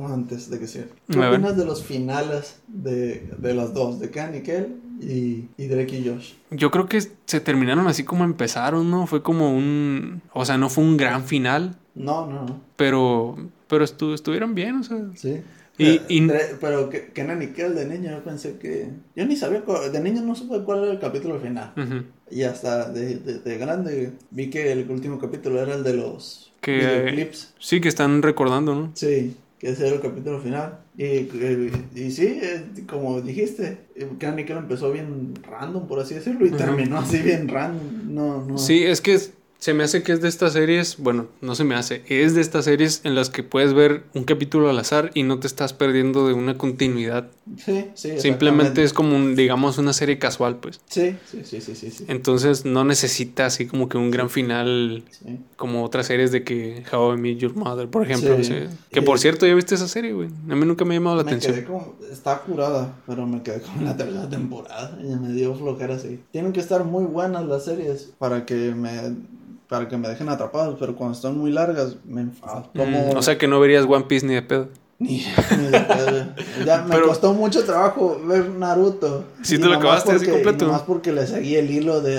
antes 0.10 0.50
de 0.50 0.60
que 0.60 0.68
sea. 0.68 0.86
¿Qué 1.10 1.20
opinas 1.20 1.58
de 1.58 1.66
los 1.66 1.84
finales 1.84 2.60
de, 2.68 3.30
de 3.38 3.54
los 3.54 3.74
dos, 3.74 4.00
de 4.00 4.10
Ken 4.10 4.34
y 4.36 5.06
y, 5.06 5.50
y 5.58 5.68
Drake 5.68 5.98
y 5.98 6.10
Josh? 6.10 6.34
Yo 6.52 6.72
creo 6.72 6.88
que 6.88 7.02
se 7.02 7.40
terminaron 7.40 7.88
así 7.88 8.04
como 8.04 8.24
empezaron, 8.24 8.90
¿no? 8.90 9.06
Fue 9.08 9.22
como 9.22 9.56
un... 9.56 10.22
O 10.34 10.46
sea, 10.46 10.58
no 10.58 10.70
fue 10.70 10.84
un 10.84 10.98
gran 10.98 11.26
final. 11.26 11.76
No, 11.94 12.26
no, 12.26 12.46
no. 12.46 12.62
Pero, 12.76 13.38
pero 13.68 13.84
estuvieron 13.84 14.56
bien, 14.56 14.78
o 14.78 14.84
sea. 14.84 14.98
Sí. 15.16 15.42
Y, 15.78 16.28
pero, 16.62 16.90
que, 16.90 17.08
que 17.08 17.24
Nickel 17.24 17.76
de 17.76 17.86
niño 17.86 18.12
yo 18.12 18.24
pensé 18.24 18.58
que... 18.58 18.90
Yo 19.16 19.26
ni 19.26 19.36
sabía, 19.36 19.62
de 19.92 20.00
niño 20.00 20.22
no 20.22 20.36
supe 20.36 20.64
cuál 20.64 20.84
era 20.84 20.94
el 20.94 21.00
capítulo 21.00 21.40
final. 21.40 21.74
Y 22.32 22.44
hasta 22.44 22.90
de, 22.90 23.18
de, 23.18 23.58
grande 23.58 24.14
vi 24.32 24.50
que 24.50 24.72
el 24.72 24.90
último 24.90 25.20
capítulo 25.20 25.62
era 25.62 25.76
el 25.76 25.84
de 25.84 25.94
los 25.94 26.54
que, 26.62 26.78
videoclips. 26.78 27.54
Sí, 27.60 27.82
que 27.82 27.90
están 27.90 28.22
recordando, 28.22 28.74
¿no? 28.74 28.92
Sí, 28.96 29.36
que 29.60 29.70
ese 29.70 29.88
era 29.88 29.98
el 29.98 30.02
capítulo 30.02 30.40
final. 30.40 30.80
Y, 30.98 31.30
y, 31.94 32.12
sí, 32.12 32.40
eh, 32.42 32.64
como 32.88 33.22
dijiste, 33.22 33.80
que 34.18 34.32
Nickel 34.32 34.58
empezó 34.58 34.92
bien 34.92 35.34
random, 35.44 35.88
por 35.88 36.00
así 36.00 36.16
decirlo, 36.16 36.46
y 36.46 36.52
terminó 36.52 37.00
así 37.00 37.20
bien 37.20 37.50
random. 37.50 38.16
No, 38.16 38.46
no. 38.46 38.58
Sí, 38.58 38.84
es 38.86 39.02
que 39.02 39.20
se 39.66 39.74
me 39.74 39.84
hace 39.84 40.04
que 40.04 40.12
es 40.12 40.22
de 40.22 40.28
estas 40.28 40.54
series, 40.54 40.98
bueno, 41.00 41.26
no 41.42 41.56
se 41.56 41.64
me 41.64 41.74
hace, 41.74 42.04
es 42.08 42.36
de 42.36 42.42
estas 42.42 42.66
series 42.66 43.02
en 43.04 43.16
las 43.16 43.32
que 43.32 43.42
puedes 43.42 43.74
ver 43.74 44.04
un 44.14 44.24
capítulo 44.24 44.70
al 44.70 44.78
azar 44.78 45.10
y 45.16 45.24
no 45.24 45.40
te 45.40 45.48
estás 45.48 45.74
perdiendo 45.74 46.28
de 46.28 46.36
una 46.36 46.56
continuidad. 46.56 47.30
Sí, 47.58 47.88
sí. 47.96 48.20
Simplemente 48.20 48.84
es 48.84 48.94
como 48.94 49.16
un, 49.16 49.36
digamos, 49.36 49.80
una 49.80 49.94
serie 49.94 50.20
casual, 50.20 50.58
pues. 50.58 50.82
Sí, 50.88 51.16
sí, 51.26 51.42
sí, 51.44 51.62
sí, 51.62 51.74
sí. 51.74 52.06
Entonces 52.08 52.64
no 52.64 52.84
necesita 52.84 53.48
así 53.48 53.66
como 53.66 53.90
que 53.90 53.98
un 53.98 54.12
gran 54.12 54.30
final 54.30 55.04
como 55.56 55.84
otras 55.84 56.06
series 56.06 56.32
de 56.32 56.44
que 56.44 56.84
How 56.94 57.16
I 57.16 57.18
Met 57.18 57.40
Your 57.40 57.56
Mother, 57.56 57.90
por 57.90 58.04
ejemplo. 58.04 58.38
Que 58.92 59.02
por 59.02 59.18
cierto, 59.18 59.48
ya 59.48 59.56
viste 59.56 59.74
esa 59.74 59.88
serie, 59.88 60.14
güey. 60.14 60.30
A 60.48 60.56
mí 60.56 60.64
nunca 60.64 60.86
me 60.86 60.94
ha 60.94 61.00
llamado 61.00 61.16
la 61.16 61.24
atención. 61.24 61.56
Quedé 61.56 61.66
como, 61.66 61.96
está 62.12 62.38
curada, 62.42 63.00
pero 63.08 63.26
me 63.26 63.42
quedé 63.42 63.62
con 63.62 63.84
la 63.84 63.98
tercera 63.98 64.30
temporada 64.30 64.96
y 65.02 65.08
me 65.16 65.34
dio 65.34 65.56
flojera 65.56 65.96
así. 65.96 66.20
Tienen 66.32 66.54
que 66.54 66.60
estar 66.60 66.84
muy 66.84 67.06
buenas 67.06 67.48
las 67.48 67.66
series 67.66 68.14
para 68.20 68.46
que 68.46 68.76
me 68.76 68.92
para 69.68 69.88
que 69.88 69.98
me 69.98 70.08
dejen 70.08 70.30
atrapados, 70.30 70.78
pero 70.80 70.96
cuando 70.96 71.16
están 71.16 71.38
muy 71.38 71.52
largas 71.52 71.98
me 72.06 72.22
enfado. 72.22 72.70
Mm, 72.74 73.16
o 73.16 73.22
sea 73.22 73.38
que 73.38 73.48
no 73.48 73.60
verías 73.60 73.86
One 73.86 74.06
Piece 74.06 74.26
ni 74.26 74.34
de 74.34 74.42
pedo. 74.42 74.70
Ni, 74.98 75.22
Ya 76.66 76.84
me 76.84 77.02
costó 77.02 77.34
mucho 77.34 77.66
trabajo 77.66 78.18
ver 78.26 78.50
Naruto. 78.50 79.26
Sí, 79.42 79.58
te 79.58 79.66
lo 79.66 79.76
acabaste 79.76 80.14
así 80.14 80.26
completo. 80.26 80.70
Más 80.70 80.84
porque 80.84 81.12
le 81.12 81.28
seguí 81.28 81.56
el 81.56 81.70
hilo 81.70 82.00
de. 82.00 82.18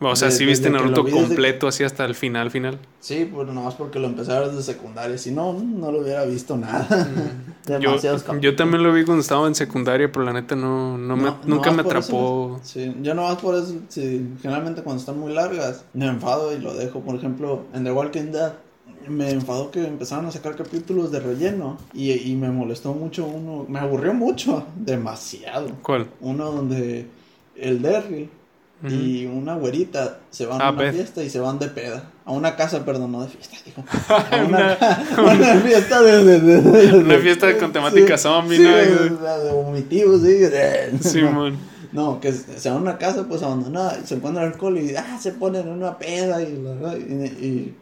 o 0.00 0.16
sea, 0.16 0.32
sí 0.32 0.44
viste 0.44 0.68
Naruto 0.68 1.04
completo 1.08 1.68
así 1.68 1.84
hasta 1.84 2.04
el 2.04 2.16
final, 2.16 2.50
final. 2.50 2.78
Sí, 2.98 3.28
pues 3.32 3.46
nomás 3.48 3.74
porque 3.74 4.00
lo 4.00 4.08
empecé 4.08 4.32
a 4.32 4.40
ver 4.40 4.50
desde 4.50 4.72
secundaria. 4.72 5.16
Si 5.16 5.30
no, 5.30 5.52
no 5.52 5.92
lo 5.92 6.00
hubiera 6.00 6.24
visto 6.24 6.56
nada. 6.56 6.86
Mm. 7.06 7.52
Yo, 7.80 7.96
yo 8.40 8.56
también 8.56 8.82
lo 8.82 8.92
vi 8.92 9.04
cuando 9.04 9.20
estaba 9.20 9.46
en 9.46 9.54
secundaria, 9.54 10.10
pero 10.10 10.24
la 10.24 10.32
neta 10.32 10.56
no, 10.56 10.98
no, 10.98 11.16
me, 11.16 11.32
nunca 11.44 11.70
me 11.70 11.82
atrapó. 11.82 12.58
sí, 12.64 12.92
yo 13.02 13.14
nomás 13.14 13.36
por 13.36 13.54
eso, 13.54 13.76
sí, 13.88 14.34
generalmente 14.42 14.82
cuando 14.82 14.98
están 14.98 15.16
muy 15.16 15.32
largas, 15.32 15.84
me 15.92 16.06
enfado 16.06 16.52
y 16.52 16.58
lo 16.58 16.74
dejo. 16.74 17.02
Por 17.02 17.14
ejemplo, 17.14 17.62
en 17.72 17.84
The 17.84 17.92
Walking 17.92 18.32
Dead 18.32 18.54
me 19.08 19.30
enfadó 19.30 19.70
que 19.70 19.86
empezaron 19.86 20.26
a 20.26 20.30
sacar 20.30 20.56
capítulos 20.56 21.10
de 21.12 21.20
relleno 21.20 21.78
y, 21.92 22.12
y, 22.12 22.36
me 22.36 22.50
molestó 22.50 22.94
mucho 22.94 23.26
uno, 23.26 23.66
me 23.68 23.78
aburrió 23.78 24.14
mucho, 24.14 24.66
demasiado. 24.76 25.70
¿Cuál? 25.82 26.08
Uno 26.20 26.50
donde 26.50 27.06
el 27.56 27.82
Derry 27.82 28.28
y 28.88 29.26
una 29.26 29.54
güerita 29.54 30.18
se 30.30 30.44
van 30.44 30.60
a 30.60 30.66
ah, 30.66 30.72
una 30.72 30.90
fiesta 30.90 31.22
y 31.22 31.30
se 31.30 31.38
van 31.38 31.58
de 31.60 31.68
peda. 31.68 32.10
A 32.24 32.32
una 32.32 32.56
casa, 32.56 32.84
perdón, 32.84 33.12
no 33.12 33.22
de 33.22 33.28
fiesta, 33.28 33.56
dijo. 33.64 33.84
A 34.08 34.44
una, 34.44 34.76
una, 35.34 35.60
fiesta 35.60 36.02
de, 36.02 36.40
de, 36.40 36.96
Una 36.96 37.18
fiesta 37.18 37.56
con 37.58 37.72
temática 37.72 38.18
zombie, 38.18 38.58
¿no? 38.58 38.76
De, 38.76 39.52
vomitivos, 39.52 40.22
sí. 40.22 41.08
Simón. 41.08 41.56
No, 41.92 42.20
que 42.20 42.32
se 42.32 42.68
van 42.70 42.78
a 42.78 42.80
una 42.80 42.98
casa 42.98 43.28
pues 43.28 43.42
abandonada 43.42 43.98
y 44.02 44.06
se 44.06 44.14
encuentran 44.14 44.46
alcohol 44.46 44.78
y 44.78 44.96
ah, 44.96 45.18
se 45.20 45.32
ponen 45.32 45.68
en 45.68 45.74
una 45.74 45.98
peda 45.98 46.42
y, 46.42 46.46
y 46.46 47.74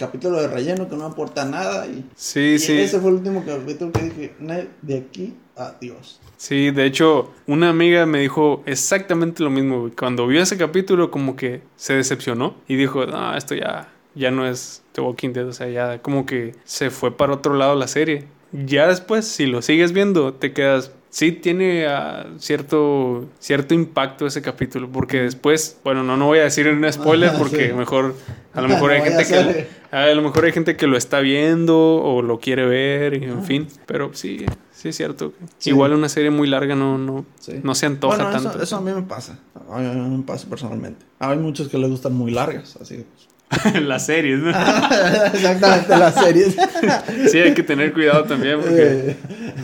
capítulo 0.00 0.40
de 0.40 0.48
relleno 0.48 0.88
que 0.88 0.96
no 0.96 1.04
aporta 1.04 1.44
nada. 1.44 1.86
Y, 1.86 2.04
sí, 2.16 2.58
sí. 2.58 2.78
Ese 2.78 2.98
fue 2.98 3.10
el 3.10 3.16
último 3.16 3.44
capítulo 3.46 3.92
que 3.92 4.02
dije, 4.02 4.34
de 4.82 4.96
aquí 4.96 5.34
adiós. 5.56 6.20
Sí, 6.36 6.70
de 6.70 6.86
hecho, 6.86 7.30
una 7.46 7.68
amiga 7.68 8.06
me 8.06 8.20
dijo 8.20 8.62
exactamente 8.66 9.42
lo 9.42 9.50
mismo. 9.50 9.90
Cuando 9.96 10.26
vio 10.26 10.42
ese 10.42 10.56
capítulo, 10.56 11.10
como 11.10 11.36
que 11.36 11.62
se 11.76 11.94
decepcionó 11.94 12.56
y 12.66 12.76
dijo, 12.76 13.04
ah, 13.12 13.34
esto 13.36 13.54
ya, 13.54 13.92
ya 14.14 14.30
no 14.30 14.46
es 14.46 14.82
The 14.92 15.02
Walking 15.02 15.32
Dead. 15.34 15.46
O 15.46 15.52
sea, 15.52 15.68
ya 15.68 16.00
como 16.00 16.24
que 16.24 16.54
se 16.64 16.90
fue 16.90 17.16
para 17.16 17.34
otro 17.34 17.54
lado 17.54 17.74
la 17.74 17.86
serie. 17.86 18.24
Ya 18.52 18.88
después, 18.88 19.26
si 19.26 19.46
lo 19.46 19.62
sigues 19.62 19.92
viendo, 19.92 20.34
te 20.34 20.52
quedas, 20.52 20.92
sí 21.10 21.32
tiene 21.32 21.86
uh, 21.86 22.38
cierto, 22.38 23.28
cierto 23.38 23.74
impacto 23.74 24.26
ese 24.26 24.40
capítulo, 24.40 24.88
porque 24.90 25.22
después, 25.22 25.78
bueno, 25.84 26.02
no, 26.02 26.16
no 26.16 26.26
voy 26.26 26.38
a 26.38 26.44
decir 26.44 26.68
un 26.68 26.90
spoiler 26.90 27.32
porque 27.38 27.74
mejor, 27.74 28.14
a 28.54 28.60
lo 28.60 28.68
mejor 28.68 28.92
hay 28.92 29.02
gente 29.02 29.26
que, 29.26 29.66
a 29.90 30.06
lo 30.06 30.22
mejor 30.22 30.44
hay 30.44 30.52
gente 30.52 30.76
que 30.76 30.86
lo 30.86 30.96
está 30.96 31.20
viendo 31.20 31.76
o 31.76 32.22
lo 32.22 32.38
quiere 32.38 32.64
ver, 32.64 33.14
y, 33.14 33.24
en 33.24 33.44
fin, 33.44 33.68
pero 33.86 34.14
sí, 34.14 34.46
sí 34.72 34.88
es 34.88 34.96
cierto. 34.96 35.34
Igual 35.64 35.92
una 35.92 36.08
serie 36.08 36.30
muy 36.30 36.48
larga 36.48 36.74
no, 36.74 36.96
no, 36.96 37.26
no 37.62 37.74
se 37.74 37.86
antoja 37.86 38.30
tanto. 38.30 38.62
Eso, 38.62 38.76
a 38.76 38.80
mí 38.80 38.92
me 38.92 39.02
pasa, 39.02 39.38
a 39.68 39.78
mí 39.78 40.16
me 40.16 40.22
pasa 40.22 40.48
personalmente. 40.48 41.04
Hay 41.18 41.36
muchos 41.36 41.68
que 41.68 41.76
les 41.76 41.90
gustan 41.90 42.14
muy 42.14 42.30
largas, 42.30 42.78
así 42.80 42.98
que... 42.98 43.02
Pues, 43.02 43.29
las 43.82 44.06
series, 44.06 44.38
¿no? 44.38 44.50
Exactamente, 45.34 45.96
las 45.96 46.14
series. 46.14 46.56
sí, 47.30 47.38
hay 47.38 47.54
que 47.54 47.62
tener 47.62 47.92
cuidado 47.92 48.24
también 48.24 48.60
porque... 48.60 48.82
Eh, 48.82 49.16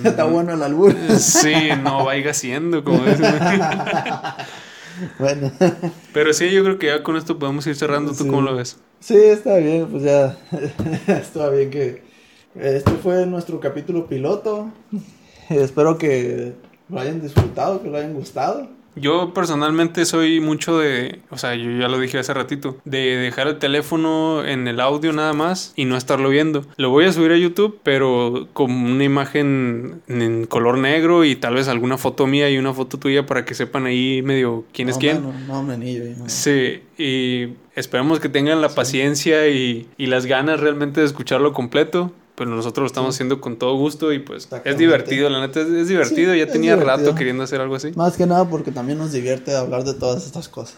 está 0.05 0.25
bueno 0.25 0.53
el 0.55 0.63
albur. 0.63 0.95
sí, 1.19 1.55
no 1.83 2.05
vaya 2.05 2.35
siendo, 2.35 2.83
como 2.83 3.05
dicen. 3.05 3.35
bueno. 5.19 5.53
Pero 6.13 6.33
sí, 6.33 6.51
yo 6.51 6.65
creo 6.65 6.79
que 6.79 6.87
ya 6.87 7.03
con 7.03 7.17
esto 7.17 7.39
podemos 7.39 7.67
ir 7.67 7.77
cerrando. 7.77 8.13
¿Tú 8.13 8.27
cómo 8.27 8.43
lo 8.43 8.57
ves? 8.57 8.79
Sí, 9.01 9.17
está 9.17 9.57
bien, 9.57 9.87
pues 9.87 10.03
ya 10.03 10.37
está 11.07 11.49
bien 11.51 11.71
que... 11.71 12.03
Este 12.55 12.91
fue 12.93 13.27
nuestro 13.27 13.61
capítulo 13.61 14.07
piloto. 14.07 14.73
Espero 15.51 15.99
que 15.99 16.55
lo 16.89 16.99
hayan 16.99 17.21
disfrutado, 17.21 17.83
que 17.83 17.91
lo 17.91 17.99
hayan 17.99 18.15
gustado. 18.15 18.69
Yo 18.97 19.35
personalmente 19.35 20.05
soy 20.07 20.41
mucho 20.41 20.79
de, 20.79 21.21
o 21.31 21.37
sea, 21.37 21.55
yo 21.55 21.71
ya 21.71 21.89
lo 21.89 22.01
dije 22.01 22.19
hace 22.19 22.33
ratito, 22.33 22.79
de 22.85 23.17
dejar 23.17 23.47
el 23.47 23.59
teléfono 23.59 24.45
en 24.45 24.67
el 24.67 24.81
audio 24.81 25.13
nada 25.13 25.35
más 25.35 25.75
y 25.77 25.85
no 25.85 25.97
estarlo 25.97 26.31
viendo. 26.31 26.65
Lo 26.77 26.91
voy 26.91 27.05
a 27.05 27.13
subir 27.13 27.31
a 27.33 27.37
YouTube, 27.37 27.79
pero 27.83 28.49
con 28.55 28.71
una 28.71 29.05
imagen 29.05 30.01
en 30.09 30.47
color 30.47 30.79
negro 30.79 31.25
y 31.25 31.37
tal 31.37 31.55
vez 31.55 31.69
alguna 31.69 31.99
foto 31.99 32.27
mía 32.27 32.49
y 32.51 32.57
una 32.57 32.73
foto 32.73 32.99
tuya 32.99 33.27
para 33.27 33.45
que 33.45 33.55
sepan 33.55 33.85
ahí 33.85 34.23
medio 34.23 34.65
quién 34.73 34.89
es 34.89 34.97
quién. 34.97 35.23
No, 35.23 35.63
no, 35.63 35.63
Sí, 36.27 36.81
y 36.97 37.49
esperemos 37.75 38.19
que 38.19 38.31
tengan 38.31 38.63
la 38.63 38.71
paciencia 38.71 39.49
y, 39.49 39.89
y 39.99 40.07
las 40.07 40.27
ganas 40.27 40.61
realmente 40.61 41.01
de 41.01 41.07
escucharlo 41.07 41.53
completo 41.53 42.13
pero 42.37 42.51
nosotros 42.51 42.83
lo 42.83 42.87
estamos 42.87 43.15
haciendo 43.15 43.41
con 43.41 43.57
todo 43.57 43.77
gusto 43.77 44.13
y 44.13 44.19
pues 44.19 44.49
es 44.65 44.79
divertido, 44.79 45.29
la 45.31 45.41
neta 45.41 45.61
es, 45.61 45.89
divertido, 45.89 46.35
ya 46.35 46.47
tenía 46.47 46.77
rato 46.77 47.15
queriendo 47.15 47.43
hacer 47.43 47.61
algo 47.61 47.75
así. 47.75 47.93
Más 47.97 48.17
que 48.17 48.27
nada 48.27 48.49
porque 48.49 48.71
también 48.71 48.99
nos 48.99 49.13
divierte 49.13 49.57
hablar 49.57 49.85
de 49.85 49.95
todas 49.95 50.25
estas 50.27 50.49
cosas. 50.49 50.77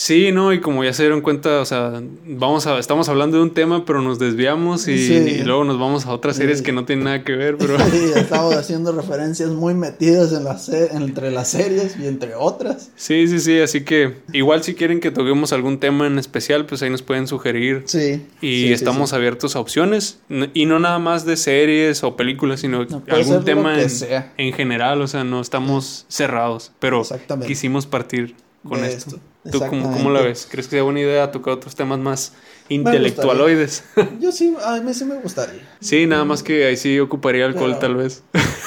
Sí, 0.00 0.32
no, 0.32 0.54
y 0.54 0.60
como 0.60 0.82
ya 0.82 0.94
se 0.94 1.02
dieron 1.02 1.20
cuenta, 1.20 1.60
o 1.60 1.64
sea, 1.66 2.02
vamos 2.24 2.66
a, 2.66 2.78
estamos 2.78 3.10
hablando 3.10 3.36
de 3.36 3.42
un 3.42 3.52
tema, 3.52 3.84
pero 3.84 4.00
nos 4.00 4.18
desviamos 4.18 4.88
y, 4.88 5.42
luego 5.44 5.64
nos 5.64 5.78
vamos 5.78 6.06
a 6.06 6.14
otras 6.14 6.36
series 6.36 6.62
que 6.62 6.72
no 6.72 6.86
tienen 6.86 7.04
nada 7.04 7.22
que 7.22 7.32
ver, 7.32 7.58
pero... 7.58 7.76
Sí, 7.90 8.10
estamos 8.16 8.54
haciendo 8.54 8.92
referencias 8.92 9.50
muy 9.50 9.74
metidas 9.74 10.32
en 10.32 10.44
la 10.44 10.58
entre 10.92 11.30
las 11.30 11.48
series 11.48 11.98
y 11.98 12.06
entre 12.06 12.34
otras. 12.34 12.88
Sí, 12.96 13.28
sí, 13.28 13.40
sí, 13.40 13.60
así 13.60 13.84
que 13.84 14.14
igual 14.32 14.62
si 14.62 14.74
quieren 14.74 15.00
que 15.00 15.10
toquemos 15.10 15.52
algún 15.52 15.78
tema 15.78 16.06
en 16.06 16.18
especial, 16.18 16.64
pues 16.64 16.80
ahí 16.80 16.88
nos 16.88 17.02
pueden 17.02 17.26
sugerir. 17.26 17.82
Sí. 17.84 18.24
Y 18.40 18.72
estamos 18.72 19.12
abiertos 19.12 19.54
a 19.54 19.60
opciones, 19.60 20.20
y 20.54 20.64
no 20.64 20.78
nada 20.78 20.98
más 20.98 21.26
de 21.26 21.36
series 21.36 22.02
o 22.04 22.16
películas, 22.16 22.60
sino 22.60 22.86
algún 23.06 23.44
tema 23.44 23.78
en, 23.78 23.90
en, 24.38 24.52
general, 24.54 25.02
o 25.02 25.08
sea, 25.08 25.24
no 25.24 25.42
estamos 25.42 26.06
cerrados, 26.08 26.72
pero 26.78 27.02
quisimos 27.46 27.84
partir 27.84 28.34
con 28.66 28.82
esto. 28.82 29.20
¿Tú 29.50 29.58
cómo, 29.58 29.90
cómo, 29.90 30.10
la 30.10 30.20
ves? 30.20 30.46
¿Crees 30.50 30.66
que 30.66 30.76
sea 30.76 30.82
buena 30.82 31.00
idea 31.00 31.30
tocar 31.30 31.54
otros 31.54 31.74
temas 31.74 31.98
más 31.98 32.34
intelectualoides? 32.68 33.84
Yo 34.20 34.32
sí, 34.32 34.54
a 34.62 34.80
mí 34.80 34.92
sí 34.92 35.04
me 35.04 35.16
gustaría. 35.16 35.62
Sí, 35.80 36.06
nada 36.06 36.24
más 36.24 36.42
que 36.42 36.66
ahí 36.66 36.76
sí 36.76 36.98
ocuparía 37.00 37.46
alcohol 37.46 37.78
tal 37.78 37.96
vez. 37.96 38.22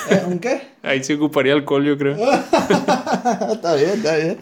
¿Eh? 0.10 0.24
¿Un 0.26 0.40
qué? 0.40 0.74
Ahí 0.84 1.02
sí 1.02 1.14
ocuparía 1.14 1.54
alcohol, 1.54 1.86
yo 1.86 1.98
creo. 1.98 2.16
está 3.54 3.76
bien, 3.76 3.92
está 3.92 4.18
bien. 4.18 4.38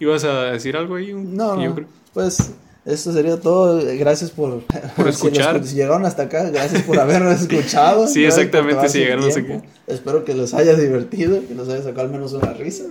¿Ibas 0.00 0.24
a 0.24 0.44
decir 0.50 0.76
algo 0.76 0.96
ahí? 0.96 1.12
No, 1.14 1.54
no. 1.54 1.76
Pues 2.12 2.50
esto 2.84 3.12
sería 3.12 3.38
todo. 3.38 3.80
Gracias 3.96 4.30
por, 4.30 4.62
por 4.96 5.08
escuchar. 5.08 5.64
Si, 5.64 5.76
llegaron 5.76 6.04
hasta 6.04 6.24
acá, 6.24 6.50
gracias 6.50 6.82
por 6.82 6.98
habernos 6.98 7.40
escuchado. 7.42 8.06
sí, 8.06 8.24
exactamente, 8.24 8.88
si 8.88 8.98
llegaron 8.98 9.24
hasta 9.26 9.40
acá. 9.40 9.62
Espero 9.86 10.24
que 10.24 10.34
les 10.34 10.52
haya 10.54 10.74
divertido, 10.74 11.40
que 11.46 11.54
les 11.54 11.68
haya 11.68 11.82
sacado 11.82 12.02
al 12.02 12.10
menos 12.10 12.32
una 12.32 12.52
risa. 12.52 12.84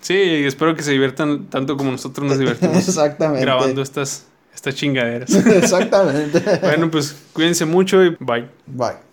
Sí, 0.00 0.14
y 0.14 0.44
espero 0.44 0.74
que 0.74 0.82
se 0.82 0.92
diviertan 0.92 1.46
tanto 1.46 1.76
como 1.76 1.90
nosotros 1.90 2.28
nos 2.28 2.38
divertimos. 2.38 2.76
exactamente. 2.88 3.44
Grabando 3.44 3.82
estas, 3.82 4.24
estas 4.54 4.74
chingaderas. 4.74 5.32
exactamente. 5.34 6.42
bueno, 6.60 6.90
pues 6.90 7.14
cuídense 7.32 7.64
mucho 7.64 8.02
y 8.02 8.16
bye. 8.20 8.48
Bye. 8.66 9.11